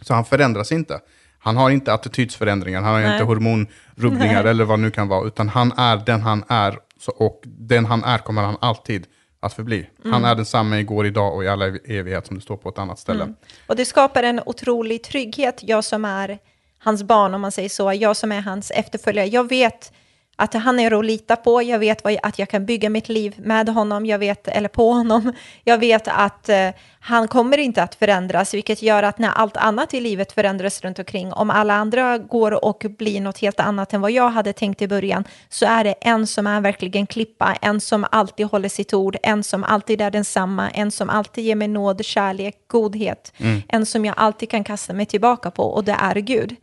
Så 0.00 0.14
han 0.14 0.24
förändras 0.24 0.72
inte. 0.72 1.00
Han 1.38 1.56
har 1.56 1.70
inte 1.70 1.92
attitydsförändringar, 1.92 2.82
han 2.82 2.92
har 2.94 3.00
Nej. 3.00 3.12
inte 3.12 3.24
hormonrubbningar 3.24 4.44
eller 4.50 4.64
vad 4.64 4.78
det 4.78 4.82
nu 4.82 4.90
kan 4.90 5.08
vara, 5.08 5.26
utan 5.26 5.48
han 5.48 5.72
är 5.76 5.96
den 5.96 6.20
han 6.20 6.44
är 6.48 6.78
och 7.16 7.42
den 7.44 7.84
han 7.86 8.04
är 8.04 8.18
kommer 8.18 8.42
han 8.42 8.56
alltid 8.60 9.06
att 9.40 9.52
förbli. 9.52 9.86
Han 10.04 10.24
är 10.24 10.34
densamma 10.34 10.78
igår, 10.78 11.06
idag 11.06 11.34
och 11.34 11.44
i 11.44 11.48
alla 11.48 11.66
ev- 11.66 11.78
evighet 11.84 12.26
som 12.26 12.36
det 12.36 12.42
står 12.42 12.56
på 12.56 12.68
ett 12.68 12.78
annat 12.78 12.98
ställe. 12.98 13.34
Och 13.66 13.76
det 13.76 13.84
skapar 13.84 14.22
en 14.22 14.40
otrolig 14.46 15.02
trygghet, 15.02 15.60
jag 15.62 15.84
som 15.84 16.04
är 16.04 16.38
hans 16.78 17.02
barn, 17.02 17.34
om 17.34 17.40
man 17.40 17.52
säger 17.52 17.68
så, 17.68 17.92
jag 17.92 18.16
som 18.16 18.32
är 18.32 18.40
hans 18.40 18.70
efterföljare. 18.70 19.26
Jag 19.26 19.48
vet 19.48 19.92
att 20.40 20.54
han 20.54 20.80
är 20.80 20.98
att 20.98 21.04
lita 21.04 21.36
på, 21.36 21.62
jag 21.62 21.78
vet 21.78 22.04
vad, 22.04 22.16
att 22.22 22.38
jag 22.38 22.48
kan 22.48 22.66
bygga 22.66 22.90
mitt 22.90 23.08
liv 23.08 23.34
med 23.38 23.68
honom, 23.68 24.06
jag 24.06 24.18
vet, 24.18 24.48
eller 24.48 24.68
på 24.68 24.92
honom. 24.92 25.32
Jag 25.64 25.78
vet 25.78 26.08
att 26.08 26.48
eh, 26.48 26.68
han 27.00 27.28
kommer 27.28 27.58
inte 27.58 27.82
att 27.82 27.94
förändras, 27.94 28.54
vilket 28.54 28.82
gör 28.82 29.02
att 29.02 29.18
när 29.18 29.28
allt 29.28 29.56
annat 29.56 29.94
i 29.94 30.00
livet 30.00 30.32
förändras 30.32 30.80
runt 30.80 30.98
omkring, 30.98 31.32
om 31.32 31.50
alla 31.50 31.74
andra 31.74 32.18
går 32.18 32.64
och 32.64 32.86
blir 32.98 33.20
något 33.20 33.38
helt 33.38 33.60
annat 33.60 33.92
än 33.92 34.00
vad 34.00 34.10
jag 34.10 34.30
hade 34.30 34.52
tänkt 34.52 34.82
i 34.82 34.88
början, 34.88 35.24
så 35.48 35.66
är 35.66 35.84
det 35.84 35.92
en 36.00 36.26
som 36.26 36.46
är 36.46 36.60
verkligen 36.60 37.06
klippa, 37.06 37.56
en 37.60 37.80
som 37.80 38.06
alltid 38.10 38.46
håller 38.46 38.68
sitt 38.68 38.94
ord, 38.94 39.16
en 39.22 39.42
som 39.42 39.64
alltid 39.64 40.00
är 40.00 40.10
densamma, 40.10 40.70
en 40.70 40.90
som 40.90 41.10
alltid 41.10 41.44
ger 41.44 41.54
mig 41.54 41.68
nåd, 41.68 42.04
kärlek, 42.04 42.56
godhet, 42.66 43.32
en 43.68 43.86
som 43.86 44.04
jag 44.04 44.14
alltid 44.16 44.50
kan 44.50 44.64
kasta 44.64 44.92
mig 44.92 45.06
tillbaka 45.06 45.50
på, 45.50 45.64
och 45.64 45.84
det 45.84 45.96
är 46.00 46.14
Gud. 46.14 46.56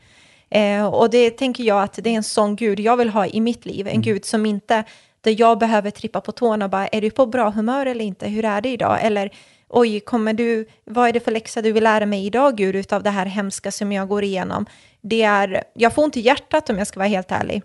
Eh, 0.50 0.86
och 0.86 1.10
det 1.10 1.30
tänker 1.30 1.64
jag 1.64 1.84
att 1.84 2.00
det 2.04 2.10
är 2.10 2.14
en 2.14 2.24
sån 2.24 2.56
Gud 2.56 2.80
jag 2.80 2.98
vill 2.98 3.10
ha 3.10 3.26
i 3.26 3.42
mitt 3.42 3.66
liv, 3.66 3.88
en 3.88 4.02
Gud 4.02 4.26
som 4.26 4.46
inte, 4.46 4.84
där 5.22 5.36
jag 5.40 5.60
behöver 5.60 5.92
trippa 5.92 6.22
på 6.22 6.32
tårna 6.32 6.66
och 6.66 6.72
bara, 6.72 6.88
är 6.88 7.02
du 7.02 7.12
på 7.12 7.26
bra 7.26 7.50
humör 7.50 7.86
eller 7.86 8.06
inte, 8.06 8.28
hur 8.28 8.46
är 8.46 8.62
det 8.62 8.70
idag? 8.70 8.98
Eller, 9.02 9.32
oj, 9.70 10.00
kommer 10.00 10.34
du, 10.34 10.68
vad 10.86 11.10
är 11.10 11.14
det 11.14 11.20
för 11.20 11.32
läxa 11.32 11.62
du 11.62 11.72
vill 11.72 11.84
lära 11.84 12.06
mig 12.06 12.26
idag, 12.26 12.58
Gud, 12.58 12.76
utav 12.76 13.04
det 13.04 13.10
här 13.10 13.26
hemska 13.26 13.72
som 13.72 13.92
jag 13.92 14.08
går 14.08 14.24
igenom? 14.24 14.66
Det 15.02 15.24
är, 15.24 15.64
jag 15.74 15.94
får 15.94 16.04
ont 16.04 16.18
i 16.18 16.20
hjärtat 16.20 16.70
om 16.70 16.78
jag 16.78 16.88
ska 16.88 17.00
vara 17.00 17.08
helt 17.08 17.32
ärlig. 17.32 17.62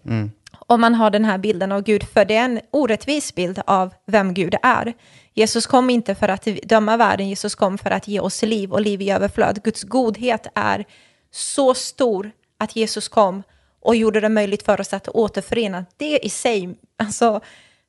Om 0.66 0.80
man 0.80 0.94
har 0.94 1.10
den 1.10 1.24
här 1.24 1.38
bilden 1.38 1.72
av 1.72 1.82
Gud, 1.82 2.04
för 2.04 2.24
det 2.24 2.36
är 2.36 2.44
en 2.44 2.60
orättvis 2.70 3.34
bild 3.34 3.62
av 3.66 3.94
vem 4.06 4.34
Gud 4.34 4.54
är. 4.62 4.92
Jesus 5.34 5.66
kom 5.66 5.90
inte 5.90 6.14
för 6.14 6.28
att 6.28 6.48
döma 6.62 6.96
världen, 6.96 7.28
Jesus 7.28 7.54
kom 7.54 7.78
för 7.78 7.90
att 7.90 8.08
ge 8.08 8.20
oss 8.20 8.42
liv 8.42 8.72
och 8.72 8.80
liv 8.80 9.02
i 9.02 9.10
överflöd. 9.10 9.62
Guds 9.64 9.82
godhet 9.82 10.46
är 10.54 10.84
så 11.30 11.74
stor 11.74 12.30
att 12.62 12.76
Jesus 12.76 13.08
kom 13.08 13.42
och 13.80 13.96
gjorde 13.96 14.20
det 14.20 14.28
möjligt 14.28 14.62
för 14.62 14.80
oss 14.80 14.92
att 14.92 15.08
återförena. 15.08 15.86
Det 15.96 16.26
i 16.26 16.28
sig, 16.28 16.74
alltså 16.96 17.40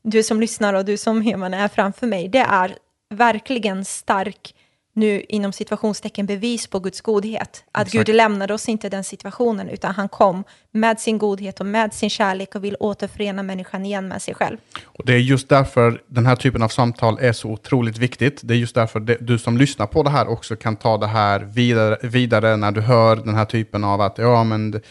du 0.02 0.24
som 0.24 0.42
lyssnar 0.42 0.74
och 0.74 0.86
du 0.86 0.98
som 0.98 1.22
Heman 1.22 1.54
är 1.54 1.68
framför 1.68 2.08
mig, 2.08 2.28
det 2.28 2.40
är 2.40 2.78
verkligen 3.10 3.86
stark, 3.86 4.56
nu 4.94 5.22
inom 5.30 5.52
situationstecken 5.52 6.26
bevis 6.26 6.68
på 6.68 6.80
Guds 6.80 7.02
godhet. 7.02 7.64
Att 7.72 7.88
Exakt. 7.88 8.08
Gud 8.08 8.16
lämnade 8.16 8.54
oss 8.54 8.70
inte 8.70 8.90
den 8.90 9.04
situationen, 9.04 9.70
utan 9.70 9.96
han 9.96 10.10
kom 10.10 10.44
med 10.72 11.00
sin 11.00 11.18
godhet 11.18 11.60
och 11.60 11.66
med 11.66 11.94
sin 11.94 12.10
kärlek 12.10 12.56
och 12.56 12.64
vill 12.64 12.76
återförena 12.80 13.44
människan 13.44 13.86
igen 13.86 14.08
med 14.08 14.22
sig 14.22 14.34
själv. 14.34 14.58
Och 14.86 15.06
det 15.06 15.14
är 15.14 15.18
just 15.18 15.50
därför 15.50 16.02
den 16.08 16.26
här 16.26 16.36
typen 16.36 16.62
av 16.62 16.70
samtal 16.70 17.18
är 17.22 17.34
så 17.34 17.50
otroligt 17.50 17.98
viktigt. 17.98 18.42
Det 18.44 18.54
är 18.54 18.58
just 18.58 18.76
därför 18.76 19.00
det, 19.00 19.18
du 19.22 19.40
som 19.40 19.58
lyssnar 19.58 19.88
på 19.88 20.04
det 20.04 20.10
här 20.10 20.28
också 20.28 20.56
kan 20.56 20.76
ta 20.76 20.98
det 20.98 21.08
här 21.08 21.40
vidare, 21.40 21.98
vidare 22.02 22.58
när 22.58 22.72
du 22.72 22.82
hör 22.82 23.16
den 23.16 23.36
här 23.36 23.46
typen 23.46 23.84
av 23.84 24.02
att 24.02 24.18
ja, 24.18 24.44
men 24.44 24.82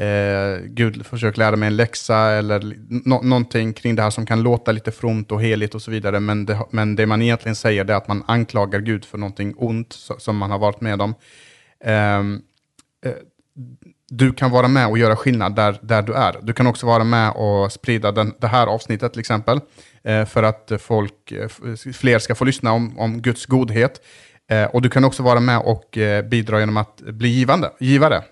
eh, 0.00 0.60
Gud 0.64 1.06
försöker 1.06 1.38
lära 1.38 1.56
mig 1.56 1.66
en 1.66 1.76
läxa 1.76 2.16
eller 2.16 2.76
no 2.88 3.22
någonting 3.22 3.72
kring 3.72 3.96
det 3.96 4.02
här 4.02 4.10
som 4.10 4.26
kan 4.26 4.42
låta 4.42 4.72
lite 4.72 4.90
fromt 4.90 5.32
och 5.32 5.42
heligt 5.42 5.74
och 5.74 5.82
så 5.82 5.90
vidare. 5.90 6.20
Men 6.20 6.46
det, 6.46 6.58
men 6.70 6.96
det 6.96 7.06
man 7.06 7.22
egentligen 7.22 7.56
säger 7.56 7.84
det 7.84 7.92
är 7.92 7.96
att 7.96 8.08
man 8.08 8.24
anklagar 8.26 8.80
Gud 8.80 9.04
för 9.04 9.18
någonting 9.18 9.54
ont 9.56 9.92
som 10.18 10.36
man 10.36 10.50
har 10.50 10.58
varit 10.58 10.80
med 10.80 11.02
om. 11.02 11.14
Ehm, 11.84 12.42
eh, 13.04 13.12
du 14.10 14.32
kan 14.32 14.50
vara 14.50 14.68
med 14.68 14.86
och 14.88 14.98
göra 14.98 15.16
skillnad 15.16 15.54
där, 15.54 15.78
där 15.82 16.02
du 16.02 16.14
är. 16.14 16.36
Du 16.42 16.52
kan 16.52 16.66
också 16.66 16.86
vara 16.86 17.04
med 17.04 17.30
och 17.30 17.72
sprida 17.72 18.12
den, 18.12 18.34
det 18.38 18.46
här 18.46 18.66
avsnittet 18.66 19.12
till 19.12 19.20
exempel, 19.20 19.60
eh, 20.04 20.24
för 20.24 20.42
att 20.42 20.72
folk, 20.78 21.32
eh, 21.32 21.48
fler 21.92 22.18
ska 22.18 22.34
få 22.34 22.44
lyssna 22.44 22.72
om, 22.72 22.98
om 22.98 23.22
Guds 23.22 23.46
godhet. 23.46 24.00
Eh, 24.50 24.64
och 24.64 24.82
du 24.82 24.88
kan 24.88 25.04
också 25.04 25.22
vara 25.22 25.40
med 25.40 25.58
och 25.58 25.98
eh, 25.98 26.24
bidra 26.24 26.60
genom 26.60 26.76
att 26.76 26.96
bli 27.00 27.28
givande, 27.28 27.70
givare 27.78 28.22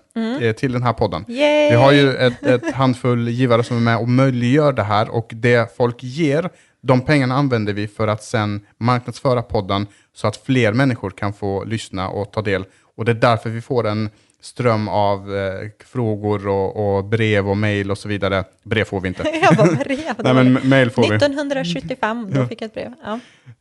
eh, 0.41 0.55
till 0.55 0.71
den 0.71 0.83
här 0.83 0.93
podden. 0.93 1.25
Yay! 1.27 1.69
Vi 1.69 1.75
har 1.75 1.91
ju 1.91 2.15
ett, 2.15 2.43
ett 2.43 2.71
handfull 2.73 3.29
givare 3.29 3.63
som 3.63 3.77
är 3.77 3.81
med 3.81 3.97
och 3.97 4.09
möjliggör 4.09 4.73
det 4.73 4.83
här 4.83 5.09
och 5.09 5.31
det 5.33 5.77
folk 5.77 6.03
ger, 6.03 6.49
de 6.81 7.01
pengarna 7.01 7.35
använder 7.35 7.73
vi 7.73 7.87
för 7.87 8.07
att 8.07 8.23
sen 8.23 8.65
marknadsföra 8.77 9.41
podden 9.41 9.87
så 10.13 10.27
att 10.27 10.37
fler 10.37 10.73
människor 10.73 11.09
kan 11.09 11.33
få 11.33 11.63
lyssna 11.63 12.09
och 12.09 12.31
ta 12.31 12.41
del. 12.41 12.65
Och 12.97 13.05
det 13.05 13.11
är 13.11 13.15
därför 13.15 13.49
vi 13.49 13.61
får 13.61 13.87
en 13.87 14.09
ström 14.41 14.87
av 14.87 15.35
eh, 15.35 15.69
frågor 15.85 16.47
och, 16.47 16.97
och 16.97 17.05
brev 17.05 17.49
och 17.49 17.57
mejl 17.57 17.91
och 17.91 17.97
så 17.97 18.07
vidare. 18.07 18.43
Brev 18.63 18.83
får 18.83 19.01
vi 19.01 19.07
inte. 19.07 19.23
Jag 19.41 19.55
bara, 19.55 19.75
brev. 19.75 20.13
Nej, 20.17 20.33
men 20.33 20.53
mejl 20.53 20.89
får 20.89 21.01
vi. 21.01 21.15
1975, 21.15 22.31
då 22.33 22.45
fick 22.45 22.61
jag 22.61 22.65
ett 22.65 22.73
brev. 22.73 22.93
Ja. 23.03 23.19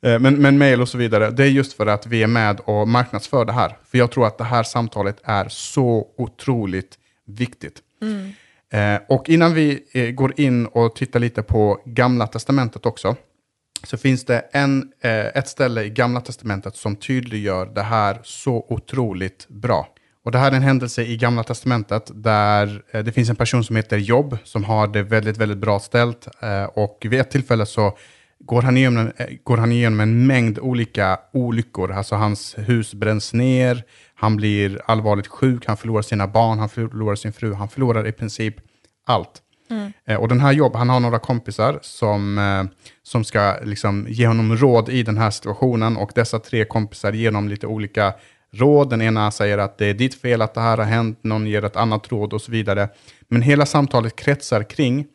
Eh, 0.08 0.18
Men, 0.18 0.34
men 0.34 0.58
mail 0.58 0.80
och 0.80 0.88
så 0.88 0.98
vidare, 0.98 1.30
det 1.30 1.44
är 1.44 1.48
just 1.48 1.72
för 1.72 1.86
att 1.86 2.06
vi 2.06 2.22
är 2.22 2.26
med 2.26 2.60
och 2.60 2.88
marknadsför 2.88 3.44
det 3.44 3.52
här. 3.52 3.76
För 3.90 3.98
jag 3.98 4.10
tror 4.10 4.26
att 4.26 4.38
det 4.38 4.44
här 4.44 4.62
samtalet 4.62 5.16
är 5.24 5.48
så 5.48 6.06
otroligt 6.16 6.98
viktigt. 7.26 7.82
Eh, 8.72 9.00
och 9.08 9.28
innan 9.28 9.54
vi 9.54 9.84
eh, 9.92 10.10
går 10.10 10.40
in 10.40 10.66
och 10.66 10.96
tittar 10.96 11.20
lite 11.20 11.42
på 11.42 11.80
Gamla 11.84 12.26
Testamentet 12.26 12.86
också, 12.86 13.16
så 13.82 13.96
finns 13.96 14.24
det 14.24 14.44
en, 14.52 14.92
eh, 15.00 15.26
ett 15.26 15.48
ställe 15.48 15.82
i 15.82 15.90
Gamla 15.90 16.20
Testamentet 16.20 16.76
som 16.76 16.96
tydliggör 16.96 17.66
det 17.66 17.82
här 17.82 18.18
så 18.22 18.66
otroligt 18.68 19.48
bra. 19.48 19.88
Och 20.24 20.32
det 20.32 20.38
här 20.38 20.52
är 20.52 20.56
en 20.56 20.62
händelse 20.62 21.02
i 21.02 21.16
Gamla 21.16 21.42
Testamentet 21.44 22.10
där 22.14 22.82
eh, 22.90 23.04
det 23.04 23.12
finns 23.12 23.30
en 23.30 23.36
person 23.36 23.64
som 23.64 23.76
heter 23.76 23.96
Job 23.98 24.38
som 24.44 24.64
har 24.64 24.86
det 24.86 25.02
väldigt, 25.02 25.36
väldigt 25.36 25.58
bra 25.58 25.78
ställt. 25.80 26.28
Eh, 26.42 26.64
och 26.64 26.98
vid 27.10 27.20
ett 27.20 27.30
tillfälle 27.30 27.66
så 27.66 27.96
går 28.40 28.62
han, 28.62 28.76
igenom, 28.76 28.98
en- 29.06 29.12
eh, 29.16 29.26
går 29.44 29.56
han 29.56 29.72
igenom 29.72 30.00
en 30.00 30.26
mängd 30.26 30.58
olika 30.58 31.18
olyckor. 31.32 31.92
Alltså 31.92 32.14
hans 32.14 32.54
hus 32.58 32.94
bränns 32.94 33.32
ner, 33.32 33.82
han 34.14 34.36
blir 34.36 34.80
allvarligt 34.86 35.26
sjuk, 35.26 35.66
han 35.66 35.76
förlorar 35.76 36.02
sina 36.02 36.26
barn, 36.26 36.58
han 36.58 36.68
förlorar 36.68 37.14
sin 37.14 37.32
fru, 37.32 37.52
han 37.54 37.68
förlorar 37.68 38.06
i 38.06 38.12
princip 38.12 38.54
allt. 39.06 39.42
Eh, 40.06 40.16
och 40.16 40.28
den 40.28 40.40
här 40.40 40.52
Jobb, 40.52 40.76
han 40.76 40.88
har 40.88 41.00
några 41.00 41.18
kompisar 41.18 41.78
som, 41.82 42.68
som 43.02 43.24
ska 43.24 43.56
liksom 43.64 44.06
ge 44.08 44.26
honom 44.26 44.56
råd 44.56 44.88
i 44.88 45.02
den 45.02 45.18
här 45.18 45.30
situationen. 45.30 45.96
Och 45.96 46.10
dessa 46.14 46.38
tre 46.38 46.64
kompisar 46.64 47.12
ger 47.12 47.28
honom 47.28 47.48
lite 47.48 47.66
olika 47.66 48.14
råd. 48.52 48.90
Den 48.90 49.02
ena 49.02 49.30
säger 49.30 49.58
att 49.58 49.78
det 49.78 49.86
är 49.86 49.94
ditt 49.94 50.14
fel 50.14 50.42
att 50.42 50.54
det 50.54 50.60
här 50.60 50.76
har 50.78 50.84
hänt, 50.84 51.18
någon 51.24 51.46
ger 51.46 51.64
ett 51.64 51.76
annat 51.76 52.12
råd 52.12 52.32
och 52.32 52.42
så 52.42 52.52
vidare. 52.52 52.88
Men 53.28 53.42
hela 53.42 53.66
samtalet 53.66 54.16
kretsar 54.16 54.62
kring 54.62 55.06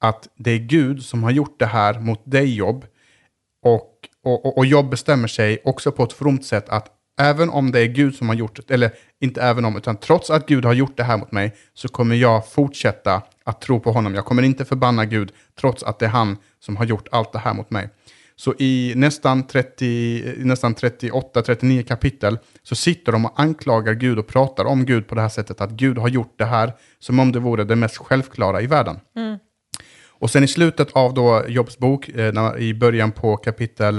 att 0.00 0.28
det 0.36 0.50
är 0.50 0.58
Gud 0.58 1.02
som 1.02 1.22
har 1.22 1.30
gjort 1.30 1.58
det 1.58 1.66
här 1.66 2.00
mot 2.00 2.20
dig 2.24 2.54
Jobb. 2.56 2.84
Och, 3.64 3.90
och, 4.24 4.58
och- 4.58 4.66
Jobb 4.66 4.90
bestämmer 4.90 5.28
sig 5.28 5.58
också 5.64 5.92
på 5.92 6.04
ett 6.04 6.12
fromt 6.12 6.44
sätt 6.44 6.68
att 6.68 6.86
även 7.20 7.50
om 7.50 7.70
det 7.72 7.80
är 7.80 7.86
Gud 7.86 8.14
som 8.14 8.28
har 8.28 8.34
gjort 8.34 8.56
det, 8.66 8.74
eller 8.74 8.90
inte 9.20 9.42
även 9.42 9.64
om, 9.64 9.76
utan 9.76 9.96
trots 9.96 10.30
att 10.30 10.46
Gud 10.46 10.64
har 10.64 10.72
gjort 10.72 10.96
det 10.96 11.02
här 11.04 11.16
mot 11.16 11.32
mig, 11.32 11.54
så 11.74 11.88
kommer 11.88 12.16
jag 12.16 12.48
fortsätta 12.48 13.22
att 13.44 13.60
tro 13.60 13.80
på 13.80 13.92
honom. 13.92 14.14
Jag 14.14 14.24
kommer 14.24 14.42
inte 14.42 14.64
förbanna 14.64 15.04
Gud, 15.04 15.32
trots 15.60 15.82
att 15.82 15.98
det 15.98 16.04
är 16.06 16.10
han 16.10 16.36
som 16.60 16.76
har 16.76 16.84
gjort 16.84 17.08
allt 17.12 17.32
det 17.32 17.38
här 17.38 17.54
mot 17.54 17.70
mig. 17.70 17.88
Så 18.40 18.54
i 18.58 18.92
nästan, 18.96 19.46
30, 19.46 20.34
nästan 20.36 20.74
38-39 20.74 21.82
kapitel 21.82 22.38
så 22.62 22.74
sitter 22.74 23.12
de 23.12 23.24
och 23.24 23.40
anklagar 23.40 23.94
Gud 23.94 24.18
och 24.18 24.26
pratar 24.26 24.64
om 24.64 24.84
Gud 24.84 25.08
på 25.08 25.14
det 25.14 25.20
här 25.20 25.28
sättet, 25.28 25.60
att 25.60 25.70
Gud 25.70 25.98
har 25.98 26.08
gjort 26.08 26.34
det 26.38 26.44
här 26.44 26.72
som 26.98 27.18
om 27.18 27.32
det 27.32 27.38
vore 27.38 27.64
det 27.64 27.76
mest 27.76 27.96
självklara 27.96 28.60
i 28.60 28.66
världen. 28.66 29.00
Mm. 29.16 29.38
Och 30.08 30.30
sen 30.30 30.44
i 30.44 30.48
slutet 30.48 30.92
av 30.92 31.14
då 31.14 31.44
Jobs 31.48 31.78
bok, 31.78 32.08
eh, 32.08 32.56
i 32.58 32.74
början 32.74 33.12
på 33.12 33.36
kapitel 33.36 33.98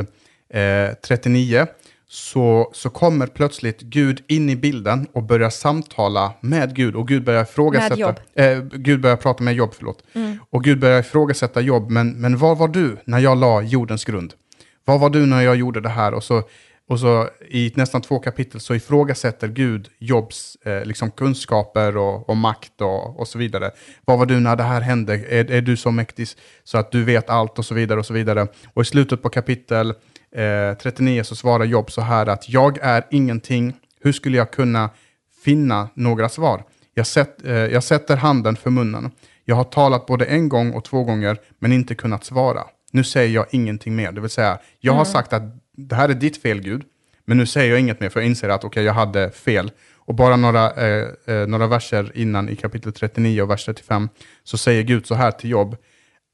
eh, 0.54 0.94
39, 1.08 1.68
så, 2.14 2.72
så 2.74 2.90
kommer 2.90 3.28
plötsligt 3.28 3.82
Gud 3.82 4.24
in 4.28 4.50
i 4.50 4.56
bilden 4.56 5.08
och 5.14 5.24
börjar 5.24 5.50
samtala 5.50 6.34
med 6.42 6.76
Gud. 6.76 6.96
Och 6.96 7.08
Gud 7.08 7.24
börjar 7.24 7.44
ifrågasätta... 7.44 8.16
Eh, 8.36 8.60
Gud 8.62 9.02
börjar 9.02 9.16
prata 9.16 9.44
med 9.44 9.54
Jobb, 9.54 9.74
förlåt. 9.78 10.04
Och 10.50 10.64
Gud 10.64 10.80
börjar 10.80 11.00
ifrågasätta 11.00 11.62
Jobb, 11.62 11.90
men, 11.90 12.22
men 12.22 12.38
var 12.38 12.56
var 12.56 12.68
du 12.68 12.98
när 13.06 13.20
jag 13.20 13.38
la 13.38 13.62
jordens 13.62 14.06
grund? 14.06 14.34
Var 14.86 15.00
var 15.00 15.10
du 15.10 15.26
när 15.26 15.42
jag 15.42 15.56
gjorde 15.56 15.82
det 15.82 15.90
här? 15.90 16.14
Och 16.14 16.24
så, 16.24 16.44
och 16.92 17.00
så 17.00 17.30
i 17.50 17.72
nästan 17.76 18.02
två 18.02 18.20
kapitel 18.20 18.60
så 18.60 18.76
ifrågasätter 18.76 19.48
Gud 19.48 19.90
Jobs 20.00 20.58
eh, 20.66 20.86
liksom 20.86 21.12
kunskaper 21.12 21.98
och, 21.98 22.30
och 22.30 22.38
makt 22.38 22.82
och, 22.82 23.20
och 23.20 23.28
så 23.28 23.38
vidare. 23.38 23.72
Var 24.06 24.18
var 24.18 24.26
du 24.26 24.40
när 24.40 24.56
det 24.56 24.64
här 24.64 24.82
hände? 24.82 25.14
Är, 25.14 25.52
är 25.52 25.62
du 25.62 25.78
så 25.78 25.92
mäktig 25.92 26.28
så 26.64 26.78
att 26.78 26.92
du 26.92 27.04
vet 27.04 27.30
allt 27.30 27.60
och 27.60 27.66
så 27.66 27.76
vidare 27.76 28.00
och 28.00 28.06
så 28.06 28.14
vidare. 28.14 28.48
Och 28.74 28.82
i 28.82 28.86
slutet 28.86 29.22
på 29.22 29.30
kapitel 29.30 29.90
eh, 30.36 30.78
39 30.82 31.24
så 31.24 31.36
svarar 31.36 31.66
Jobb 31.66 31.92
så 31.92 32.02
här 32.02 32.28
att 32.28 32.50
jag 32.50 32.78
är 32.82 33.04
ingenting. 33.12 33.74
Hur 34.02 34.12
skulle 34.12 34.38
jag 34.38 34.52
kunna 34.52 34.90
finna 35.44 35.90
några 35.94 36.30
svar? 36.30 36.64
Jag, 36.94 37.08
sätt, 37.08 37.46
eh, 37.46 37.54
jag 37.54 37.84
sätter 37.84 38.18
handen 38.18 38.56
för 38.56 38.70
munnen. 38.70 39.12
Jag 39.46 39.56
har 39.56 39.64
talat 39.64 40.06
både 40.06 40.26
en 40.26 40.50
gång 40.50 40.74
och 40.74 40.84
två 40.84 41.04
gånger 41.04 41.38
men 41.60 41.72
inte 41.72 41.96
kunnat 41.96 42.24
svara. 42.24 42.64
Nu 42.92 43.04
säger 43.04 43.36
jag 43.36 43.46
ingenting 43.52 43.96
mer. 43.96 44.12
Det 44.12 44.22
vill 44.22 44.30
säga, 44.30 44.60
jag 44.80 44.94
har 44.94 45.06
sagt 45.06 45.34
att 45.34 45.61
det 45.88 45.96
här 45.96 46.10
är 46.10 46.14
ditt 46.14 46.42
fel 46.42 46.62
Gud, 46.62 46.84
men 47.26 47.38
nu 47.38 47.46
säger 47.46 47.72
jag 47.72 47.80
inget 47.80 48.00
mer 48.00 48.10
för 48.10 48.20
jag 48.20 48.28
inser 48.28 48.50
att 48.50 48.64
okej, 48.64 48.84
jag 48.84 48.94
hade 48.94 49.32
fel. 49.32 49.72
Och 49.96 50.16
bara 50.16 50.36
några, 50.36 50.72
eh, 50.72 51.08
eh, 51.26 51.48
några 51.48 51.68
verser 51.68 52.12
innan 52.16 52.50
i 52.50 52.56
kapitel 52.56 52.94
39 52.94 53.42
och 53.42 53.50
vers 53.50 53.66
35 53.66 54.10
så 54.44 54.58
säger 54.58 54.84
Gud 54.84 55.06
så 55.06 55.16
här 55.16 55.32
till 55.32 55.50
Jobb 55.50 55.76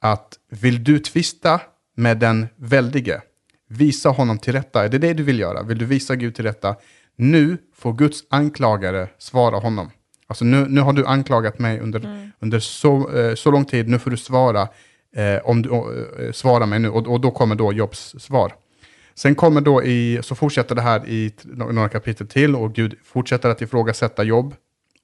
att 0.02 0.34
vill 0.50 0.84
du 0.84 1.00
tvista 1.00 1.62
med 1.95 2.18
den 2.18 2.48
väldige, 2.56 3.22
visa 3.70 4.10
honom 4.10 4.38
till 4.39 4.54
rätta. 4.54 4.86
Är 4.86 4.89
det 4.89 4.98
det 4.98 5.14
du 5.14 5.24
vill 5.24 5.39
göra? 5.39 5.64
Vill 5.64 5.78
du 5.78 5.86
visa 5.86 6.16
Gud 6.16 6.36
till 6.36 6.45
rätta? 6.45 6.76
Nu 7.16 7.58
får 7.76 7.93
Guds 7.93 8.24
anklagare 8.30 9.08
svara 9.18 9.58
honom. 9.58 9.91
Alltså 10.28 10.45
nu, 10.45 10.66
nu 10.70 10.82
har 10.82 10.93
du 10.93 11.06
anklagat 11.06 11.60
mig 11.60 11.80
under, 11.80 12.32
under 12.39 12.60
så, 12.60 13.18
eh, 13.18 13.36
så 13.36 13.52
lång 13.52 13.66
tid, 13.66 13.89
nu 13.89 14.00
får 14.00 14.12
du 14.12 14.18
svara, 14.18 14.68
eh, 15.16 15.38
om 15.43 15.62
du, 15.62 15.70
eh, 15.70 16.32
svara 16.32 16.66
mig 16.66 16.80
nu. 16.80 16.89
Och, 16.89 17.08
och 17.08 17.22
då 17.22 17.32
kommer 17.32 17.56
då 17.56 17.74
Jobs 17.74 18.16
svar. 18.20 18.54
Sen 19.18 19.36
kommer 19.36 19.61
då 19.61 19.84
i, 19.84 20.20
så 20.24 20.36
fortsätter 20.36 20.76
det 20.76 20.82
här 20.82 21.07
i 21.07 21.34
några 21.43 21.89
kapitel 21.89 22.28
till 22.28 22.55
och 22.55 22.74
Gud 22.74 22.95
fortsätter 23.03 23.49
att 23.49 23.61
ifrågasätta 23.61 24.24
Jobb. 24.24 24.55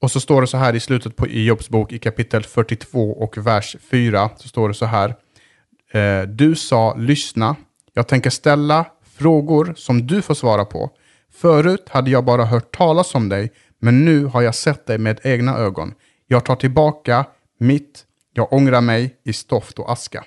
Och 0.02 0.12
så 0.12 0.20
står 0.20 0.42
det 0.42 0.48
så 0.48 0.58
här 0.58 0.76
i 0.76 0.80
slutet 0.80 1.16
på 1.16 1.28
i 1.28 1.46
Jobs 1.46 1.70
bok 1.70 1.92
i 1.92 2.00
kapitel 2.00 2.44
42 2.44 3.12
och 3.12 3.38
vers 3.38 3.76
4 3.92 4.30
så 4.38 4.48
står 4.48 4.68
det 4.68 4.74
så 4.74 4.86
här. 4.86 5.16
Eh, 5.92 6.22
du 6.22 6.56
sa 6.56 6.96
lyssna, 6.96 7.56
jag 7.94 8.08
tänker 8.08 8.30
ställa 8.30 8.86
frågor 9.18 9.74
som 9.78 10.08
du 10.08 10.22
får 10.22 10.34
svara 10.34 10.66
på. 10.66 10.92
Förut 11.34 11.90
hade 11.90 12.12
jag 12.12 12.26
bara 12.26 12.46
hört 12.46 12.78
talas 12.78 13.16
om 13.16 13.30
dig, 13.30 13.52
men 13.80 14.06
nu 14.06 14.26
har 14.26 14.42
jag 14.42 14.56
sett 14.56 14.86
dig 14.86 14.98
med 14.98 15.20
egna 15.24 15.58
ögon. 15.58 15.94
Jag 16.28 16.46
tar 16.46 16.56
tillbaka 16.56 17.26
mitt, 17.60 18.06
jag 18.34 18.54
ångrar 18.54 18.82
mig 18.82 19.16
i 19.24 19.34
stoft 19.34 19.80
och 19.80 19.92
aska. 19.92 20.24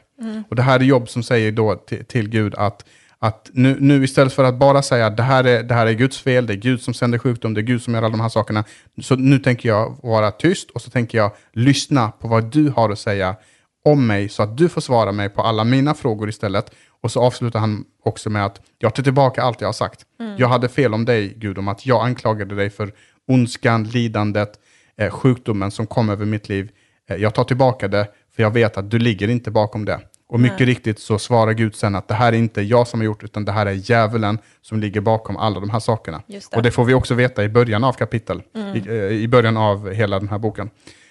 Och 0.51 0.57
det 0.57 0.62
här 0.62 0.80
är 0.80 0.84
Jobb 0.84 1.09
som 1.09 1.22
säger 1.22 1.53
då 1.53 1.74
till, 1.74 2.05
till 2.05 2.28
Gud 2.28 2.55
att, 2.55 2.84
att 3.27 3.51
nu, 3.53 3.77
nu 3.81 4.05
istället 4.05 4.33
för 4.33 4.45
att 4.45 4.55
bara 4.55 4.83
säga 4.83 5.07
att 5.07 5.16
det 5.16 5.22
här, 5.22 5.45
är, 5.45 5.62
det 5.62 5.74
här 5.74 5.87
är 5.87 5.93
Guds 5.93 6.18
fel, 6.18 6.47
det 6.47 6.53
är 6.53 6.57
Gud 6.57 6.81
som 6.81 6.95
sänder 6.95 7.18
sjukdom, 7.18 7.55
det 7.55 7.61
är 7.61 7.62
Gud 7.62 7.83
som 7.83 7.95
gör 7.95 8.03
alla 8.03 8.11
de 8.11 8.20
här 8.20 8.29
sakerna. 8.29 8.64
Så 9.03 9.16
nu 9.16 9.39
tänker 9.39 9.68
jag 9.68 9.97
vara 10.03 10.31
tyst 10.31 10.70
och 10.70 10.83
så 10.83 10.91
tänker 10.91 11.18
jag 11.18 11.33
lyssna 11.53 12.11
på 12.11 12.29
vad 12.29 12.45
du 12.45 12.68
har 12.68 12.91
att 12.91 12.99
säga 12.99 13.37
om 13.85 14.07
mig 14.07 14.29
så 14.29 14.43
att 14.43 14.57
du 14.57 14.68
får 14.68 14.81
svara 14.81 15.12
mig 15.12 15.29
på 15.29 15.43
alla 15.43 15.64
mina 15.64 15.95
frågor 15.95 16.29
istället. 16.29 16.70
Och 17.01 17.11
så 17.11 17.22
avslutar 17.22 17.61
han 17.61 17.85
också 18.05 18.31
med 18.31 18.47
att 18.47 18.61
jag 18.79 18.95
tar 18.95 19.03
tillbaka 19.03 19.43
allt 19.43 19.61
jag 19.61 19.68
har 19.68 19.72
sagt. 19.72 20.07
Jag 20.39 20.49
hade 20.49 20.68
fel 20.68 20.95
om 20.95 21.05
dig, 21.05 21.35
Gud, 21.37 21.59
om 21.59 21.68
att 21.68 21.87
jag 21.87 22.05
anklagade 22.05 22.55
dig 22.55 22.70
för 22.70 22.93
ondskan, 23.29 23.85
lidandet, 23.85 24.53
eh, 24.97 25.11
sjukdomen 25.11 25.70
som 25.70 25.87
kom 25.87 26.09
över 26.09 26.24
mitt 26.24 26.49
liv. 26.49 26.70
Eh, 27.09 27.16
jag 27.16 27.35
tar 27.35 27.45
tillbaka 27.45 27.89
det, 27.89 28.09
för 28.37 28.43
jag 28.43 28.51
vet 28.51 28.77
att 28.77 28.91
du 28.91 28.99
ligger 28.99 29.29
inte 29.29 29.51
bakom 29.51 29.85
det. 29.85 30.01
Och 30.29 30.41
mycket 30.41 30.61
riktigt 30.61 30.99
så 30.99 31.18
svarar 31.18 31.53
Gud 31.53 31.74
sen 31.74 31.95
att 31.95 32.09
det 32.09 32.14
här 32.14 32.33
är 32.33 32.37
inte 32.37 32.62
jag 32.62 32.89
som 32.89 33.01
har 33.01 33.05
gjort, 33.05 33.24
utan 33.24 33.45
det 33.45 33.53
här 33.53 33.66
är 33.66 33.72
djävulen 33.72 34.39
som 34.62 34.81
ligger 34.81 35.01
bakom 35.01 35.37
alla 35.37 35.61
de 35.61 35.70
här 35.70 35.81
sakerna. 35.81 36.22
Det. 36.27 36.57
Och 36.57 36.62
det 36.62 36.70
får 36.70 36.85
vi 36.85 36.95
också 36.95 37.14
veta 37.14 37.45
i 37.45 37.49
början 37.49 37.85
av 37.85 37.93
kapitel, 37.93 38.43
i, 38.74 38.89
eh, 38.89 38.95
i 38.95 39.29
början 39.29 39.57
av 39.57 39.93
hela 39.93 40.18
den 40.18 40.29
här 40.29 40.39
boken. 40.39 40.70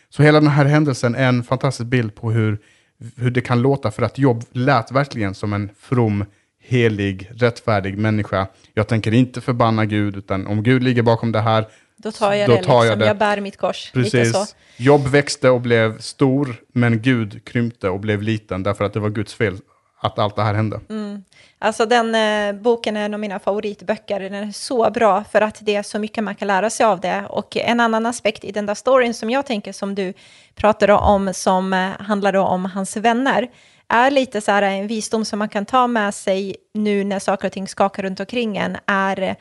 Så 0.10 0.24
hela 0.24 0.40
den 0.40 0.50
här 0.50 0.66
händelsen 0.66 1.16
är 1.16 1.28
en 1.28 1.44
fantastisk 1.44 1.88
bild 1.88 2.16
på 2.16 2.32
hur, 2.32 2.58
hur 3.18 3.32
det 3.32 3.42
kan 3.42 3.62
låta, 3.62 3.92
för 3.92 4.04
att 4.04 4.18
Jobb 4.18 4.44
lät 4.52 4.92
verkligen 4.92 5.34
som 5.34 5.54
en 5.54 5.70
from, 5.80 6.26
helig, 6.64 7.30
rättfärdig 7.36 7.98
människa. 7.98 8.48
Jag 8.74 8.88
tänker 8.88 9.14
inte 9.14 9.42
förbanna 9.42 9.86
Gud, 9.86 10.18
utan 10.18 10.48
om 10.48 10.64
Gud 10.64 10.84
ligger 10.84 11.02
bakom 11.02 11.32
det 11.32 11.42
här, 11.42 11.68
Då 11.98 12.12
tar 12.12 12.34
jag 12.34 12.50
Då 12.50 12.56
det, 12.56 12.64
tar 12.64 12.74
jag 12.74 12.84
liksom. 12.84 13.00
det. 13.00 13.06
jag 13.06 13.18
bär 13.18 13.42
mitt 13.42 13.58
kors. 13.58 13.92
Precis. 13.94 14.56
Jobb 14.78 15.08
växte 15.08 15.50
och 15.50 15.62
blev 15.62 16.00
stor, 16.00 16.56
men 16.74 17.02
Gud 17.02 17.46
krympte 17.46 17.90
och 17.90 18.00
blev 18.00 18.22
liten 18.22 18.64
därför 18.64 18.86
att 18.86 18.94
det 18.94 19.00
var 19.00 19.10
Guds 19.10 19.34
fel 19.34 19.58
att 20.02 20.20
allt 20.20 20.36
det 20.36 20.44
här 20.44 20.54
hände. 20.54 20.80
Alltså 21.60 21.86
den 21.86 22.16
eh, 22.16 22.62
boken 22.62 22.98
är 22.98 23.06
en 23.06 23.14
av 23.14 23.20
mina 23.20 23.40
favoritböcker. 23.40 24.20
Den 24.20 24.34
är 24.34 24.52
så 24.52 24.92
bra 24.92 25.24
för 25.24 25.42
att 25.42 25.58
det 25.62 25.76
är 25.76 25.84
så 25.84 26.00
mycket 26.00 26.24
man 26.24 26.36
kan 26.36 26.48
lära 26.48 26.70
sig 26.70 26.86
av 26.86 27.00
det. 27.00 27.26
Och 27.30 27.58
en 27.58 27.80
annan 27.80 28.06
aspekt 28.06 28.44
i 28.44 28.52
den 28.52 28.66
där 28.66 28.76
storyn 28.76 29.14
som 29.14 29.30
jag 29.30 29.46
tänker 29.46 29.74
som 29.74 29.96
du 29.96 30.14
pratade 30.56 30.94
om 30.94 31.34
som 31.34 31.74
eh, 31.74 31.90
handlar 32.00 32.36
om 32.36 32.66
hans 32.66 32.98
vänner 32.98 33.48
är 33.88 34.12
lite 34.12 34.42
så 34.42 34.52
här 34.52 34.62
en 34.62 34.88
visdom 34.88 35.26
som 35.26 35.40
man 35.40 35.50
kan 35.50 35.66
ta 35.66 35.88
med 35.88 36.14
sig 36.14 36.56
nu 36.74 37.04
när 37.04 37.20
saker 37.20 37.48
och 37.48 37.54
ting 37.54 37.68
skakar 37.68 38.04
runt 38.04 38.20
omkring 38.20 38.58
en 38.58 38.78
är 38.86 39.36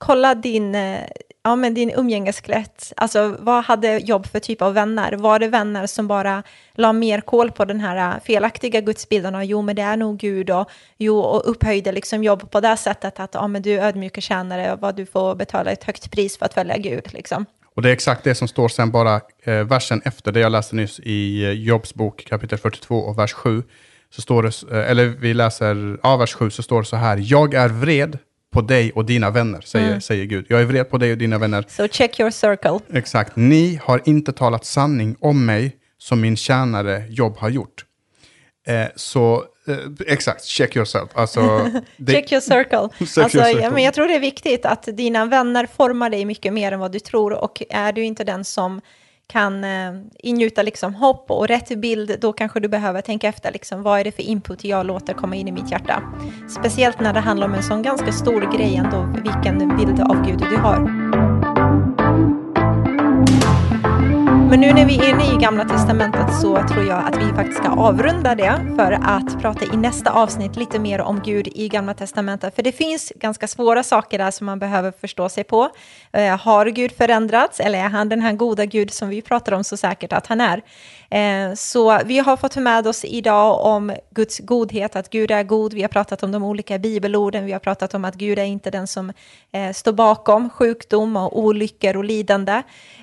kolla 0.00 0.34
din, 0.34 0.74
eh, 0.74 1.00
ja, 1.42 1.56
men 1.56 1.74
din 1.74 1.90
umgängeskrets. 1.90 2.92
Alltså 2.96 3.36
vad 3.38 3.64
hade 3.64 3.98
jobb 3.98 4.26
för 4.26 4.40
typ 4.40 4.62
av 4.62 4.74
vänner? 4.74 5.12
Var 5.12 5.38
det 5.38 5.48
vänner 5.48 5.86
som 5.86 6.08
bara 6.08 6.42
la 6.74 6.92
mer 6.92 7.20
kol 7.20 7.50
på 7.50 7.64
den 7.64 7.80
här 7.80 8.14
eh, 8.14 8.20
felaktiga 8.24 8.80
gudsbilden 8.80 9.34
och 9.34 9.44
jo 9.44 9.62
men 9.62 9.76
det 9.76 9.82
är 9.82 9.96
nog 9.96 10.18
Gud 10.18 10.50
och 10.50 10.70
jo 10.98 11.18
och 11.18 11.50
upphöjde 11.50 11.92
liksom 11.92 12.24
jobb 12.24 12.50
på 12.50 12.60
det 12.60 12.76
sättet 12.76 13.20
att 13.20 13.34
ja 13.34 13.48
men 13.48 13.62
du 13.62 13.78
är 13.78 13.86
ödmjuk 13.86 14.16
och 14.16 14.22
tjänare 14.22 14.72
och 14.72 14.80
vad 14.80 14.96
du 14.96 15.06
får 15.06 15.34
betala 15.34 15.70
ett 15.70 15.84
högt 15.84 16.10
pris 16.10 16.38
för 16.38 16.46
att 16.46 16.54
följa 16.54 16.76
Gud 16.76 17.12
liksom. 17.12 17.46
Och 17.74 17.82
det 17.82 17.88
är 17.88 17.92
exakt 17.92 18.24
det 18.24 18.34
som 18.34 18.48
står 18.48 18.68
sen 18.68 18.90
bara 18.90 19.20
eh, 19.42 19.54
versen 19.54 20.02
efter 20.04 20.32
det 20.32 20.40
jag 20.40 20.52
läste 20.52 20.76
nyss 20.76 21.00
i 21.00 21.44
eh, 21.44 21.50
Jobs 21.50 21.94
bok 21.94 22.24
kapitel 22.28 22.58
42 22.58 22.96
och 22.96 23.18
vers 23.18 23.32
7. 23.32 23.62
Så 24.10 24.22
står 24.22 24.42
det, 24.42 24.76
eh, 24.76 24.90
eller 24.90 25.06
vi 25.06 25.34
läser, 25.34 25.98
ja 26.02 26.16
vers 26.16 26.34
7 26.34 26.50
så 26.50 26.62
står 26.62 26.82
det 26.82 26.88
så 26.88 26.96
här. 26.96 27.18
Jag 27.20 27.54
är 27.54 27.68
vred 27.68 28.18
på 28.50 28.60
dig 28.60 28.92
och 28.92 29.04
dina 29.04 29.30
vänner, 29.30 29.60
säger, 29.60 30.00
säger 30.00 30.24
Gud. 30.24 30.46
Jag 30.48 30.60
är 30.60 30.64
vred 30.64 30.90
på 30.90 30.98
dig 30.98 31.12
och 31.12 31.18
dina 31.18 31.38
vänner. 31.38 31.64
So 31.68 31.88
check 31.88 32.20
your 32.20 32.30
circle. 32.30 32.78
Exakt. 32.98 33.36
Ni 33.36 33.80
har 33.82 34.02
inte 34.04 34.32
talat 34.32 34.64
sanning 34.64 35.16
om 35.20 35.46
mig 35.46 35.76
som 35.98 36.20
min 36.20 36.36
tjänare 36.36 37.04
Jobb 37.08 37.36
har 37.36 37.48
gjort. 37.48 37.84
Eh, 38.66 38.86
så 38.96 39.44
eh, 39.68 39.76
exakt, 40.06 40.44
check 40.44 40.76
yourself. 40.76 41.10
Alltså, 41.14 41.40
det, 41.96 42.12
Check 42.12 42.32
your 42.32 42.40
circle. 42.40 42.88
Check 42.98 43.18
alltså, 43.24 43.38
your 43.38 43.48
ja, 43.48 43.54
circle. 43.54 43.70
men 43.70 43.82
jag 43.82 43.94
tror 43.94 44.08
det 44.08 44.14
är 44.14 44.20
viktigt 44.20 44.66
att 44.66 44.82
dina 44.82 45.26
vänner 45.26 45.66
formar 45.66 46.10
dig 46.10 46.24
mycket 46.24 46.52
mer 46.52 46.72
än 46.72 46.80
vad 46.80 46.92
du 46.92 46.98
tror 46.98 47.32
och 47.32 47.62
är 47.70 47.92
du 47.92 48.04
inte 48.04 48.24
den 48.24 48.44
som 48.44 48.80
kan 49.30 49.64
eh, 49.64 49.92
ingjuta 50.18 50.62
liksom 50.62 50.94
hopp 50.94 51.30
och 51.30 51.48
rätt 51.48 51.78
bild, 51.78 52.16
då 52.20 52.32
kanske 52.32 52.60
du 52.60 52.68
behöver 52.68 53.00
tänka 53.00 53.28
efter 53.28 53.52
liksom, 53.52 53.82
vad 53.82 54.00
är 54.00 54.04
det 54.04 54.12
för 54.12 54.22
input 54.22 54.64
jag 54.64 54.86
låter 54.86 55.14
komma 55.14 55.36
in 55.36 55.48
i 55.48 55.52
mitt 55.52 55.70
hjärta. 55.70 56.02
Speciellt 56.60 57.00
när 57.00 57.12
det 57.12 57.20
handlar 57.20 57.46
om 57.46 57.54
en 57.54 57.62
sån 57.62 57.82
ganska 57.82 58.12
stor 58.12 58.56
grej 58.56 58.76
ändå, 58.76 59.08
vilken 59.24 59.76
bild 59.76 60.00
av 60.00 60.26
Gud 60.26 60.38
du 60.50 60.56
har. 60.56 61.99
Men 64.50 64.60
nu 64.60 64.72
när 64.72 64.86
vi 64.86 64.98
är 64.98 65.08
inne 65.08 65.34
i 65.34 65.36
Gamla 65.36 65.64
Testamentet 65.64 66.34
så 66.40 66.68
tror 66.68 66.84
jag 66.84 67.04
att 67.04 67.16
vi 67.16 67.32
faktiskt 67.34 67.58
ska 67.58 67.68
avrunda 67.68 68.34
det 68.34 68.60
för 68.76 68.92
att 68.92 69.40
prata 69.40 69.64
i 69.64 69.76
nästa 69.76 70.10
avsnitt 70.10 70.56
lite 70.56 70.78
mer 70.78 71.00
om 71.00 71.20
Gud 71.24 71.48
i 71.54 71.68
Gamla 71.68 71.94
Testamentet. 71.94 72.54
För 72.54 72.62
det 72.62 72.72
finns 72.72 73.12
ganska 73.16 73.46
svåra 73.46 73.82
saker 73.82 74.18
där 74.18 74.30
som 74.30 74.46
man 74.46 74.58
behöver 74.58 74.92
förstå 75.00 75.28
sig 75.28 75.44
på. 75.44 75.68
Eh, 76.12 76.38
har 76.38 76.66
Gud 76.66 76.92
förändrats 76.92 77.60
eller 77.60 77.78
är 77.78 77.88
han 77.88 78.08
den 78.08 78.20
här 78.20 78.32
goda 78.32 78.64
Gud 78.64 78.92
som 78.92 79.08
vi 79.08 79.22
pratar 79.22 79.52
om 79.52 79.64
så 79.64 79.76
säkert 79.76 80.12
att 80.12 80.26
han 80.26 80.40
är? 80.40 80.62
Eh, 81.10 81.54
så 81.54 82.00
vi 82.04 82.18
har 82.18 82.36
fått 82.36 82.56
med 82.56 82.86
oss 82.86 83.04
idag 83.04 83.60
om 83.64 83.92
Guds 84.10 84.38
godhet, 84.38 84.96
att 84.96 85.10
Gud 85.10 85.30
är 85.30 85.42
god. 85.42 85.74
Vi 85.74 85.82
har 85.82 85.88
pratat 85.88 86.22
om 86.22 86.32
de 86.32 86.44
olika 86.44 86.78
bibelorden, 86.78 87.46
vi 87.46 87.52
har 87.52 87.60
pratat 87.60 87.94
om 87.94 88.04
att 88.04 88.14
Gud 88.14 88.38
är 88.38 88.44
inte 88.44 88.70
den 88.70 88.86
som 88.86 89.12
eh, 89.52 89.72
står 89.72 89.92
bakom 89.92 90.50
sjukdom 90.50 91.16
och 91.16 91.38
olyckor 91.38 91.96
och 91.96 92.04
lidande. 92.04 92.62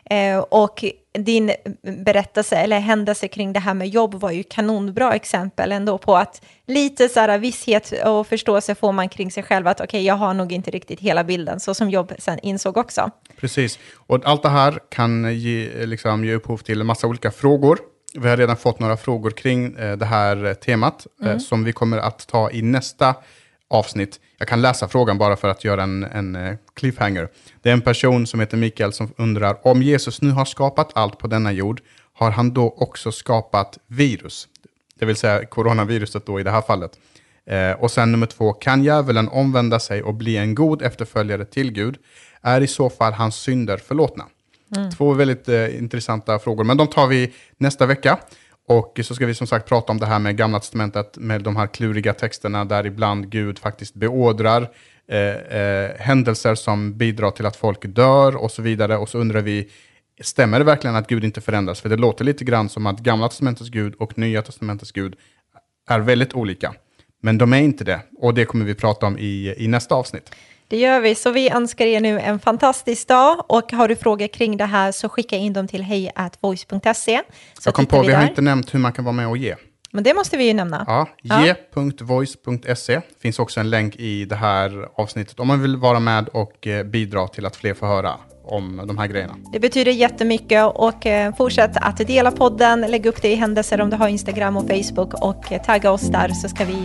Eh, 0.09 0.37
och 0.37 0.85
din 1.13 1.51
berättelse 1.81 2.55
eller 2.55 2.79
händelse 2.79 3.27
kring 3.27 3.53
det 3.53 3.59
här 3.59 3.73
med 3.73 3.89
jobb 3.89 4.13
var 4.13 4.31
ju 4.31 4.43
kanonbra 4.43 5.13
exempel 5.13 5.71
ändå 5.71 5.97
på 5.97 6.17
att 6.17 6.41
lite 6.67 7.09
så 7.09 7.19
här 7.19 7.37
visshet 7.37 7.93
och 8.05 8.27
förståelse 8.27 8.75
får 8.75 8.91
man 8.91 9.09
kring 9.09 9.31
sig 9.31 9.43
själv 9.43 9.67
att 9.67 9.81
okej, 9.81 9.85
okay, 9.87 10.01
jag 10.01 10.15
har 10.15 10.33
nog 10.33 10.51
inte 10.51 10.71
riktigt 10.71 10.99
hela 10.99 11.23
bilden, 11.23 11.59
så 11.59 11.73
som 11.73 11.89
jobb 11.89 12.13
sen 12.19 12.39
insåg 12.39 12.77
också. 12.77 13.11
Precis, 13.37 13.79
och 13.95 14.25
allt 14.25 14.43
det 14.43 14.49
här 14.49 14.79
kan 14.89 15.39
ge, 15.39 15.85
liksom, 15.85 16.25
ge 16.25 16.33
upphov 16.33 16.57
till 16.57 16.81
en 16.81 16.87
massa 16.87 17.07
olika 17.07 17.31
frågor. 17.31 17.79
Vi 18.19 18.29
har 18.29 18.37
redan 18.37 18.57
fått 18.57 18.79
några 18.79 18.97
frågor 18.97 19.31
kring 19.31 19.75
eh, 19.75 19.97
det 19.97 20.05
här 20.05 20.53
temat 20.53 21.07
eh, 21.21 21.27
mm. 21.27 21.39
som 21.39 21.63
vi 21.63 21.71
kommer 21.71 21.97
att 21.97 22.27
ta 22.27 22.51
i 22.51 22.61
nästa 22.61 23.15
avsnitt. 23.69 24.19
Jag 24.37 24.47
kan 24.47 24.61
läsa 24.61 24.87
frågan 24.87 25.17
bara 25.17 25.35
för 25.35 25.47
att 25.47 25.63
göra 25.63 25.83
en, 25.83 26.03
en 26.03 26.35
eh, 26.35 26.55
cliffhanger. 26.73 27.29
Det 27.61 27.69
är 27.69 27.73
en 27.73 27.81
person 27.81 28.27
som 28.27 28.39
heter 28.39 28.57
Mikael 28.57 28.93
som 28.93 29.13
undrar 29.17 29.67
om 29.67 29.81
Jesus 29.81 30.21
nu 30.21 30.31
har 30.31 30.45
skapat 30.45 30.91
allt 30.93 31.17
på 31.17 31.27
denna 31.27 31.51
jord, 31.51 31.81
har 32.13 32.31
han 32.31 32.53
då 32.53 32.75
också 32.77 33.11
skapat 33.11 33.77
virus? 33.87 34.47
Det 34.99 35.05
vill 35.05 35.15
säga 35.15 35.45
coronaviruset 35.45 36.25
då 36.25 36.39
i 36.39 36.43
det 36.43 36.51
här 36.51 36.61
fallet. 36.61 36.91
Eh, 37.45 37.71
och 37.71 37.91
sen 37.91 38.11
nummer 38.11 38.27
två, 38.27 38.53
kan 38.53 38.83
djävulen 38.83 39.29
omvända 39.29 39.79
sig 39.79 40.03
och 40.03 40.13
bli 40.13 40.37
en 40.37 40.55
god 40.55 40.81
efterföljare 40.81 41.45
till 41.45 41.71
Gud? 41.71 41.97
Är 42.41 42.61
i 42.61 42.67
så 42.67 42.89
fall 42.89 43.13
hans 43.13 43.35
synder 43.35 43.77
förlåtna? 43.77 44.25
Mm. 44.75 44.91
Två 44.91 45.13
väldigt 45.13 45.49
eh, 45.49 45.77
intressanta 45.77 46.39
frågor, 46.39 46.63
men 46.63 46.77
de 46.77 46.87
tar 46.87 47.07
vi 47.07 47.33
nästa 47.57 47.85
vecka. 47.85 48.19
Och 48.67 48.99
så 49.03 49.15
ska 49.15 49.25
vi 49.25 49.33
som 49.33 49.47
sagt 49.47 49.69
prata 49.69 49.91
om 49.91 49.99
det 49.99 50.05
här 50.05 50.19
med 50.19 50.37
Gamla 50.37 50.59
Testamentet, 50.59 51.17
med 51.17 51.41
de 51.41 51.55
här 51.55 51.67
kluriga 51.67 52.13
texterna 52.13 52.65
där 52.65 52.85
ibland 52.85 53.29
Gud 53.29 53.59
faktiskt 53.59 53.93
beordrar 53.93 54.69
eh, 55.07 55.59
eh, 55.59 55.91
händelser 55.99 56.55
som 56.55 56.97
bidrar 56.97 57.31
till 57.31 57.45
att 57.45 57.55
folk 57.55 57.85
dör 57.85 58.35
och 58.35 58.51
så 58.51 58.61
vidare. 58.61 58.97
Och 58.97 59.09
så 59.09 59.17
undrar 59.17 59.41
vi, 59.41 59.69
stämmer 60.21 60.59
det 60.59 60.65
verkligen 60.65 60.95
att 60.95 61.07
Gud 61.07 61.23
inte 61.23 61.41
förändras? 61.41 61.81
För 61.81 61.89
det 61.89 61.95
låter 61.95 62.25
lite 62.25 62.45
grann 62.45 62.69
som 62.69 62.85
att 62.85 62.99
Gamla 62.99 63.27
Testamentets 63.27 63.69
Gud 63.69 63.95
och 63.99 64.17
Nya 64.17 64.41
Testamentets 64.41 64.91
Gud 64.91 65.15
är 65.89 65.99
väldigt 65.99 66.33
olika. 66.33 66.73
Men 67.21 67.37
de 67.37 67.53
är 67.53 67.57
inte 67.57 67.83
det, 67.83 67.99
och 68.17 68.33
det 68.33 68.45
kommer 68.45 68.65
vi 68.65 68.75
prata 68.75 69.05
om 69.05 69.17
i, 69.17 69.55
i 69.57 69.67
nästa 69.67 69.95
avsnitt. 69.95 70.31
Det 70.67 70.77
gör 70.77 70.99
vi, 70.99 71.15
så 71.15 71.31
vi 71.31 71.49
önskar 71.49 71.85
er 71.85 71.99
nu 71.99 72.19
en 72.19 72.39
fantastisk 72.39 73.07
dag 73.07 73.45
och 73.47 73.71
har 73.71 73.87
du 73.87 73.95
frågor 73.95 74.27
kring 74.27 74.57
det 74.57 74.65
här 74.65 74.91
så 74.91 75.09
skicka 75.09 75.35
in 75.35 75.53
dem 75.53 75.67
till 75.67 75.83
hejatvoice.se. 75.83 77.21
Jag 77.65 77.73
kom 77.73 77.85
på, 77.85 78.01
vi, 78.01 78.07
vi 78.07 78.13
har 78.13 78.23
inte 78.23 78.41
nämnt 78.41 78.73
hur 78.73 78.79
man 78.79 78.93
kan 78.93 79.05
vara 79.05 79.15
med 79.15 79.27
och 79.27 79.37
ge. 79.37 79.55
Men 79.91 80.03
det 80.03 80.13
måste 80.13 80.37
vi 80.37 80.47
ju 80.47 80.53
nämna. 80.53 80.85
Ja, 80.87 81.07
ge.voice.se 81.21 83.01
finns 83.21 83.39
också 83.39 83.59
en 83.59 83.69
länk 83.69 83.95
i 83.95 84.25
det 84.25 84.35
här 84.35 84.89
avsnittet 84.95 85.39
om 85.39 85.47
man 85.47 85.61
vill 85.61 85.77
vara 85.77 85.99
med 85.99 86.29
och 86.29 86.67
eh, 86.67 86.83
bidra 86.83 87.27
till 87.27 87.45
att 87.45 87.55
fler 87.55 87.73
får 87.73 87.87
höra 87.87 88.13
om 88.47 88.81
de 88.87 88.97
här 88.97 89.07
grejerna. 89.07 89.35
Det 89.51 89.59
betyder 89.59 89.91
jättemycket 89.91 90.65
och 90.65 91.05
eh, 91.05 91.35
fortsätt 91.35 91.71
att 91.75 91.97
dela 91.97 92.31
podden, 92.31 92.81
lägg 92.81 93.05
upp 93.05 93.21
det 93.21 93.27
i 93.27 93.35
händelser 93.35 93.81
om 93.81 93.89
du 93.89 93.95
har 93.95 94.07
Instagram 94.07 94.57
och 94.57 94.67
Facebook 94.67 95.13
och 95.13 95.51
eh, 95.51 95.61
tagga 95.61 95.91
oss 95.91 96.01
där 96.01 96.29
så 96.29 96.49
ska 96.49 96.65
vi 96.65 96.83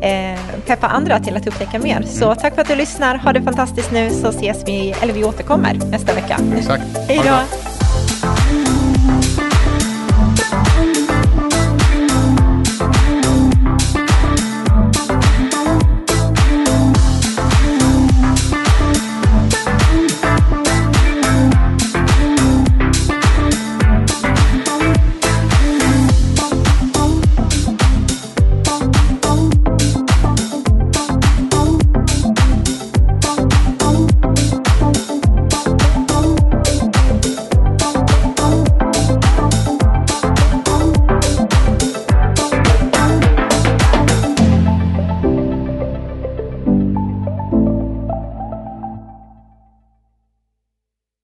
eh, 0.00 0.40
peppa 0.66 0.86
andra 0.86 1.20
till 1.20 1.36
att 1.36 1.46
upptäcka 1.46 1.78
mer. 1.78 1.96
Mm. 1.96 2.08
Så 2.08 2.34
tack 2.34 2.54
för 2.54 2.62
att 2.62 2.68
du 2.68 2.76
lyssnar, 2.76 3.18
ha 3.18 3.32
det 3.32 3.42
fantastiskt 3.42 3.92
nu 3.92 4.10
så 4.10 4.28
ses 4.28 4.68
vi, 4.68 4.94
eller 5.02 5.14
vi 5.14 5.24
återkommer 5.24 5.74
nästa 5.90 6.14
vecka. 6.14 6.38
Exakt. 6.56 6.84
Hej 7.08 7.20
då! 7.24 7.71